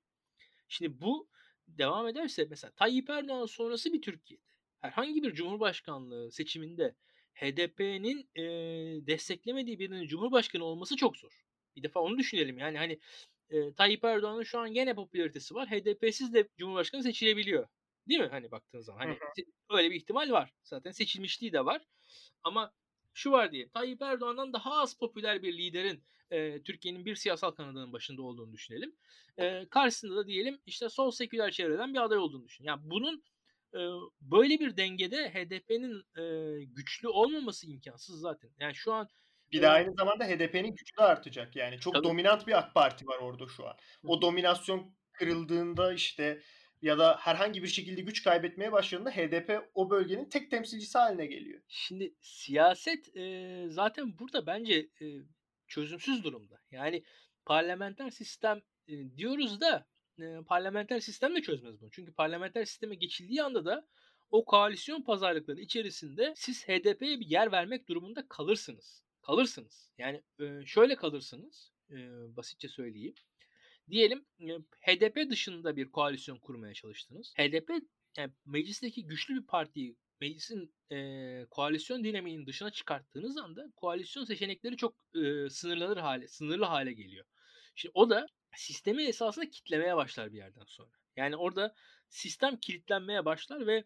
Şimdi 0.67 1.01
bu 1.01 1.29
devam 1.67 2.07
ederse 2.07 2.47
mesela 2.49 2.71
Tayyip 2.71 3.09
Erdoğan 3.09 3.45
sonrası 3.45 3.93
bir 3.93 4.01
Türkiye'de 4.01 4.47
herhangi 4.79 5.23
bir 5.23 5.33
cumhurbaşkanlığı 5.33 6.31
seçiminde 6.31 6.95
HDP'nin 7.33 8.29
e, 8.35 8.43
desteklemediği 9.07 9.79
birinin 9.79 10.07
cumhurbaşkanı 10.07 10.63
olması 10.63 10.95
çok 10.95 11.17
zor. 11.17 11.43
Bir 11.75 11.83
defa 11.83 11.99
onu 11.99 12.17
düşünelim. 12.17 12.57
Yani 12.57 12.77
hani 12.77 12.99
e, 13.49 13.73
Tayyip 13.73 14.03
Erdoğan'ın 14.03 14.43
şu 14.43 14.59
an 14.59 14.73
gene 14.73 14.95
popülaritesi 14.95 15.55
var. 15.55 15.69
HDP'siz 15.69 16.33
de 16.33 16.47
cumhurbaşkanı 16.57 17.03
seçilebiliyor. 17.03 17.67
Değil 18.07 18.19
mi? 18.19 18.27
Hani 18.27 18.51
baktığın 18.51 18.81
zaman. 18.81 18.99
Hani 18.99 19.17
öyle 19.69 19.91
bir 19.91 19.95
ihtimal 19.95 20.31
var. 20.31 20.53
Zaten 20.63 20.91
seçilmişliği 20.91 21.53
de 21.53 21.65
var. 21.65 21.81
Ama 22.43 22.73
şu 23.17 23.31
var 23.31 23.51
diye 23.51 23.69
Tayyip 23.69 24.01
Erdoğan'dan 24.01 24.53
daha 24.53 24.81
az 24.81 24.97
popüler 24.97 25.43
bir 25.43 25.57
liderin 25.57 26.03
e, 26.31 26.63
Türkiye'nin 26.63 27.05
bir 27.05 27.15
siyasal 27.15 27.51
kanadının 27.51 27.93
başında 27.93 28.21
olduğunu 28.21 28.53
düşünelim. 28.53 28.95
E, 29.37 29.65
karşısında 29.69 30.15
da 30.15 30.27
diyelim 30.27 30.59
işte 30.65 30.89
sol 30.89 31.11
seküler 31.11 31.51
çevreden 31.51 31.93
bir 31.93 31.99
aday 31.99 32.17
olduğunu 32.17 32.45
düşün. 32.45 32.63
Yani 32.63 32.81
bunun 32.83 33.23
e, 33.73 33.79
böyle 34.21 34.59
bir 34.59 34.77
dengede 34.77 35.29
HDP'nin 35.29 36.03
e, 36.21 36.63
güçlü 36.63 37.07
olmaması 37.07 37.67
imkansız 37.67 38.19
zaten. 38.19 38.49
Yani 38.59 38.75
şu 38.75 38.93
an 38.93 39.09
bir 39.51 39.61
de 39.61 39.69
aynı 39.69 39.93
zamanda 39.93 40.25
HDP'nin 40.25 40.75
gücü 40.75 40.97
de 40.97 41.03
artacak. 41.03 41.55
Yani 41.55 41.79
çok 41.79 41.93
Tabii. 41.93 42.03
dominant 42.03 42.47
bir 42.47 42.57
AK 42.57 42.73
Parti 42.73 43.07
var 43.07 43.17
orada 43.17 43.47
şu 43.47 43.67
an. 43.67 43.75
O 44.07 44.21
dominasyon 44.21 44.93
kırıldığında 45.11 45.93
işte 45.93 46.41
ya 46.81 46.97
da 46.97 47.17
herhangi 47.19 47.63
bir 47.63 47.67
şekilde 47.67 48.01
güç 48.01 48.23
kaybetmeye 48.23 48.71
başladığında 48.71 49.11
HDP 49.11 49.69
o 49.73 49.89
bölgenin 49.89 50.29
tek 50.29 50.51
temsilcisi 50.51 50.97
haline 50.97 51.25
geliyor. 51.25 51.61
Şimdi 51.67 52.15
siyaset 52.21 53.17
e, 53.17 53.63
zaten 53.69 54.19
burada 54.19 54.45
bence 54.45 54.89
e, 55.01 55.05
çözümsüz 55.67 56.23
durumda. 56.23 56.59
Yani 56.71 57.03
parlamenter 57.45 58.09
sistem 58.09 58.61
e, 58.87 59.17
diyoruz 59.17 59.61
da 59.61 59.87
e, 60.19 60.43
parlamenter 60.47 60.99
sistem 60.99 61.35
de 61.35 61.41
çözmez 61.41 61.81
bunu. 61.81 61.91
Çünkü 61.91 62.13
parlamenter 62.13 62.65
sisteme 62.65 62.95
geçildiği 62.95 63.43
anda 63.43 63.65
da 63.65 63.87
o 64.31 64.45
koalisyon 64.45 65.01
pazarlıkları 65.01 65.61
içerisinde 65.61 66.33
siz 66.35 66.67
HDP'ye 66.67 67.19
bir 67.19 67.25
yer 67.25 67.51
vermek 67.51 67.89
durumunda 67.89 68.27
kalırsınız. 68.27 69.03
Kalırsınız. 69.21 69.91
Yani 69.97 70.23
e, 70.39 70.65
şöyle 70.65 70.95
kalırsınız. 70.95 71.71
E, 71.91 71.95
basitçe 72.37 72.67
söyleyeyim. 72.67 73.15
Diyelim 73.89 74.25
HDP 74.81 75.29
dışında 75.29 75.75
bir 75.75 75.91
koalisyon 75.91 76.37
kurmaya 76.37 76.73
çalıştınız. 76.73 77.33
HDP 77.37 77.69
yani 78.17 78.31
meclisteki 78.45 79.05
güçlü 79.05 79.35
bir 79.35 79.47
partiyi 79.47 79.95
meclisin 80.21 80.73
e, 80.91 81.45
koalisyon 81.49 82.03
dinamiğinin 82.03 82.45
dışına 82.45 82.71
çıkarttığınız 82.71 83.37
anda 83.37 83.71
koalisyon 83.75 84.23
seçenekleri 84.23 84.77
çok 84.77 84.95
e, 85.15 85.49
sınırlanır 85.49 85.97
hale, 85.97 86.27
sınırlı 86.27 86.65
hale 86.65 86.93
geliyor. 86.93 87.25
Şimdi 87.75 87.91
o 87.95 88.09
da 88.09 88.27
sistemi 88.55 89.03
esasında 89.03 89.49
kitlemeye 89.49 89.95
başlar 89.95 90.31
bir 90.33 90.37
yerden 90.37 90.65
sonra. 90.65 90.91
Yani 91.15 91.35
orada 91.35 91.75
sistem 92.09 92.57
kilitlenmeye 92.57 93.25
başlar 93.25 93.67
ve 93.67 93.83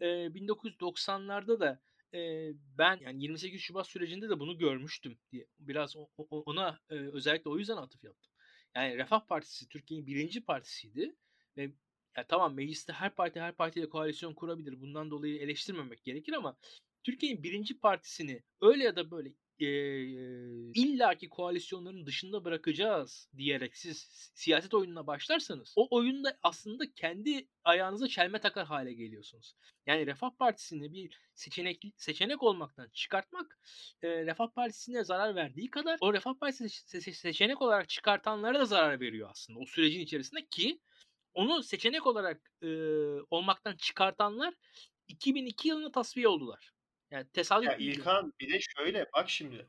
e, 0.00 0.34
1990'larda 0.34 1.60
da 1.60 1.80
e, 2.14 2.52
ben 2.78 2.98
yani 3.02 3.22
28 3.22 3.60
Şubat 3.60 3.86
sürecinde 3.86 4.28
de 4.28 4.40
bunu 4.40 4.58
görmüştüm 4.58 5.18
diye 5.32 5.46
biraz 5.58 5.96
ona 6.30 6.80
e, 6.90 6.94
özellikle 6.94 7.50
o 7.50 7.58
yüzden 7.58 7.76
atıf 7.76 8.04
yaptım. 8.04 8.29
Yani 8.74 8.96
Refah 8.96 9.26
Partisi 9.26 9.68
Türkiye'nin 9.68 10.06
birinci 10.06 10.44
partisiydi 10.44 11.16
ve 11.56 11.70
ya 12.16 12.26
tamam 12.26 12.54
mecliste 12.54 12.92
her 12.92 13.14
parti 13.14 13.40
her 13.40 13.52
partiyle 13.52 13.88
koalisyon 13.88 14.34
kurabilir. 14.34 14.80
Bundan 14.80 15.10
dolayı 15.10 15.38
eleştirmemek 15.38 16.04
gerekir 16.04 16.32
ama 16.32 16.56
Türkiye'nin 17.02 17.42
birinci 17.42 17.78
partisini 17.78 18.42
öyle 18.60 18.84
ya 18.84 18.96
da 18.96 19.10
böyle 19.10 19.32
e, 19.60 19.68
illaki 20.74 21.28
koalisyonların 21.28 22.06
dışında 22.06 22.44
bırakacağız 22.44 23.28
diyerek 23.36 23.76
siz 23.76 24.08
siyaset 24.34 24.74
oyununa 24.74 25.06
başlarsanız 25.06 25.72
o 25.76 25.96
oyunda 25.96 26.38
aslında 26.42 26.92
kendi 26.92 27.48
ayağınıza 27.64 28.08
çelme 28.08 28.40
takar 28.40 28.66
hale 28.66 28.92
geliyorsunuz. 28.92 29.54
Yani 29.86 30.06
Refah 30.06 30.30
Partisi'ni 30.30 30.92
bir 30.92 31.18
seçenek 31.34 31.82
seçenek 31.96 32.42
olmaktan 32.42 32.88
çıkartmak 32.92 33.58
e, 34.02 34.26
Refah 34.26 34.50
Partisi'ne 34.50 35.04
zarar 35.04 35.34
verdiği 35.34 35.70
kadar 35.70 35.98
o 36.00 36.12
Refah 36.14 36.34
Partisi 36.34 36.64
se- 36.64 37.12
seçenek 37.12 37.62
olarak 37.62 37.88
çıkartanlara 37.88 38.58
da 38.60 38.64
zarar 38.64 39.00
veriyor 39.00 39.28
aslında 39.30 39.58
o 39.58 39.66
sürecin 39.66 40.00
içerisinde 40.00 40.46
ki 40.46 40.80
onu 41.34 41.62
seçenek 41.62 42.06
olarak 42.06 42.52
e, 42.62 42.68
olmaktan 43.30 43.76
çıkartanlar 43.76 44.54
2002 45.08 45.68
yılında 45.68 45.92
tasfiye 45.92 46.28
oldular. 46.28 46.72
Yani 47.10 47.26
tesadüf 47.32 47.68
Ya 47.68 47.76
İlkan 47.76 48.32
bir 48.40 48.52
de 48.52 48.60
şöyle 48.60 49.06
bak 49.14 49.30
şimdi. 49.30 49.66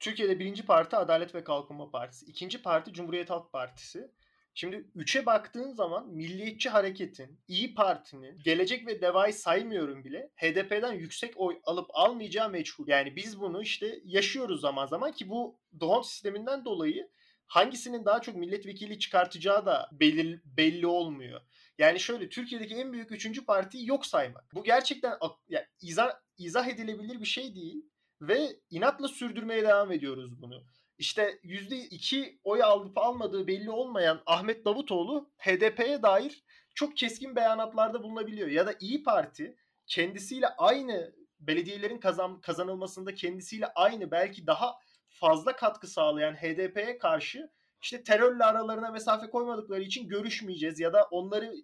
Türkiye'de 0.00 0.38
birinci 0.38 0.66
parti 0.66 0.96
Adalet 0.96 1.34
ve 1.34 1.44
Kalkınma 1.44 1.90
Partisi. 1.90 2.26
ikinci 2.26 2.62
parti 2.62 2.92
Cumhuriyet 2.92 3.30
Halk 3.30 3.52
Partisi. 3.52 4.10
Şimdi 4.54 4.90
üçe 4.94 5.26
baktığın 5.26 5.72
zaman 5.72 6.08
Milliyetçi 6.08 6.68
Hareket'in, 6.68 7.40
İyi 7.48 7.74
Parti'nin, 7.74 8.38
Gelecek 8.38 8.86
ve 8.86 9.00
Deva'yı 9.00 9.34
saymıyorum 9.34 10.04
bile 10.04 10.30
HDP'den 10.36 10.92
yüksek 10.92 11.32
oy 11.36 11.60
alıp 11.64 11.86
almayacağı 11.92 12.50
meçhul. 12.50 12.88
Yani 12.88 13.16
biz 13.16 13.40
bunu 13.40 13.62
işte 13.62 14.00
yaşıyoruz 14.04 14.60
zaman 14.60 14.86
zaman 14.86 15.12
ki 15.12 15.28
bu 15.28 15.58
Doğan 15.80 16.02
sisteminden 16.02 16.64
dolayı 16.64 17.10
hangisinin 17.52 18.04
daha 18.04 18.20
çok 18.20 18.36
milletvekili 18.36 18.98
çıkartacağı 18.98 19.66
da 19.66 19.88
belli, 19.92 20.40
belli 20.44 20.86
olmuyor. 20.86 21.40
Yani 21.78 22.00
şöyle 22.00 22.28
Türkiye'deki 22.28 22.74
en 22.74 22.92
büyük 22.92 23.12
üçüncü 23.12 23.44
partiyi 23.44 23.88
yok 23.88 24.06
saymak. 24.06 24.54
Bu 24.54 24.64
gerçekten 24.64 25.18
yani 25.48 25.66
izah, 25.80 26.10
izah 26.38 26.66
edilebilir 26.66 27.20
bir 27.20 27.26
şey 27.26 27.54
değil 27.54 27.84
ve 28.20 28.48
inatla 28.70 29.08
sürdürmeye 29.08 29.62
devam 29.62 29.92
ediyoruz 29.92 30.42
bunu. 30.42 30.64
İşte 30.98 31.38
%2 31.44 32.38
oy 32.44 32.62
alıp 32.62 32.98
almadığı 32.98 33.46
belli 33.46 33.70
olmayan 33.70 34.22
Ahmet 34.26 34.64
Davutoğlu 34.64 35.30
HDP'ye 35.38 36.02
dair 36.02 36.44
çok 36.74 36.96
keskin 36.96 37.36
beyanatlarda 37.36 38.02
bulunabiliyor. 38.02 38.48
Ya 38.48 38.66
da 38.66 38.74
İyi 38.80 39.02
Parti 39.02 39.56
kendisiyle 39.86 40.46
aynı 40.48 41.12
belediyelerin 41.40 41.98
kazan, 41.98 42.40
kazanılmasında 42.40 43.14
kendisiyle 43.14 43.66
aynı 43.66 44.10
belki 44.10 44.46
daha 44.46 44.74
fazla 45.12 45.56
katkı 45.56 45.86
sağlayan 45.86 46.34
HDP'ye 46.34 46.98
karşı 46.98 47.50
işte 47.82 48.02
terörle 48.02 48.44
aralarına 48.44 48.90
mesafe 48.90 49.30
koymadıkları 49.30 49.82
için 49.82 50.08
görüşmeyeceğiz 50.08 50.80
ya 50.80 50.92
da 50.92 51.04
onları 51.10 51.54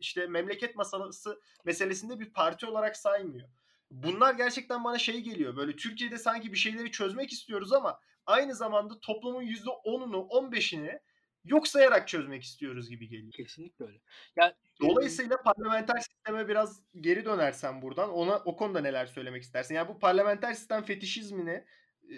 işte 0.00 0.26
memleket 0.26 0.76
masası 0.76 1.40
meselesinde 1.64 2.20
bir 2.20 2.32
parti 2.32 2.66
olarak 2.66 2.96
saymıyor. 2.96 3.48
Bunlar 3.90 4.34
gerçekten 4.34 4.84
bana 4.84 4.98
şey 4.98 5.20
geliyor. 5.20 5.56
Böyle 5.56 5.76
Türkiye'de 5.76 6.18
sanki 6.18 6.52
bir 6.52 6.58
şeyleri 6.58 6.90
çözmek 6.90 7.32
istiyoruz 7.32 7.72
ama 7.72 8.00
aynı 8.26 8.54
zamanda 8.54 9.00
toplumun 9.00 9.42
%10'unu 9.42 10.28
15'ini 10.28 11.00
yok 11.44 11.68
sayarak 11.68 12.08
çözmek 12.08 12.42
istiyoruz 12.42 12.88
gibi 12.88 13.08
geliyor. 13.08 13.32
Kesinlikle 13.32 13.84
öyle. 13.84 13.98
Ya 14.36 14.54
Dolayısıyla 14.80 15.42
parlamenter 15.42 15.98
sisteme 15.98 16.48
biraz 16.48 16.82
geri 17.00 17.24
dönersen 17.24 17.82
buradan 17.82 18.10
ona 18.10 18.36
o 18.36 18.56
konuda 18.56 18.80
neler 18.80 19.06
söylemek 19.06 19.42
istersin? 19.42 19.74
Yani 19.74 19.88
bu 19.88 19.98
parlamenter 19.98 20.52
sistem 20.54 20.82
fetişizmini 20.82 21.64
e, 22.10 22.16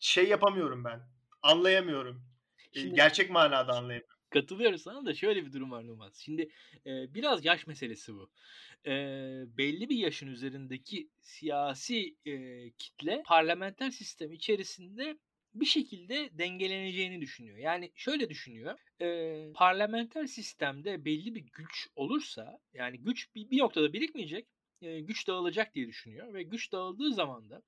şey 0.00 0.28
yapamıyorum 0.28 0.84
ben. 0.84 1.00
Anlayamıyorum. 1.42 2.22
Şimdi- 2.74 2.94
gerçek 2.94 3.30
manada 3.30 3.72
anlayamıyorum. 3.72 4.16
Katılıyorum 4.30 4.78
sana 4.78 5.06
da 5.06 5.14
şöyle 5.14 5.46
bir 5.46 5.52
durum 5.52 5.70
var 5.70 5.86
Numan. 5.86 6.12
Şimdi 6.14 6.42
e, 6.86 7.14
biraz 7.14 7.44
yaş 7.44 7.66
meselesi 7.66 8.14
bu. 8.14 8.30
E, 8.86 8.92
belli 9.58 9.88
bir 9.88 9.96
yaşın 9.96 10.26
üzerindeki 10.26 11.08
siyasi 11.20 12.16
e, 12.26 12.34
kitle 12.70 13.22
parlamenter 13.26 13.90
sistem 13.90 14.32
içerisinde 14.32 15.18
bir 15.54 15.66
şekilde 15.66 16.30
dengeleneceğini 16.32 17.20
düşünüyor. 17.20 17.58
Yani 17.58 17.92
şöyle 17.94 18.28
düşünüyor. 18.30 18.78
e, 19.00 19.52
parlamenter 19.54 20.26
sistemde 20.26 21.04
belli 21.04 21.34
bir 21.34 21.44
güç 21.52 21.88
olursa 21.96 22.58
yani 22.74 22.98
güç 22.98 23.34
bir, 23.34 23.50
bir 23.50 23.58
noktada 23.58 23.92
birikmeyecek. 23.92 24.46
e, 24.82 25.00
güç 25.00 25.28
dağılacak 25.28 25.74
diye 25.74 25.86
düşünüyor 25.88 26.34
ve 26.34 26.42
güç 26.42 26.72
dağıldığı 26.72 27.14
zaman 27.14 27.50
da 27.50 27.62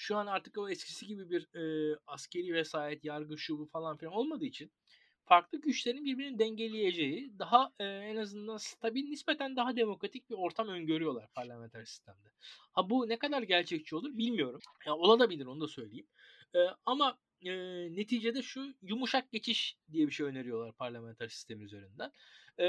şu 0.00 0.16
an 0.16 0.26
artık 0.26 0.58
o 0.58 0.68
eskisi 0.68 1.06
gibi 1.06 1.30
bir 1.30 1.42
e, 1.54 1.96
askeri 2.06 2.54
vesayet, 2.54 3.04
yargı 3.04 3.38
şu 3.38 3.58
bu 3.58 3.66
falan 3.66 3.96
filan 3.96 4.14
olmadığı 4.14 4.44
için 4.44 4.72
farklı 5.24 5.60
güçlerin 5.60 6.04
birbirini 6.04 6.38
dengeleyeceği, 6.38 7.38
daha 7.38 7.72
e, 7.78 7.84
en 7.84 8.16
azından 8.16 8.56
stabil, 8.56 9.08
nispeten 9.08 9.56
daha 9.56 9.76
demokratik 9.76 10.30
bir 10.30 10.34
ortam 10.34 10.68
öngörüyorlar 10.68 11.28
parlamenter 11.34 11.84
sistemde. 11.84 12.28
Ha 12.72 12.90
bu 12.90 13.08
ne 13.08 13.18
kadar 13.18 13.42
gerçekçi 13.42 13.96
olur 13.96 14.16
bilmiyorum. 14.16 14.60
Ya 14.86 14.94
olabilir 14.94 15.46
onu 15.46 15.60
da 15.60 15.68
söyleyeyim. 15.68 16.06
E, 16.54 16.58
ama 16.86 17.18
e, 17.44 17.52
neticede 17.96 18.42
şu 18.42 18.74
yumuşak 18.82 19.32
geçiş 19.32 19.76
diye 19.92 20.06
bir 20.06 20.12
şey 20.12 20.26
öneriyorlar 20.26 20.72
parlamenter 20.72 21.28
sistem 21.28 21.62
üzerinden. 21.62 22.12
E, 22.58 22.64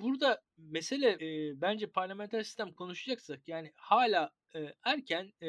burada 0.00 0.42
mesele 0.56 1.08
e, 1.10 1.60
bence 1.60 1.86
parlamenter 1.86 2.42
sistem 2.42 2.72
konuşacaksak 2.72 3.48
yani 3.48 3.72
hala 3.76 4.32
e, 4.54 4.74
erken 4.84 5.32
e, 5.42 5.48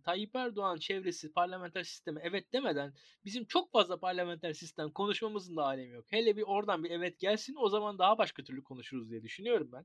Tayyip 0.00 0.36
Erdoğan 0.36 0.76
çevresi 0.76 1.32
parlamenter 1.32 1.84
sisteme 1.84 2.20
evet 2.24 2.52
demeden 2.52 2.94
bizim 3.24 3.44
çok 3.44 3.72
fazla 3.72 4.00
parlamenter 4.00 4.52
sistem 4.52 4.90
konuşmamızın 4.90 5.56
da 5.56 5.64
alemi 5.64 5.92
yok. 5.92 6.06
Hele 6.08 6.36
bir 6.36 6.42
oradan 6.42 6.84
bir 6.84 6.90
evet 6.90 7.18
gelsin 7.18 7.54
o 7.58 7.68
zaman 7.68 7.98
daha 7.98 8.18
başka 8.18 8.44
türlü 8.44 8.62
konuşuruz 8.62 9.10
diye 9.10 9.22
düşünüyorum 9.22 9.70
ben. 9.72 9.84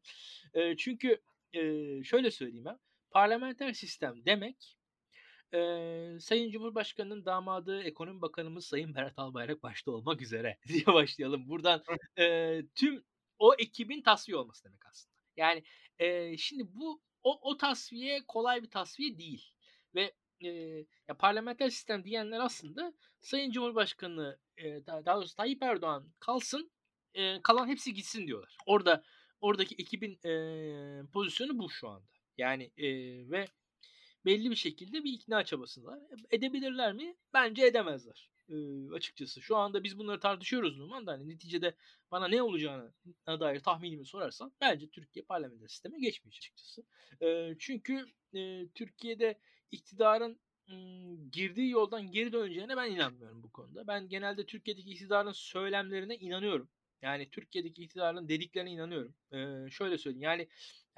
E, 0.53 0.77
çünkü 0.77 1.21
e, 1.53 1.61
şöyle 2.03 2.31
söyleyeyim 2.31 2.65
ben. 2.65 2.79
Parlamenter 3.11 3.73
sistem 3.73 4.25
demek 4.25 4.78
e, 5.53 6.19
Sayın 6.19 6.51
Cumhurbaşkanı'nın 6.51 7.25
damadı 7.25 7.83
Ekonomi 7.83 8.21
Bakanımız 8.21 8.65
Sayın 8.65 8.95
Berat 8.95 9.19
Albayrak 9.19 9.63
başta 9.63 9.91
olmak 9.91 10.21
üzere 10.21 10.57
diye 10.67 10.85
başlayalım. 10.85 11.49
Buradan 11.49 11.83
e, 12.19 12.55
tüm 12.75 13.03
o 13.39 13.55
ekibin 13.55 14.01
tasfiye 14.01 14.37
olması 14.37 14.63
demek 14.63 14.85
aslında. 14.85 15.15
Yani 15.37 15.63
e, 15.99 16.37
şimdi 16.37 16.63
bu 16.67 17.01
o, 17.23 17.49
o 17.49 17.57
tasfiye 17.57 18.25
kolay 18.27 18.63
bir 18.63 18.69
tasfiye 18.69 19.17
değil. 19.17 19.53
Ve 19.95 20.13
e, 20.43 20.49
ya 21.07 21.17
parlamenter 21.19 21.69
sistem 21.69 22.03
diyenler 22.03 22.39
aslında 22.39 22.93
Sayın 23.21 23.51
Cumhurbaşkanı 23.51 24.39
e, 24.57 24.85
daha 24.85 25.05
doğrusu 25.05 25.35
Tayyip 25.35 25.63
Erdoğan 25.63 26.13
kalsın 26.19 26.71
e, 27.13 27.41
kalan 27.41 27.67
hepsi 27.67 27.93
gitsin 27.93 28.27
diyorlar. 28.27 28.57
Orada 28.65 29.03
oradaki 29.41 29.75
ekibin 29.75 30.19
e, 30.25 30.31
pozisyonu 31.13 31.59
bu 31.59 31.69
şu 31.69 31.89
anda. 31.89 32.07
Yani 32.37 32.71
e, 32.77 32.87
ve 33.31 33.45
belli 34.25 34.51
bir 34.51 34.55
şekilde 34.55 35.03
bir 35.03 35.13
ikna 35.13 35.43
çabasındalar. 35.43 35.99
Edebilirler 36.31 36.93
mi? 36.93 37.15
Bence 37.33 37.65
edemezler. 37.65 38.29
E, 38.49 38.55
açıkçası. 38.93 39.41
Şu 39.41 39.55
anda 39.57 39.83
biz 39.83 39.97
bunları 39.97 40.19
tartışıyoruz 40.19 40.77
Numan 40.77 41.07
da 41.07 41.11
hani 41.11 41.29
neticede 41.29 41.75
bana 42.11 42.27
ne 42.27 42.41
olacağına 42.41 42.91
dair 43.27 43.59
tahminimi 43.59 44.05
sorarsan 44.05 44.53
bence 44.61 44.89
Türkiye 44.89 45.25
parlamenter 45.25 45.67
sisteme 45.67 45.99
geçmeyecek 45.99 46.37
açıkçası. 46.37 46.83
E, 47.21 47.55
çünkü 47.59 48.05
e, 48.33 48.67
Türkiye'de 48.75 49.39
iktidarın 49.71 50.39
girdiği 51.31 51.69
yoldan 51.69 52.11
geri 52.11 52.31
döneceğine 52.31 52.77
ben 52.77 52.91
inanmıyorum 52.91 53.43
bu 53.43 53.49
konuda. 53.51 53.87
Ben 53.87 54.09
genelde 54.09 54.45
Türkiye'deki 54.45 54.89
iktidarın 54.89 55.31
söylemlerine 55.31 56.17
inanıyorum. 56.17 56.69
Yani 57.01 57.29
Türkiye'deki 57.29 57.83
iktidarın 57.83 58.27
dediklerine 58.27 58.71
inanıyorum. 58.71 59.15
Ee, 59.33 59.69
şöyle 59.69 59.97
söyleyeyim. 59.97 60.23
Yani 60.23 60.47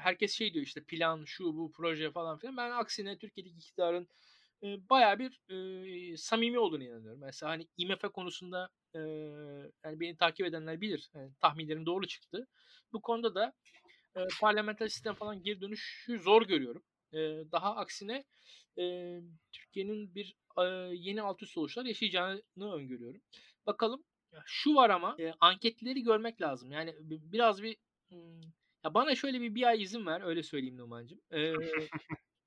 herkes 0.01 0.33
şey 0.37 0.53
diyor 0.53 0.65
işte 0.65 0.83
plan, 0.83 1.23
şu 1.25 1.43
bu 1.57 1.71
proje 1.71 2.11
falan 2.11 2.37
filan. 2.37 2.57
Ben 2.57 2.71
aksine 2.71 3.17
Türkiye'deki 3.17 3.55
iktidarın 3.57 4.07
e, 4.63 4.89
bayağı 4.89 5.19
bir 5.19 5.41
e, 6.13 6.17
samimi 6.17 6.59
olduğunu 6.59 6.83
inanıyorum. 6.83 7.19
Mesela 7.19 7.51
hani 7.51 7.67
IMF 7.77 8.01
konusunda 8.01 8.69
e, 8.95 8.99
yani 9.85 9.99
beni 9.99 10.17
takip 10.17 10.45
edenler 10.45 10.81
bilir. 10.81 11.09
Yani 11.15 11.31
tahminlerim 11.39 11.85
doğru 11.85 12.07
çıktı. 12.07 12.47
Bu 12.93 13.01
konuda 13.01 13.35
da 13.35 13.53
e, 14.15 14.19
parlamenter 14.41 14.87
sistem 14.87 15.13
falan 15.15 15.43
geri 15.43 15.61
dönüşü 15.61 16.19
zor 16.19 16.41
görüyorum. 16.41 16.83
E, 17.13 17.17
daha 17.51 17.75
aksine 17.75 18.23
e, 18.79 19.15
Türkiye'nin 19.51 20.15
bir 20.15 20.35
e, 20.57 20.63
yeni 20.95 21.21
alt 21.21 21.43
üst 21.43 21.57
oluşlar 21.57 21.85
yaşayacağını 21.85 22.73
öngörüyorum. 22.73 23.21
Bakalım. 23.65 24.03
Şu 24.45 24.75
var 24.75 24.89
ama 24.89 25.15
e, 25.19 25.33
anketleri 25.39 26.03
görmek 26.03 26.41
lazım. 26.41 26.71
Yani 26.71 26.95
bi- 26.99 27.31
biraz 27.31 27.63
bir 27.63 27.77
ya 28.85 28.93
bana 28.93 29.15
şöyle 29.15 29.41
bir 29.41 29.55
bir 29.55 29.63
ay 29.63 29.81
izin 29.81 30.05
ver 30.05 30.21
öyle 30.21 30.43
söyleyeyim 30.43 30.77
Numan'cığım. 30.77 31.19
E, 31.31 31.53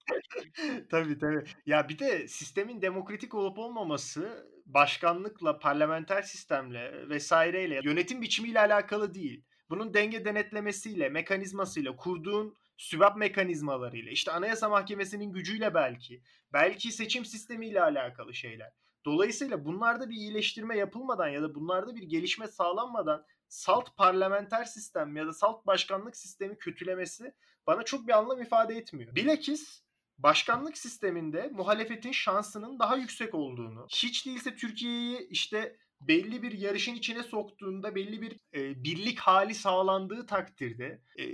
tabii 0.90 1.18
tabii. 1.18 1.44
Ya 1.66 1.88
bir 1.88 1.98
de 1.98 2.28
sistemin 2.28 2.82
demokratik 2.82 3.34
olup 3.34 3.58
olmaması 3.58 4.50
başkanlıkla, 4.66 5.58
parlamenter 5.58 6.22
sistemle 6.22 7.08
vesaireyle 7.08 7.80
yönetim 7.84 8.22
biçimiyle 8.22 8.60
alakalı 8.60 9.14
değil. 9.14 9.44
Bunun 9.70 9.94
denge 9.94 10.24
denetlemesiyle, 10.24 11.08
mekanizmasıyla, 11.08 11.96
kurduğun 11.96 12.56
sübap 12.76 13.16
mekanizmalarıyla, 13.16 14.12
işte 14.12 14.32
Anayasa 14.32 14.68
Mahkemesi'nin 14.68 15.32
gücüyle 15.32 15.74
belki, 15.74 16.22
belki 16.52 16.92
seçim 16.92 17.24
sistemiyle 17.24 17.82
alakalı 17.82 18.34
şeyler. 18.34 18.70
Dolayısıyla 19.04 19.64
bunlarda 19.64 20.10
bir 20.10 20.14
iyileştirme 20.14 20.76
yapılmadan 20.76 21.28
ya 21.28 21.42
da 21.42 21.54
bunlarda 21.54 21.96
bir 21.96 22.02
gelişme 22.02 22.46
sağlanmadan 22.46 23.24
salt 23.54 23.96
parlamenter 23.96 24.64
sistem 24.64 25.16
ya 25.16 25.26
da 25.26 25.32
salt 25.32 25.66
başkanlık 25.66 26.16
sistemi 26.16 26.58
kötülemesi 26.58 27.34
bana 27.66 27.82
çok 27.82 28.06
bir 28.06 28.18
anlam 28.18 28.42
ifade 28.42 28.76
etmiyor. 28.76 29.14
Bilakis 29.14 29.82
başkanlık 30.18 30.78
sisteminde 30.78 31.50
muhalefetin 31.52 32.12
şansının 32.12 32.78
daha 32.78 32.96
yüksek 32.96 33.34
olduğunu, 33.34 33.86
hiç 33.90 34.26
değilse 34.26 34.56
Türkiye'yi 34.56 35.28
işte 35.28 35.76
belli 36.00 36.42
bir 36.42 36.52
yarışın 36.52 36.94
içine 36.94 37.22
soktuğunda 37.22 37.94
belli 37.94 38.22
bir 38.22 38.32
e, 38.54 38.84
birlik 38.84 39.18
hali 39.18 39.54
sağlandığı 39.54 40.26
takdirde 40.26 41.02
e, 41.18 41.24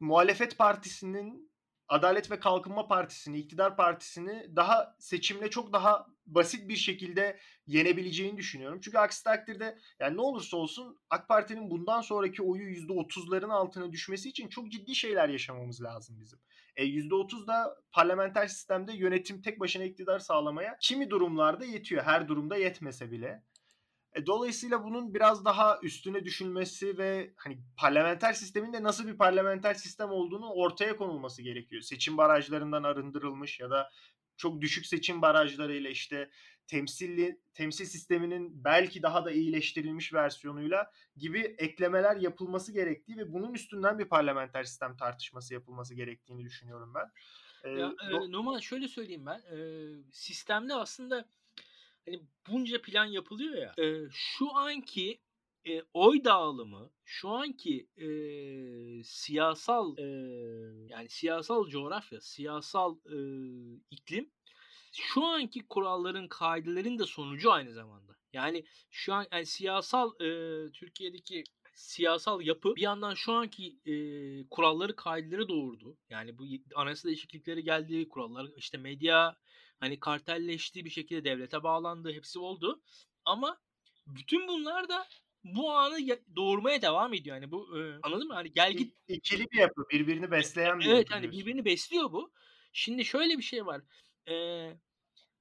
muhalefet 0.00 0.58
partisinin 0.58 1.52
Adalet 1.88 2.30
ve 2.30 2.40
Kalkınma 2.40 2.88
Partisi'ni, 2.88 3.38
iktidar 3.38 3.76
partisini 3.76 4.56
daha 4.56 4.96
seçimle 4.98 5.50
çok 5.50 5.72
daha 5.72 6.06
basit 6.26 6.68
bir 6.68 6.76
şekilde 6.76 7.38
yenebileceğini 7.66 8.36
düşünüyorum. 8.36 8.80
Çünkü 8.80 8.98
aksi 8.98 9.24
takdirde 9.24 9.78
yani 10.00 10.16
ne 10.16 10.20
olursa 10.20 10.56
olsun 10.56 10.98
AK 11.10 11.28
Parti'nin 11.28 11.70
bundan 11.70 12.00
sonraki 12.00 12.42
oyu 12.42 12.62
%30'ların 12.62 13.52
altına 13.52 13.92
düşmesi 13.92 14.28
için 14.28 14.48
çok 14.48 14.72
ciddi 14.72 14.94
şeyler 14.94 15.28
yaşamamız 15.28 15.82
lazım 15.82 16.20
bizim. 16.20 16.38
E, 16.76 16.84
%30 16.84 17.46
da 17.46 17.76
parlamenter 17.92 18.46
sistemde 18.46 18.92
yönetim 18.92 19.42
tek 19.42 19.60
başına 19.60 19.84
iktidar 19.84 20.18
sağlamaya 20.18 20.76
kimi 20.80 21.10
durumlarda 21.10 21.64
yetiyor. 21.64 22.02
Her 22.02 22.28
durumda 22.28 22.56
yetmese 22.56 23.10
bile. 23.10 23.42
E, 24.16 24.26
dolayısıyla 24.26 24.84
bunun 24.84 25.14
biraz 25.14 25.44
daha 25.44 25.78
üstüne 25.82 26.24
düşünmesi 26.24 26.98
ve 26.98 27.32
hani 27.36 27.58
parlamenter 27.76 28.32
sistemin 28.32 28.72
de 28.72 28.82
nasıl 28.82 29.06
bir 29.06 29.18
parlamenter 29.18 29.74
sistem 29.74 30.10
olduğunu 30.10 30.50
ortaya 30.52 30.96
konulması 30.96 31.42
gerekiyor. 31.42 31.82
Seçim 31.82 32.16
barajlarından 32.16 32.82
arındırılmış 32.82 33.60
ya 33.60 33.70
da 33.70 33.90
çok 34.36 34.60
düşük 34.60 34.86
seçim 34.86 35.22
barajlarıyla 35.22 35.90
işte 35.90 36.30
temsilli 36.66 37.40
temsil 37.54 37.84
sisteminin 37.84 38.64
belki 38.64 39.02
daha 39.02 39.24
da 39.24 39.30
iyileştirilmiş 39.30 40.14
versiyonuyla 40.14 40.92
gibi 41.16 41.38
eklemeler 41.58 42.16
yapılması 42.16 42.72
gerektiği 42.72 43.16
ve 43.16 43.32
bunun 43.32 43.54
üstünden 43.54 43.98
bir 43.98 44.04
parlamenter 44.04 44.64
sistem 44.64 44.96
tartışması 44.96 45.54
yapılması 45.54 45.94
gerektiğini 45.94 46.44
düşünüyorum 46.44 46.92
ben. 46.94 47.10
Ee, 47.64 47.70
ya, 47.70 47.86
do- 47.86 48.28
e, 48.28 48.32
Numan 48.32 48.58
şöyle 48.58 48.88
söyleyeyim 48.88 49.26
ben. 49.26 49.38
E, 49.38 49.58
sistemde 50.12 50.74
aslında 50.74 51.28
hani 52.06 52.22
bunca 52.48 52.82
plan 52.82 53.04
yapılıyor 53.04 53.54
ya. 53.54 53.84
e, 53.84 54.08
şu 54.10 54.56
anki 54.56 55.20
e, 55.66 55.82
oy 55.94 56.24
dağılımı, 56.24 56.90
şu 57.04 57.28
anki 57.28 57.88
e, 57.96 58.08
siyasal 59.04 59.98
e, 59.98 60.02
yani 60.88 61.08
siyasal 61.08 61.68
coğrafya, 61.68 62.20
siyasal 62.20 62.96
e, 62.96 63.18
iklim 63.90 64.30
şu 64.96 65.24
anki 65.24 65.66
kuralların, 65.66 66.28
kaidelerin 66.28 66.98
de 66.98 67.04
sonucu 67.04 67.52
aynı 67.52 67.72
zamanda. 67.72 68.16
Yani 68.32 68.64
şu 68.90 69.14
an 69.14 69.26
yani 69.32 69.46
siyasal 69.46 70.20
e, 70.20 70.28
Türkiye'deki 70.72 71.44
siyasal 71.74 72.40
yapı 72.40 72.76
bir 72.76 72.80
yandan 72.80 73.14
şu 73.14 73.32
anki 73.32 73.78
e, 73.86 73.94
kuralları, 74.50 74.96
kaideleri 74.96 75.48
doğurdu. 75.48 75.98
Yani 76.10 76.38
bu 76.38 76.44
anayasa 76.74 77.08
değişiklikleri 77.08 77.64
geldi, 77.64 78.08
kurallar 78.08 78.46
işte 78.56 78.78
medya 78.78 79.36
hani 79.80 80.00
kartelleşti 80.00 80.84
bir 80.84 80.90
şekilde 80.90 81.24
devlete 81.24 81.62
bağlandı, 81.62 82.12
hepsi 82.12 82.38
oldu. 82.38 82.82
Ama 83.24 83.58
bütün 84.06 84.48
bunlar 84.48 84.88
da 84.88 85.06
bu 85.54 85.72
anı 85.72 85.98
doğurmaya 86.36 86.82
devam 86.82 87.14
ediyor. 87.14 87.36
Yani 87.36 87.50
bu 87.50 87.78
e, 87.78 87.98
anladın 88.02 88.28
mı? 88.28 88.34
Hani 88.34 88.52
gel 88.52 88.72
git 88.72 88.94
ikili 89.08 89.50
bir 89.50 89.58
yapı, 89.58 89.84
birbirini 89.90 90.30
besleyen 90.30 90.80
bir 90.80 90.86
Evet, 90.86 91.10
hani 91.10 91.32
birbirini 91.32 91.64
besliyor 91.64 92.12
bu. 92.12 92.32
Şimdi 92.72 93.04
şöyle 93.04 93.38
bir 93.38 93.42
şey 93.42 93.66
var. 93.66 93.80
Eee 94.26 94.76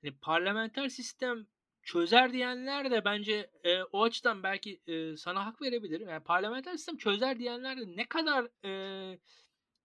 hani 0.03 0.17
parlamenter 0.21 0.89
sistem 0.89 1.47
çözer 1.83 2.33
diyenler 2.33 2.91
de 2.91 3.05
bence 3.05 3.49
e, 3.63 3.83
o 3.83 4.03
açıdan 4.03 4.43
belki 4.43 4.81
e, 4.87 5.17
sana 5.17 5.45
hak 5.45 5.61
verebilirim. 5.61 6.09
Yani 6.09 6.23
parlamenter 6.23 6.71
sistem 6.71 6.97
çözer 6.97 7.39
diyenler 7.39 7.77
de 7.77 7.83
ne 7.95 8.05
kadar 8.05 8.47
e, 8.65 9.19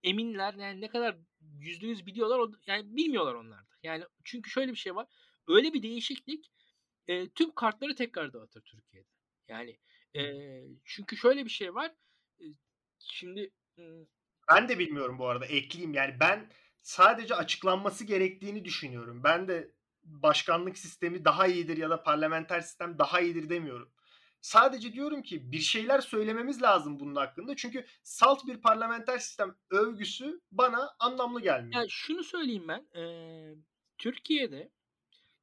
eminler 0.03 0.55
yani 0.55 0.81
ne 0.81 0.89
kadar 0.89 1.17
yüzde 1.59 1.87
yüz 1.87 2.07
biliyorlar 2.07 2.39
o, 2.39 2.53
yani 2.67 2.97
bilmiyorlar 2.97 3.35
onlar 3.35 3.59
da. 3.59 3.71
Yani 3.83 4.05
çünkü 4.25 4.51
şöyle 4.51 4.73
bir 4.73 4.77
şey 4.77 4.95
var. 4.95 5.07
Öyle 5.49 5.73
bir 5.73 5.83
değişiklik 5.83 6.51
e, 7.07 7.29
tüm 7.29 7.55
kartları 7.55 7.95
tekrar 7.95 8.33
dağıtır 8.33 8.61
Türkiye'de. 8.61 9.09
Yani 9.49 9.79
e, 10.17 10.23
çünkü 10.85 11.17
şöyle 11.17 11.45
bir 11.45 11.51
şey 11.51 11.75
var. 11.75 11.93
E, 12.41 12.45
şimdi 12.99 13.51
ben 14.51 14.69
de 14.69 14.79
bilmiyorum 14.79 15.19
bu 15.19 15.29
arada 15.29 15.47
ekleyeyim 15.47 15.95
yani 15.95 16.17
ben 16.21 16.51
sadece 16.83 17.35
açıklanması 17.35 18.05
gerektiğini 18.05 18.65
düşünüyorum. 18.65 19.25
Ben 19.25 19.49
de 19.49 19.75
başkanlık 20.05 20.79
sistemi 20.79 21.25
daha 21.25 21.47
iyidir 21.47 21.77
ya 21.77 21.91
da 21.91 22.03
parlamenter 22.03 22.61
sistem 22.61 22.99
daha 22.99 23.21
iyidir 23.21 23.49
demiyorum. 23.49 23.93
Sadece 24.41 24.93
diyorum 24.93 25.23
ki 25.23 25.53
bir 25.53 25.59
şeyler 25.59 26.01
söylememiz 26.01 26.63
lazım 26.63 27.01
bunun 27.01 27.17
hakkında. 27.17 27.57
Çünkü 27.57 27.87
salt 28.03 28.47
bir 28.47 28.61
parlamenter 28.61 29.19
sistem 29.19 29.57
övgüsü 29.71 30.41
bana 30.53 30.91
anlamlı 30.99 31.41
gelmiyor. 31.43 31.83
Ya 31.83 31.87
şunu 31.89 32.25
söyleyeyim 32.25 32.69
ben. 32.69 33.01
E, 33.01 33.05
Türkiye'de 33.99 34.71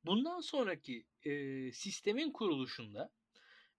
bundan 0.03 0.39
sonraki 0.39 1.05
e, 1.24 1.32
sistemin 1.72 2.32
kuruluşunda 2.32 3.09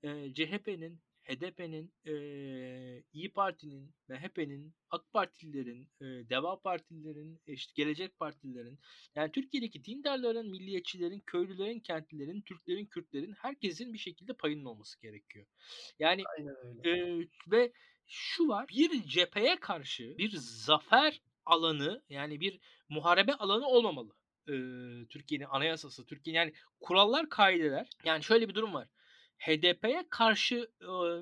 e, 0.02 0.34
CHP'nin 0.34 1.00
HDP'nin, 1.28 1.92
eee, 2.04 3.02
İyi 3.12 3.32
Parti'nin, 3.32 3.94
MHP'nin, 4.08 4.74
AK 4.90 5.12
Partililerin, 5.12 5.88
eee, 6.00 6.28
Deva 6.28 6.60
Partililerin, 6.60 7.40
işte 7.46 7.72
Gelecek 7.76 8.18
Partililerin, 8.18 8.78
yani 9.14 9.32
Türkiye'deki 9.32 9.84
dindarların, 9.84 10.50
milliyetçilerin, 10.50 11.20
köylülerin, 11.26 11.80
kentlilerin, 11.80 12.40
Türklerin, 12.42 12.86
Kürtlerin 12.86 13.32
herkesin 13.32 13.92
bir 13.92 13.98
şekilde 13.98 14.32
payının 14.32 14.64
olması 14.64 15.00
gerekiyor. 15.02 15.46
Yani 15.98 16.22
eee, 16.84 17.28
ve 17.52 17.72
şu 18.06 18.48
var, 18.48 18.66
bir 18.68 19.02
cepheye 19.04 19.56
karşı 19.60 20.18
bir 20.18 20.30
zafer 20.36 21.20
alanı 21.46 22.02
yani 22.08 22.40
bir 22.40 22.60
muharebe 22.88 23.34
alanı 23.34 23.66
olmamalı. 23.66 24.12
Türkiye'nin 25.08 25.46
anayasası, 25.50 26.06
Türkiye'nin 26.06 26.38
yani 26.38 26.52
kurallar, 26.80 27.28
kaideler. 27.28 27.88
Yani 28.04 28.22
şöyle 28.24 28.48
bir 28.48 28.54
durum 28.54 28.74
var. 28.74 28.88
HDP'ye 29.38 30.06
karşı 30.10 30.70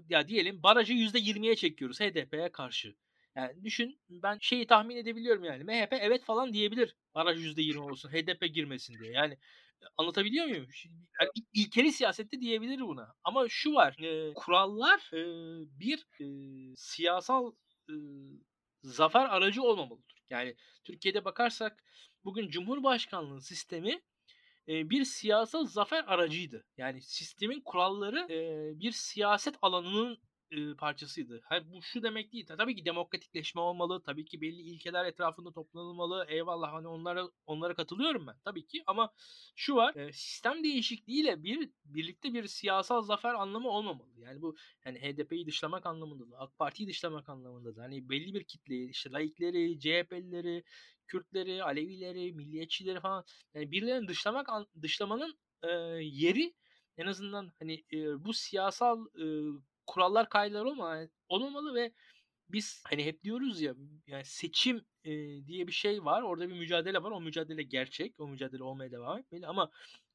ya 0.09 0.29
diyelim 0.29 0.63
barajı 0.63 0.93
%20'ye 0.93 1.57
çekiyoruz 1.57 2.01
HDP'ye 2.01 2.53
karşı. 2.53 2.97
Yani 3.37 3.65
düşün 3.65 4.01
ben 4.11 4.39
şeyi 4.41 4.67
tahmin 4.67 4.97
edebiliyorum 4.97 5.45
yani. 5.45 5.65
MHP 5.65 5.93
evet 5.93 6.25
falan 6.25 6.53
diyebilir. 6.53 6.97
Baraj 7.15 7.39
%20 7.47 7.79
olsun. 7.93 8.11
HDP 8.11 8.55
girmesin 8.55 8.99
diye. 8.99 9.13
Yani 9.13 9.39
anlatabiliyor 9.97 10.47
muyum? 10.47 10.69
Yani 11.21 11.31
ilkeli 11.53 11.93
siyasette 11.93 12.41
diyebilir 12.41 12.81
buna. 12.81 13.15
Ama 13.25 13.49
şu 13.49 13.75
var. 13.75 13.97
E, 14.03 14.35
kurallar 14.35 15.11
e, 15.13 15.21
bir 15.81 16.07
e, 16.21 16.27
siyasal 16.77 17.53
e, 17.89 17.95
zafer 18.83 19.25
aracı 19.25 19.63
olmamalıdır. 19.63 20.23
Yani 20.31 20.57
Türkiye'de 20.85 21.25
bakarsak 21.25 21.85
bugün 22.25 22.49
Cumhurbaşkanlığı 22.51 23.43
sistemi 23.43 24.03
bir 24.69 25.05
siyasal 25.05 25.67
zafer 25.67 26.05
aracıydı. 26.07 26.65
Yani 26.77 27.03
sistemin 27.03 27.61
kuralları 27.61 28.27
bir 28.81 28.93
siyaset 28.93 29.55
alanının 29.63 30.19
parçasıydı. 30.79 31.41
Hayır, 31.45 31.65
bu 31.73 31.83
şu 31.83 32.03
demek 32.03 32.33
değil. 32.33 32.47
Tabii 32.47 32.77
ki 32.77 32.85
demokratikleşme 32.85 33.61
olmalı. 33.61 34.03
Tabii 34.03 34.25
ki 34.25 34.41
belli 34.41 34.63
ilkeler 34.63 35.05
etrafında 35.05 35.53
toplanılmalı. 35.53 36.27
Eyvallah 36.29 36.73
hani 36.73 36.89
onlara 36.89 37.29
onlara 37.47 37.75
katılıyorum 37.75 38.27
ben 38.27 38.35
tabii 38.45 38.67
ki 38.67 38.83
ama 38.87 39.13
şu 39.57 39.75
var. 39.77 40.11
sistem 40.13 40.65
değişikliğiyle 40.65 41.43
bir 41.43 41.71
birlikte 41.85 42.35
bir 42.35 42.47
siyasal 42.47 43.03
zafer 43.03 43.35
anlamı 43.35 43.69
olmamalı. 43.69 44.11
Yani 44.19 44.43
bu 44.43 44.57
yani 44.85 44.99
HDP'yi 44.99 45.47
dışlamak 45.47 45.87
anlamında 45.87 46.31
da, 46.31 46.39
AK 46.39 46.59
Parti'yi 46.59 46.89
dışlamak 46.89 47.29
anlamında 47.29 47.77
da. 47.77 47.83
Hani 47.83 48.09
belli 48.09 48.35
bir 48.35 48.45
kitleyi 48.45 48.91
işte 48.91 49.11
laikleri, 49.11 49.81
CHP'lileri, 49.81 50.65
Kürtleri, 51.07 51.63
Alevileri, 51.63 52.33
milliyetçileri 52.33 53.01
falan 53.01 53.25
yani 53.55 53.71
birilerini 53.71 54.09
dışlamak 54.09 54.49
dışlamanın 54.83 55.39
e, 55.63 55.69
yeri 56.03 56.55
en 56.97 57.07
azından 57.07 57.53
hani 57.59 57.85
e, 57.93 58.25
bu 58.25 58.33
siyasal 58.33 59.07
e, 59.07 59.25
kurallar 59.87 60.29
kaideler 60.29 60.65
olma, 60.65 60.99
olmamalı 61.29 61.75
ve 61.75 61.93
biz 62.49 62.83
hani 62.87 63.05
hep 63.05 63.25
diyoruz 63.25 63.61
ya 63.61 63.75
yani 64.07 64.25
seçim 64.25 64.85
e, 65.05 65.11
diye 65.47 65.67
bir 65.67 65.73
şey 65.73 66.05
var. 66.05 66.23
Orada 66.23 66.49
bir 66.49 66.55
mücadele 66.55 67.03
var. 67.03 67.11
O 67.11 67.21
mücadele 67.21 67.63
gerçek. 67.63 68.21
O 68.21 68.29
mücadele 68.29 68.63
olmaya 68.63 68.91
devam 68.91 69.19
etmeli 69.19 69.47
ama 69.47 69.71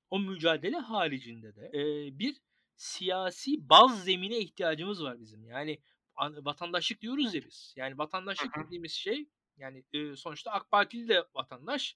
o 0.09 0.19
mücadele 0.19 0.77
haricinde 0.77 1.55
de 1.55 1.71
e, 1.73 2.19
bir 2.19 2.41
siyasi 2.75 3.69
baz 3.69 4.03
zemine 4.03 4.39
ihtiyacımız 4.39 5.03
var 5.03 5.19
bizim. 5.19 5.45
Yani 5.45 5.79
vatandaşlık 6.17 7.01
diyoruz 7.01 7.35
ya 7.35 7.41
biz. 7.45 7.73
Yani 7.77 7.97
vatandaşlık 7.97 8.51
dediğimiz 8.65 8.91
şey 8.91 9.29
yani 9.61 9.83
e, 9.93 10.15
sonuçta 10.15 10.51
AK 10.51 10.71
Partili 10.71 11.07
de 11.07 11.23
vatandaş. 11.35 11.95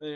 E, 0.00 0.08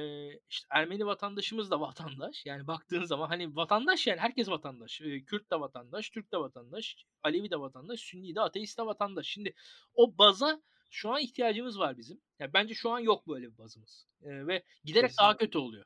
işte 0.51 0.67
Ermeni 0.71 1.07
vatandaşımız 1.07 1.71
da 1.71 1.81
vatandaş. 1.81 2.47
Yani 2.47 2.67
baktığın 2.67 3.05
zaman 3.05 3.29
hani 3.29 3.57
vatandaş 3.57 4.07
yani 4.07 4.21
herkes 4.21 4.49
vatandaş. 4.49 5.01
E, 5.01 5.25
Kürt 5.25 5.51
de 5.51 5.61
vatandaş, 5.61 6.11
Türk 6.11 6.33
de 6.33 6.39
vatandaş, 6.39 6.97
Alevi 7.23 7.51
de 7.51 7.61
vatandaş, 7.61 8.01
Sünni 8.01 8.35
de 8.35 8.41
ateist 8.41 8.79
de 8.79 8.87
vatandaş. 8.87 9.27
Şimdi 9.27 9.55
o 9.95 10.19
baza 10.19 10.63
şu 10.91 11.11
an 11.11 11.21
ihtiyacımız 11.21 11.79
var 11.79 11.99
bizim. 11.99 12.21
Yani 12.39 12.53
bence 12.53 12.75
şu 12.75 12.91
an 12.91 12.99
yok 12.99 13.29
böyle 13.29 13.53
bir 13.53 13.59
bazımız. 13.59 14.07
E, 14.23 14.47
ve 14.47 14.63
giderek 14.85 15.11
Kesinlikle. 15.11 15.23
daha 15.23 15.37
kötü 15.37 15.59
oluyor. 15.59 15.85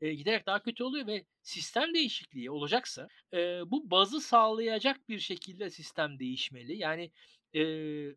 E, 0.00 0.14
giderek 0.14 0.46
daha 0.46 0.62
kötü 0.62 0.84
oluyor 0.84 1.06
ve 1.06 1.24
sistem 1.42 1.94
değişikliği 1.94 2.50
olacaksa 2.50 3.08
e, 3.32 3.38
bu 3.70 3.90
bazı 3.90 4.20
sağlayacak 4.20 5.08
bir 5.08 5.18
şekilde 5.18 5.70
sistem 5.70 6.18
değişmeli. 6.18 6.76
Yani 6.76 7.10
e, 7.56 7.62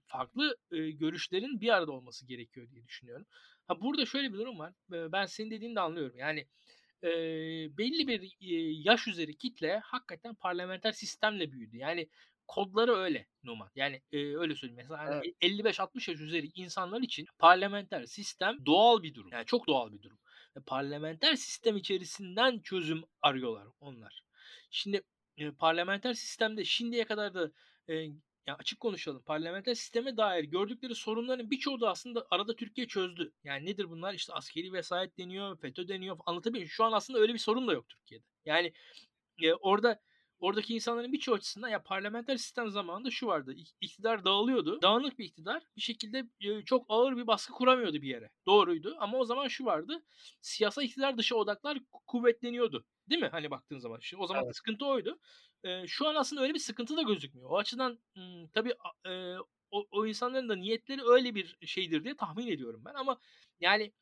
farklı 0.05 0.57
e, 0.71 0.91
görüşlerin 0.91 1.61
bir 1.61 1.69
arada 1.69 1.91
olması 1.91 2.25
gerekiyor 2.25 2.69
diye 2.71 2.85
düşünüyorum. 2.85 3.25
Ha 3.67 3.81
burada 3.81 4.05
şöyle 4.05 4.33
bir 4.33 4.37
durum 4.37 4.59
var. 4.59 4.73
E, 4.93 5.11
ben 5.11 5.25
senin 5.25 5.51
dediğini 5.51 5.75
de 5.75 5.79
anlıyorum. 5.79 6.17
Yani 6.17 6.47
e, 7.03 7.09
belli 7.77 8.07
bir 8.07 8.21
e, 8.41 8.55
yaş 8.83 9.07
üzeri 9.07 9.37
kitle 9.37 9.79
hakikaten 9.79 10.35
parlamenter 10.35 10.91
sistemle 10.91 11.51
büyüdü. 11.51 11.77
Yani 11.77 12.09
kodları 12.47 12.95
öyle 12.95 13.27
Numan. 13.43 13.69
Yani 13.75 14.01
e, 14.11 14.17
öyle 14.17 14.55
söyleyeyim. 14.55 14.77
Mesela 14.77 14.99
hani 14.99 15.33
evet. 15.41 15.75
55-60 15.75 16.11
yaş 16.11 16.19
üzeri 16.19 16.51
insanlar 16.55 17.01
için 17.01 17.27
parlamenter 17.39 18.05
sistem 18.05 18.65
doğal 18.65 19.03
bir 19.03 19.13
durum. 19.13 19.29
Yani 19.31 19.45
çok 19.45 19.67
doğal 19.67 19.91
bir 19.91 20.01
durum. 20.01 20.19
Ve 20.55 20.59
parlamenter 20.65 21.35
sistem 21.35 21.77
içerisinden 21.77 22.59
çözüm 22.59 23.03
arıyorlar 23.21 23.67
onlar. 23.79 24.23
Şimdi 24.69 25.01
e, 25.37 25.51
parlamenter 25.51 26.13
sistemde 26.13 26.65
şimdiye 26.65 27.05
kadar 27.05 27.33
da 27.33 27.51
e, 27.89 28.07
ya 28.49 28.55
açık 28.59 28.79
konuşalım. 28.79 29.21
Parlamenter 29.21 29.73
sisteme 29.73 30.17
dair 30.17 30.43
gördükleri 30.43 30.95
sorunların 30.95 31.51
birçoğu 31.51 31.81
da 31.81 31.89
aslında 31.89 32.27
arada 32.31 32.55
Türkiye 32.55 32.87
çözdü. 32.87 33.33
Yani 33.43 33.65
nedir 33.65 33.89
bunlar? 33.89 34.13
İşte 34.13 34.33
askeri 34.33 34.73
vesayet 34.73 35.17
deniyor, 35.17 35.57
FETÖ 35.57 35.87
deniyor. 35.87 36.17
Anlatabiliyor 36.25 36.61
muyum? 36.61 36.69
Şu 36.69 36.83
an 36.83 36.91
aslında 36.91 37.19
öyle 37.19 37.33
bir 37.33 37.39
sorun 37.39 37.67
da 37.67 37.73
yok 37.73 37.89
Türkiye'de. 37.89 38.25
Yani 38.45 38.73
e, 39.41 39.53
orada 39.53 40.01
oradaki 40.39 40.75
insanların 40.75 41.13
birçoğu 41.13 41.35
açısından 41.35 41.69
ya 41.69 41.83
parlamenter 41.83 42.37
sistem 42.37 42.69
zamanında 42.69 43.11
şu 43.11 43.27
vardı. 43.27 43.55
İktidar 43.81 44.25
dağılıyordu. 44.25 44.81
Dağınık 44.81 45.19
bir 45.19 45.25
iktidar 45.25 45.63
bir 45.75 45.81
şekilde 45.81 46.23
e, 46.41 46.61
çok 46.65 46.85
ağır 46.89 47.17
bir 47.17 47.27
baskı 47.27 47.53
kuramıyordu 47.53 48.01
bir 48.01 48.07
yere. 48.07 48.29
Doğruydu 48.45 48.97
ama 48.99 49.17
o 49.17 49.25
zaman 49.25 49.47
şu 49.47 49.65
vardı. 49.65 50.03
Siyasal 50.41 50.83
iktidar 50.83 51.17
dışı 51.17 51.35
odaklar 51.35 51.77
kuvvetleniyordu. 52.07 52.85
Değil 53.09 53.21
mi? 53.21 53.29
Hani 53.31 53.51
baktığın 53.51 53.79
zaman. 53.79 53.99
Şimdi 54.01 54.23
o 54.23 54.27
zaman 54.27 54.43
evet. 54.43 54.55
sıkıntı 54.55 54.85
oydu. 54.85 55.19
E, 55.63 55.87
şu 55.87 56.07
an 56.07 56.15
aslında 56.15 56.41
öyle 56.41 56.53
bir 56.53 56.59
sıkıntı 56.59 56.97
da 56.97 57.01
gözükmüyor. 57.01 57.49
O 57.49 57.57
açıdan 57.57 57.99
m, 58.15 58.47
tabii 58.53 58.73
e, 59.05 59.35
o, 59.71 59.85
o 59.91 60.05
insanların 60.05 60.49
da 60.49 60.55
niyetleri 60.55 61.01
öyle 61.03 61.35
bir 61.35 61.57
şeydir 61.65 62.03
diye 62.03 62.15
tahmin 62.15 62.47
ediyorum 62.47 62.81
ben 62.85 62.93
ama 62.93 63.19
yani 63.59 63.93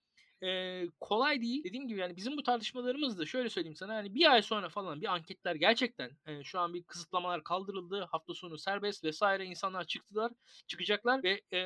e, 0.44 0.84
kolay 1.00 1.42
değil. 1.42 1.64
Dediğim 1.64 1.88
gibi 1.88 2.00
yani 2.00 2.16
bizim 2.16 2.38
bu 2.38 2.44
tartışmalarımız 2.44 3.20
da 3.20 3.26
şöyle 3.26 3.50
söyleyeyim 3.50 3.76
sana 3.76 3.94
yani 3.94 4.16
bir 4.16 4.32
ay 4.32 4.42
sonra 4.42 4.70
falan 4.70 5.02
bir 5.02 5.14
anketler 5.14 5.56
gerçekten 5.56 6.12
e, 6.26 6.44
şu 6.44 6.60
an 6.60 6.74
bir 6.74 6.84
kısıtlamalar 6.84 7.44
kaldırıldı. 7.44 8.08
Hafta 8.12 8.34
sonu 8.34 8.58
serbest 8.58 9.04
vesaire 9.04 9.46
insanlar 9.46 9.84
çıktılar, 9.84 10.32
çıkacaklar 10.68 11.24
ve 11.24 11.42
e, 11.52 11.58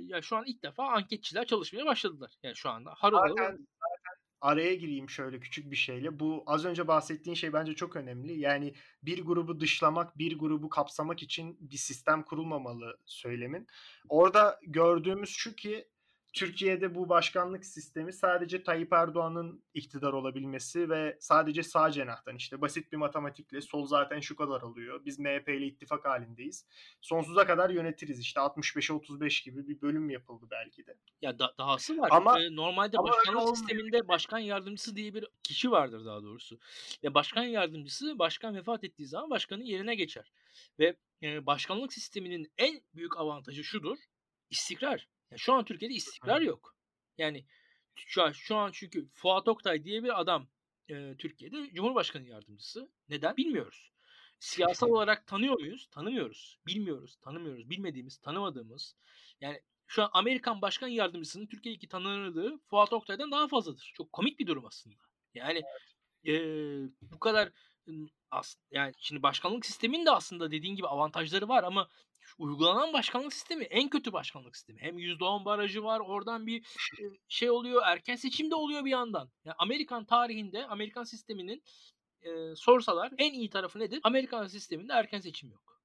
ya 0.00 0.22
şu 0.22 0.36
an 0.36 0.44
ilk 0.46 0.62
defa 0.62 0.86
anketçiler 0.88 1.46
çalışmaya 1.46 1.86
başladılar. 1.86 2.34
Yani 2.42 2.56
şu 2.56 2.70
anda 2.70 2.94
harıl 2.96 3.18
zaten, 3.28 3.68
araya 4.40 4.74
gireyim 4.74 5.10
şöyle 5.10 5.40
küçük 5.40 5.70
bir 5.70 5.76
şeyle. 5.76 6.20
Bu 6.20 6.42
az 6.46 6.64
önce 6.64 6.88
bahsettiğin 6.88 7.34
şey 7.34 7.52
bence 7.52 7.74
çok 7.74 7.96
önemli. 7.96 8.40
Yani 8.40 8.74
bir 9.02 9.24
grubu 9.24 9.60
dışlamak, 9.60 10.18
bir 10.18 10.38
grubu 10.38 10.68
kapsamak 10.68 11.22
için 11.22 11.56
bir 11.60 11.76
sistem 11.76 12.22
kurulmamalı 12.22 12.98
söylemin. 13.06 13.66
Orada 14.08 14.60
gördüğümüz 14.66 15.30
şu 15.30 15.56
ki 15.56 15.88
Türkiye'de 16.32 16.94
bu 16.94 17.08
başkanlık 17.08 17.64
sistemi 17.64 18.12
sadece 18.12 18.62
Tayyip 18.62 18.92
Erdoğan'ın 18.92 19.62
iktidar 19.74 20.12
olabilmesi 20.12 20.90
ve 20.90 21.16
sadece 21.20 21.62
sağ 21.62 21.90
cenahtan 21.90 22.36
işte 22.36 22.60
basit 22.60 22.92
bir 22.92 22.96
matematikle 22.96 23.60
sol 23.60 23.86
zaten 23.86 24.20
şu 24.20 24.36
kadar 24.36 24.60
alıyor. 24.62 25.04
Biz 25.04 25.18
MHP 25.18 25.48
ile 25.48 25.66
ittifak 25.66 26.04
halindeyiz. 26.04 26.66
Sonsuza 27.00 27.46
kadar 27.46 27.70
yönetiriz 27.70 28.20
işte 28.20 28.40
65'e 28.40 28.94
35 28.94 29.42
gibi 29.42 29.68
bir 29.68 29.80
bölüm 29.80 30.10
yapıldı 30.10 30.46
belki 30.50 30.86
de. 30.86 30.96
Ya 31.22 31.38
da, 31.38 31.54
dahası 31.58 31.98
var. 31.98 32.08
Ama, 32.12 32.40
ee, 32.40 32.56
normalde 32.56 32.98
ama 32.98 33.08
başkanlık 33.08 33.56
sisteminde 33.56 34.08
başkan 34.08 34.38
yardımcısı 34.38 34.96
diye 34.96 35.14
bir 35.14 35.26
kişi 35.42 35.70
vardır 35.70 36.04
daha 36.04 36.22
doğrusu. 36.22 36.58
Ya 37.02 37.14
başkan 37.14 37.44
yardımcısı 37.44 38.18
başkan 38.18 38.56
vefat 38.56 38.84
ettiği 38.84 39.06
zaman 39.06 39.30
başkanın 39.30 39.64
yerine 39.64 39.94
geçer. 39.94 40.32
Ve 40.78 40.96
e, 41.22 41.46
başkanlık 41.46 41.92
sisteminin 41.92 42.52
en 42.58 42.80
büyük 42.94 43.16
avantajı 43.16 43.64
şudur. 43.64 43.98
istikrar. 44.50 45.08
Yani 45.30 45.38
şu 45.38 45.52
an 45.52 45.64
Türkiye'de 45.64 45.94
istikrar 45.94 46.40
yok. 46.40 46.76
Yani 47.18 47.44
şu 47.94 48.22
an, 48.22 48.32
şu 48.32 48.56
an 48.56 48.70
çünkü 48.72 49.08
Fuat 49.08 49.48
Oktay 49.48 49.84
diye 49.84 50.04
bir 50.04 50.20
adam 50.20 50.48
e, 50.88 51.16
Türkiye'de 51.18 51.70
Cumhurbaşkanı 51.74 52.28
yardımcısı. 52.28 52.90
Neden? 53.08 53.36
Bilmiyoruz. 53.36 53.92
Siyasal 54.40 54.88
olarak 54.88 55.26
tanıyor 55.26 55.60
muyuz? 55.60 55.88
Tanımıyoruz. 55.90 56.58
Bilmiyoruz, 56.66 57.16
tanımıyoruz. 57.20 57.70
Bilmediğimiz, 57.70 58.18
tanımadığımız. 58.18 58.96
Yani 59.40 59.60
şu 59.86 60.02
an 60.02 60.10
Amerikan 60.12 60.62
Başkan 60.62 60.88
Yardımcısının 60.88 61.46
Türkiye'deki 61.46 61.88
tanınırlığı 61.88 62.58
Fuat 62.58 62.92
Oktay'dan 62.92 63.30
daha 63.30 63.48
fazladır. 63.48 63.92
Çok 63.94 64.12
komik 64.12 64.38
bir 64.38 64.46
durum 64.46 64.66
aslında. 64.66 64.96
Yani 65.34 65.62
e, 66.26 66.32
bu 67.02 67.18
kadar 67.18 67.52
as, 68.30 68.56
yani 68.70 68.92
şimdi 68.98 69.22
başkanlık 69.22 69.66
sisteminin 69.66 70.06
de 70.06 70.10
aslında 70.10 70.50
dediğin 70.50 70.76
gibi 70.76 70.86
avantajları 70.86 71.48
var 71.48 71.64
ama 71.64 71.88
uygulanan 72.38 72.92
başkanlık 72.92 73.32
sistemi 73.32 73.64
en 73.64 73.88
kötü 73.90 74.12
başkanlık 74.12 74.56
sistemi. 74.56 74.80
Hem 74.80 74.98
%10 74.98 75.44
barajı 75.44 75.82
var 75.82 76.00
oradan 76.00 76.46
bir 76.46 76.66
şey 77.28 77.50
oluyor 77.50 77.82
erken 77.86 78.16
seçim 78.16 78.50
de 78.50 78.54
oluyor 78.54 78.84
bir 78.84 78.90
yandan. 78.90 79.30
Yani 79.44 79.54
Amerikan 79.58 80.04
tarihinde 80.04 80.66
Amerikan 80.66 81.04
sisteminin 81.04 81.62
e, 82.22 82.54
sorsalar 82.56 83.12
en 83.18 83.32
iyi 83.32 83.50
tarafı 83.50 83.78
nedir? 83.78 84.00
Amerikan 84.02 84.46
sisteminde 84.46 84.92
erken 84.92 85.20
seçim 85.20 85.50
yok. 85.50 85.82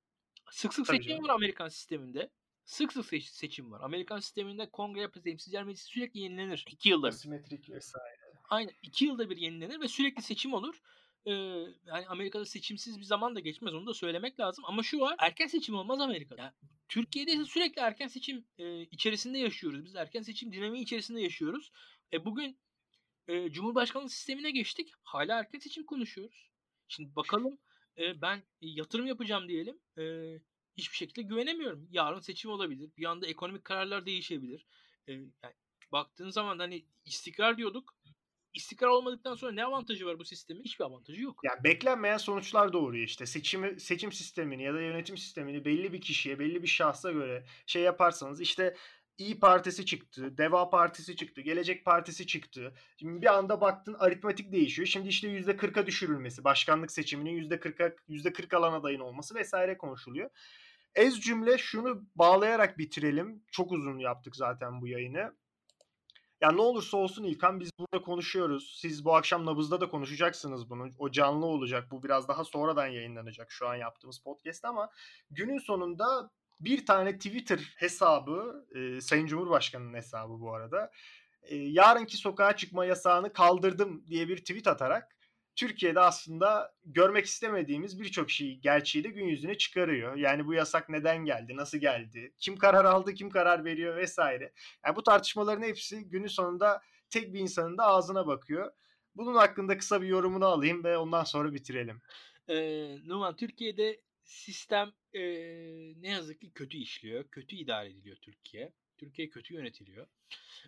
Sık 0.52 0.74
sık 0.74 0.86
Tabii 0.86 0.98
seçim 0.98 1.10
canım. 1.12 1.24
var 1.24 1.30
Amerikan 1.34 1.68
sisteminde. 1.68 2.30
Sık 2.66 2.94
sık 2.94 3.06
seç- 3.06 3.30
seçim 3.30 3.72
var. 3.72 3.82
Amerikan 3.82 4.20
sisteminde 4.20 4.70
kongre 4.70 5.12
temsilciler 5.12 5.64
meclisi 5.64 5.86
sürekli 5.86 6.20
yenilenir. 6.20 6.66
iki 6.72 6.90
yılda. 6.90 7.08
Asimetrik 7.08 7.70
vesaire. 7.70 8.18
Aynen. 8.50 8.72
iki 8.82 9.06
yılda 9.06 9.30
bir 9.30 9.38
yenilenir 9.38 9.80
ve 9.80 9.88
sürekli 9.88 10.22
seçim 10.22 10.54
olur. 10.54 10.82
Ee, 11.26 11.32
yani 11.86 12.08
Amerika'da 12.08 12.46
seçimsiz 12.46 13.00
bir 13.00 13.04
zaman 13.04 13.36
da 13.36 13.40
geçmez 13.40 13.74
onu 13.74 13.88
da 13.88 13.94
söylemek 13.94 14.40
lazım. 14.40 14.66
Ama 14.68 14.84
şu 14.84 15.00
var 15.00 15.16
erken 15.20 15.48
seçim 15.48 15.76
olmaz 15.76 16.02
Amerika'da. 16.02 16.42
Yani 16.42 16.54
Türkiye'de 16.90 17.32
ise 17.32 17.46
sürekli 17.46 17.80
erken 17.80 18.08
seçim 18.08 18.46
e, 18.58 18.82
içerisinde 18.82 19.38
yaşıyoruz. 19.38 19.86
Biz 19.86 19.96
erken 19.96 20.22
seçim 20.22 20.52
dinamiği 20.52 20.84
içerisinde 20.84 21.22
yaşıyoruz. 21.22 21.72
E, 22.14 22.26
bugün 22.26 22.58
e, 23.28 23.52
Cumhurbaşkanlığı 23.52 24.10
sistemine 24.10 24.52
geçtik. 24.52 24.92
Hala 25.04 25.40
erken 25.40 25.60
seçim 25.60 25.86
konuşuyoruz. 25.86 26.50
Şimdi 26.88 27.16
bakalım 27.16 27.58
e, 27.98 28.22
ben 28.22 28.44
yatırım 28.62 29.08
yapacağım 29.08 29.48
diyelim. 29.48 29.80
E, 29.98 30.04
hiçbir 30.78 30.98
şekilde 30.98 31.22
güvenemiyorum. 31.22 31.88
Yarın 31.92 32.20
seçim 32.20 32.52
olabilir. 32.52 32.92
Bir 32.98 33.06
anda 33.06 33.28
ekonomik 33.28 33.64
kararlar 33.64 34.06
değişebilir. 34.06 34.66
E, 35.08 35.14
yani 35.14 35.54
baktığın 35.92 36.30
zaman 36.30 36.60
hani 36.60 36.86
istikrar 37.06 37.58
diyorduk 37.58 37.96
istikrar 38.54 38.88
olmadıktan 38.88 39.36
sonra 39.36 39.52
ne 39.52 39.66
avantajı 39.66 40.06
var 40.06 40.20
bu 40.20 40.26
sistemin? 40.26 40.64
Hiçbir 40.64 40.86
avantajı 40.86 41.22
yok. 41.22 41.40
Yani 41.44 41.64
beklenmeyen 41.64 42.18
sonuçlar 42.18 42.74
doğuruyor 42.74 43.06
işte. 43.06 43.26
Seçimi, 43.26 43.80
seçim 43.80 44.12
sistemini 44.12 44.64
ya 44.64 44.74
da 44.74 44.82
yönetim 44.82 45.18
sistemini 45.18 45.66
belli 45.66 45.94
bir 45.94 46.02
kişiye, 46.02 46.40
belli 46.40 46.64
bir 46.64 46.68
şahsa 46.68 47.12
göre 47.12 47.46
şey 47.66 47.82
yaparsanız 47.82 48.42
işte 48.42 48.76
İyi 49.18 49.40
Partisi 49.40 49.86
çıktı, 49.86 50.38
Deva 50.38 50.70
Partisi 50.70 51.16
çıktı, 51.16 51.42
Gelecek 51.42 51.86
Partisi 51.86 52.28
çıktı. 52.28 52.74
Şimdi 53.00 53.22
bir 53.22 53.34
anda 53.34 53.62
baktın 53.62 53.96
aritmetik 54.00 54.52
değişiyor. 54.52 54.88
Şimdi 54.88 55.08
işte 55.08 55.28
%40'a 55.28 55.86
düşürülmesi, 55.86 56.44
başkanlık 56.44 56.92
seçiminin 56.92 57.50
%40'a 57.50 57.96
%40 58.10 58.56
alan 58.56 58.74
adayın 58.74 59.00
olması 59.00 59.36
vesaire 59.36 59.78
konuşuluyor. 59.78 60.30
Ez 60.96 61.22
cümle 61.22 61.58
şunu 61.58 62.06
bağlayarak 62.16 62.78
bitirelim. 62.78 63.44
Çok 63.52 63.72
uzun 63.72 63.98
yaptık 63.98 64.36
zaten 64.36 64.82
bu 64.82 64.88
yayını. 64.88 65.34
Ya 66.44 66.52
ne 66.52 66.62
olursa 66.62 66.98
olsun 66.98 67.24
İlkan 67.24 67.60
biz 67.60 67.70
burada 67.80 68.06
konuşuyoruz. 68.06 68.78
Siz 68.82 69.06
bu 69.06 69.16
akşam 69.16 69.46
Nabız'da 69.46 69.82
da 69.82 69.90
konuşacaksınız 69.90 70.70
bunu. 70.70 70.90
O 71.00 71.12
canlı 71.12 71.46
olacak. 71.46 71.92
Bu 71.92 72.04
biraz 72.04 72.28
daha 72.28 72.44
sonradan 72.44 72.88
yayınlanacak 72.88 73.52
şu 73.52 73.68
an 73.68 73.76
yaptığımız 73.76 74.20
podcast 74.20 74.66
ama 74.66 74.90
günün 75.32 75.58
sonunda 75.58 76.32
bir 76.60 76.86
tane 76.86 77.18
Twitter 77.18 77.74
hesabı, 77.76 78.66
e, 78.76 79.02
Sayın 79.02 79.26
Cumhurbaşkanı'nın 79.28 79.94
hesabı 79.94 80.40
bu 80.40 80.54
arada, 80.54 80.92
e, 81.44 81.56
yarınki 81.56 82.18
sokağa 82.18 82.56
çıkma 82.56 82.86
yasağını 82.86 83.34
kaldırdım 83.34 84.08
diye 84.08 84.28
bir 84.28 84.38
tweet 84.38 84.68
atarak 84.68 85.16
Türkiye'de 85.56 86.00
aslında 86.00 86.74
görmek 86.86 87.26
istemediğimiz 87.26 88.00
birçok 88.00 88.32
şey 88.32 88.56
gerçeği 88.58 89.04
de 89.04 89.10
gün 89.10 89.26
yüzüne 89.26 89.58
çıkarıyor. 89.58 90.16
Yani 90.16 90.48
bu 90.48 90.54
yasak 90.54 90.90
neden 90.90 91.26
geldi, 91.26 91.56
nasıl 91.56 91.78
geldi, 91.78 92.34
kim 92.40 92.58
karar 92.58 92.86
aldı, 92.86 93.14
kim 93.14 93.30
karar 93.30 93.66
veriyor 93.66 93.98
vesaire. 93.98 94.54
Yani 94.86 94.96
bu 94.96 95.04
tartışmaların 95.04 95.64
hepsi 95.64 96.10
günün 96.10 96.28
sonunda 96.28 96.82
tek 97.10 97.34
bir 97.34 97.40
insanın 97.40 97.78
da 97.78 97.84
ağzına 97.84 98.28
bakıyor. 98.28 98.72
Bunun 99.16 99.36
hakkında 99.36 99.78
kısa 99.78 100.02
bir 100.02 100.08
yorumunu 100.08 100.46
alayım 100.46 100.84
ve 100.84 100.98
ondan 100.98 101.24
sonra 101.24 101.54
bitirelim. 101.54 102.02
Ee, 102.48 102.98
Numan 103.06 103.36
Türkiye'de 103.36 104.02
sistem 104.24 104.92
e, 105.14 105.22
ne 106.02 106.10
yazık 106.10 106.42
ki 106.42 106.52
kötü 106.54 106.78
işliyor. 106.78 107.24
Kötü 107.24 107.56
idare 107.56 107.90
ediliyor 107.90 108.18
Türkiye. 108.18 108.74
Türkiye 108.98 109.30
kötü 109.30 109.54
yönetiliyor. 109.54 110.08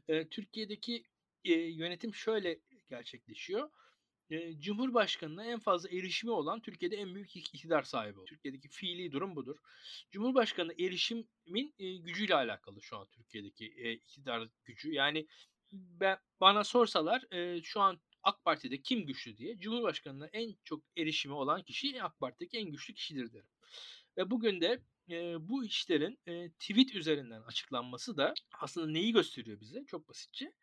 E, 0.08 0.28
Türkiye'deki 0.28 1.04
e, 1.44 1.54
yönetim 1.54 2.16
şöyle 2.16 2.60
gerçekleşiyor 2.90 3.70
e, 4.30 4.59
Cumhurbaşkanına 4.59 5.45
en 5.45 5.59
fazla 5.59 5.89
erişimi 5.89 6.32
olan 6.32 6.61
Türkiye'de 6.61 6.95
en 6.95 7.15
büyük 7.15 7.36
iktidar 7.36 7.84
sahibi 7.84 8.19
olur. 8.19 8.28
Türkiye'deki 8.28 8.69
fiili 8.69 9.11
durum 9.11 9.36
budur. 9.36 9.57
Cumhurbaşkanı 10.11 10.73
erişimin 10.73 11.73
gücüyle 11.78 12.36
alakalı 12.36 12.82
şu 12.82 12.97
an 12.97 13.07
Türkiye'deki 13.11 13.65
iktidar 13.65 14.49
gücü. 14.63 14.93
Yani 14.93 15.28
ben 15.71 16.17
bana 16.41 16.63
sorsalar 16.63 17.26
şu 17.63 17.82
an 17.82 17.99
AK 18.23 18.45
Parti'de 18.45 18.82
kim 18.82 19.05
güçlü 19.05 19.38
diye 19.38 19.59
Cumhurbaşkanına 19.59 20.28
en 20.34 20.55
çok 20.63 20.84
erişimi 20.97 21.34
olan 21.34 21.63
kişi 21.63 22.03
AK 22.03 22.19
Parti'deki 22.19 22.57
en 22.57 22.71
güçlü 22.71 22.93
kişidir 22.93 23.34
derim. 23.34 23.49
Ve 24.17 24.32
bugün 24.32 24.61
de 24.61 24.82
bu 25.39 25.65
işlerin 25.65 26.19
tweet 26.59 26.95
üzerinden 26.95 27.41
açıklanması 27.41 28.17
da 28.17 28.34
aslında 28.59 28.91
neyi 28.91 29.13
gösteriyor 29.13 29.59
bize? 29.59 29.86
Çok 29.88 30.09
basitçe. 30.09 30.53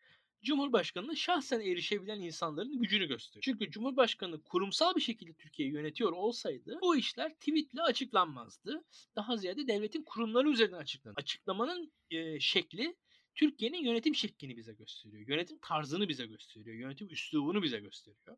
Cumhurbaşkanına 0.43 1.15
şahsen 1.15 1.59
erişebilen 1.59 2.19
insanların 2.19 2.81
gücünü 2.81 3.05
gösteriyor. 3.05 3.43
Çünkü 3.43 3.71
Cumhurbaşkanı 3.71 4.43
kurumsal 4.43 4.95
bir 4.95 5.01
şekilde 5.01 5.33
Türkiye'yi 5.33 5.73
yönetiyor 5.73 6.11
olsaydı 6.11 6.79
bu 6.81 6.95
işler 6.95 7.33
tweetle 7.33 7.81
açıklanmazdı. 7.81 8.83
Daha 9.15 9.37
ziyade 9.37 9.67
devletin 9.67 10.03
kurumları 10.03 10.49
üzerinden 10.49 10.77
açıklanır. 10.77 11.17
Açıklamanın 11.17 11.93
e, 12.11 12.39
şekli 12.39 12.95
Türkiye'nin 13.35 13.83
yönetim 13.83 14.15
şeklini 14.15 14.57
bize 14.57 14.73
gösteriyor. 14.73 15.27
Yönetim 15.27 15.57
tarzını 15.59 16.09
bize 16.09 16.25
gösteriyor. 16.25 16.75
Yönetim 16.75 17.09
üslubunu 17.09 17.63
bize 17.63 17.79
gösteriyor. 17.79 18.37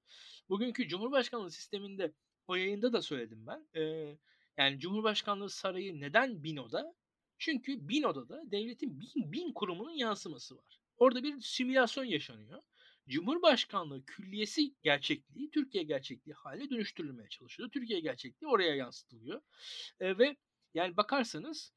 Bugünkü 0.50 0.88
Cumhurbaşkanlığı 0.88 1.52
sisteminde 1.52 2.14
o 2.48 2.56
yayında 2.56 2.94
da 2.94 3.02
söyledim 3.02 3.48
ben. 3.48 3.68
Ee, 3.82 4.18
yani 4.58 4.80
Cumhurbaşkanlığı 4.80 5.50
sarayı 5.50 6.00
neden 6.00 6.44
bin 6.44 6.58
oda? 6.58 6.94
Çünkü 7.38 7.90
bin 7.90 8.04
odada 8.04 8.52
devletin 8.52 9.00
bin, 9.00 9.32
bin 9.32 9.54
kurumunun 9.54 9.96
yansıması 9.96 10.58
var. 10.58 10.85
Orada 10.98 11.24
bir 11.24 11.42
simülasyon 11.42 12.06
yaşanıyor. 12.06 12.62
Cumhurbaşkanlığı 13.08 14.06
külliyesi 14.06 14.76
gerçekliği 14.82 15.52
Türkiye 15.52 15.84
gerçekliği 15.84 16.34
hale 16.34 16.70
dönüştürülmeye 16.70 17.30
çalışıyor. 17.30 17.70
Türkiye 17.70 18.00
gerçekliği 18.00 18.50
oraya 18.52 18.76
yansıtılıyor. 18.76 19.42
E, 20.00 20.18
ve 20.18 20.36
yani 20.74 20.98
bakarsanız 20.98 21.74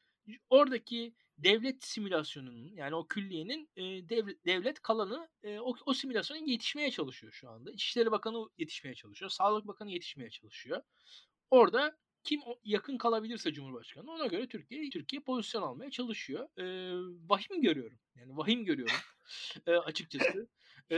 oradaki 0.51 1.14
devlet 1.39 1.85
simülasyonunun 1.85 2.73
yani 2.75 2.95
o 2.95 3.07
külliyenin 3.07 3.71
e, 3.77 3.83
devlet, 3.83 4.47
devlet 4.47 4.81
kalanı 4.81 5.29
e, 5.43 5.59
o, 5.59 5.75
o 5.87 5.95
simülasyona 5.95 6.41
yetişmeye 6.47 6.91
çalışıyor 6.91 7.33
şu 7.33 7.51
anda. 7.51 7.73
İçişleri 7.73 8.11
Bakanı 8.11 8.49
yetişmeye 8.59 8.95
çalışıyor. 8.95 9.31
Sağlık 9.31 9.66
Bakanı 9.66 9.91
yetişmeye 9.91 10.31
çalışıyor. 10.31 10.83
Orada 11.51 11.99
kim 12.25 12.41
yakın 12.64 12.99
kalabilirse 12.99 13.53
Cumhurbaşkanı 13.53 14.11
ona 14.11 14.27
göre 14.27 14.49
Türkiye 14.49 14.91
Türkiye 14.91 15.23
pozisyon 15.23 15.62
almaya 15.62 15.91
çalışıyor. 15.91 16.49
E, 16.59 16.64
vahim 17.29 17.62
görüyorum. 17.62 17.99
Yani 18.14 18.37
vahim 18.37 18.64
görüyorum 18.64 18.97
e, 19.66 19.73
açıkçası. 19.73 20.49
E, 20.91 20.97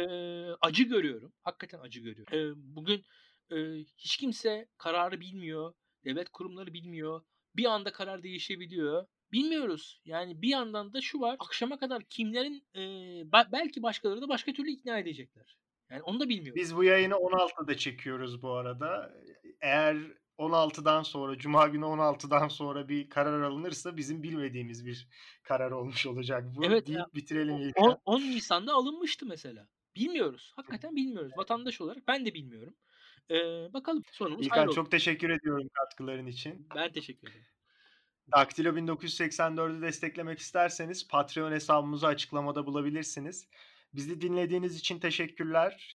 acı 0.61 0.83
görüyorum. 0.83 1.33
Hakikaten 1.43 1.79
acı 1.79 2.01
görüyorum. 2.01 2.39
E, 2.39 2.53
bugün 2.57 3.05
e, 3.53 3.57
hiç 3.97 4.16
kimse 4.16 4.68
kararı 4.79 5.21
bilmiyor. 5.21 5.75
Devlet 6.05 6.29
kurumları 6.29 6.73
bilmiyor. 6.75 7.23
Bir 7.57 7.64
anda 7.64 7.93
karar 7.93 8.23
değişebiliyor. 8.23 9.07
Bilmiyoruz. 9.33 10.01
Yani 10.05 10.43
bir 10.43 10.49
yandan 10.49 10.93
da 10.93 11.01
şu 11.01 11.21
var. 11.21 11.37
Akşama 11.39 11.79
kadar 11.79 12.03
kimlerin 12.03 12.64
e, 12.77 12.83
belki 13.53 13.83
başkaları 13.83 14.23
da 14.23 14.29
başka 14.29 14.53
türlü 14.53 14.71
ikna 14.71 14.99
edecekler. 14.99 15.57
Yani 15.91 16.03
onu 16.03 16.21
da 16.21 16.29
bilmiyoruz. 16.29 16.62
Biz 16.62 16.77
bu 16.77 16.85
yayını 16.85 17.14
16'da 17.14 17.77
çekiyoruz 17.77 18.43
bu 18.43 18.51
arada. 18.51 19.14
Eğer 19.61 19.97
16'dan 20.41 21.03
sonra, 21.03 21.38
Cuma 21.38 21.68
günü 21.68 21.84
16'dan 21.84 22.49
sonra 22.49 22.88
bir 22.88 23.09
karar 23.11 23.43
alınırsa 23.43 23.97
bizim 23.97 24.22
bilmediğimiz 24.22 24.86
bir 24.86 25.09
karar 25.43 25.70
olmuş 25.70 26.07
olacak 26.07 26.45
bu. 26.57 26.64
Evet 26.64 26.86
deyip 26.86 26.99
ya. 26.99 27.07
bitirelim 27.14 27.55
O- 27.55 27.59
İlkan. 27.61 27.84
on- 27.84 27.99
10 28.05 28.20
Nisan'da 28.20 28.72
alınmıştı 28.72 29.26
mesela. 29.26 29.68
Bilmiyoruz. 29.97 30.53
Hakikaten 30.57 30.97
bilmiyoruz. 30.97 31.32
Vatandaş 31.36 31.80
olarak 31.80 32.09
ben 32.09 32.26
de 32.26 32.34
bilmiyorum. 32.34 32.74
Ee, 33.30 33.72
bakalım 33.72 34.03
sonumuz 34.12 34.47
İlkan 34.47 34.68
çok 34.68 34.91
teşekkür 34.91 35.30
ediyorum 35.30 35.68
katkıların 35.74 36.26
için. 36.26 36.68
Ben 36.74 36.93
teşekkür 36.93 37.28
ederim. 37.28 37.47
Daktilo 38.32 38.76
1984'ü 38.76 39.82
desteklemek 39.82 40.38
isterseniz 40.38 41.09
Patreon 41.09 41.53
hesabımızı 41.53 42.07
açıklamada 42.07 42.66
bulabilirsiniz. 42.66 43.49
Bizi 43.95 44.20
dinlediğiniz 44.20 44.76
için 44.76 44.99
teşekkürler. 44.99 45.88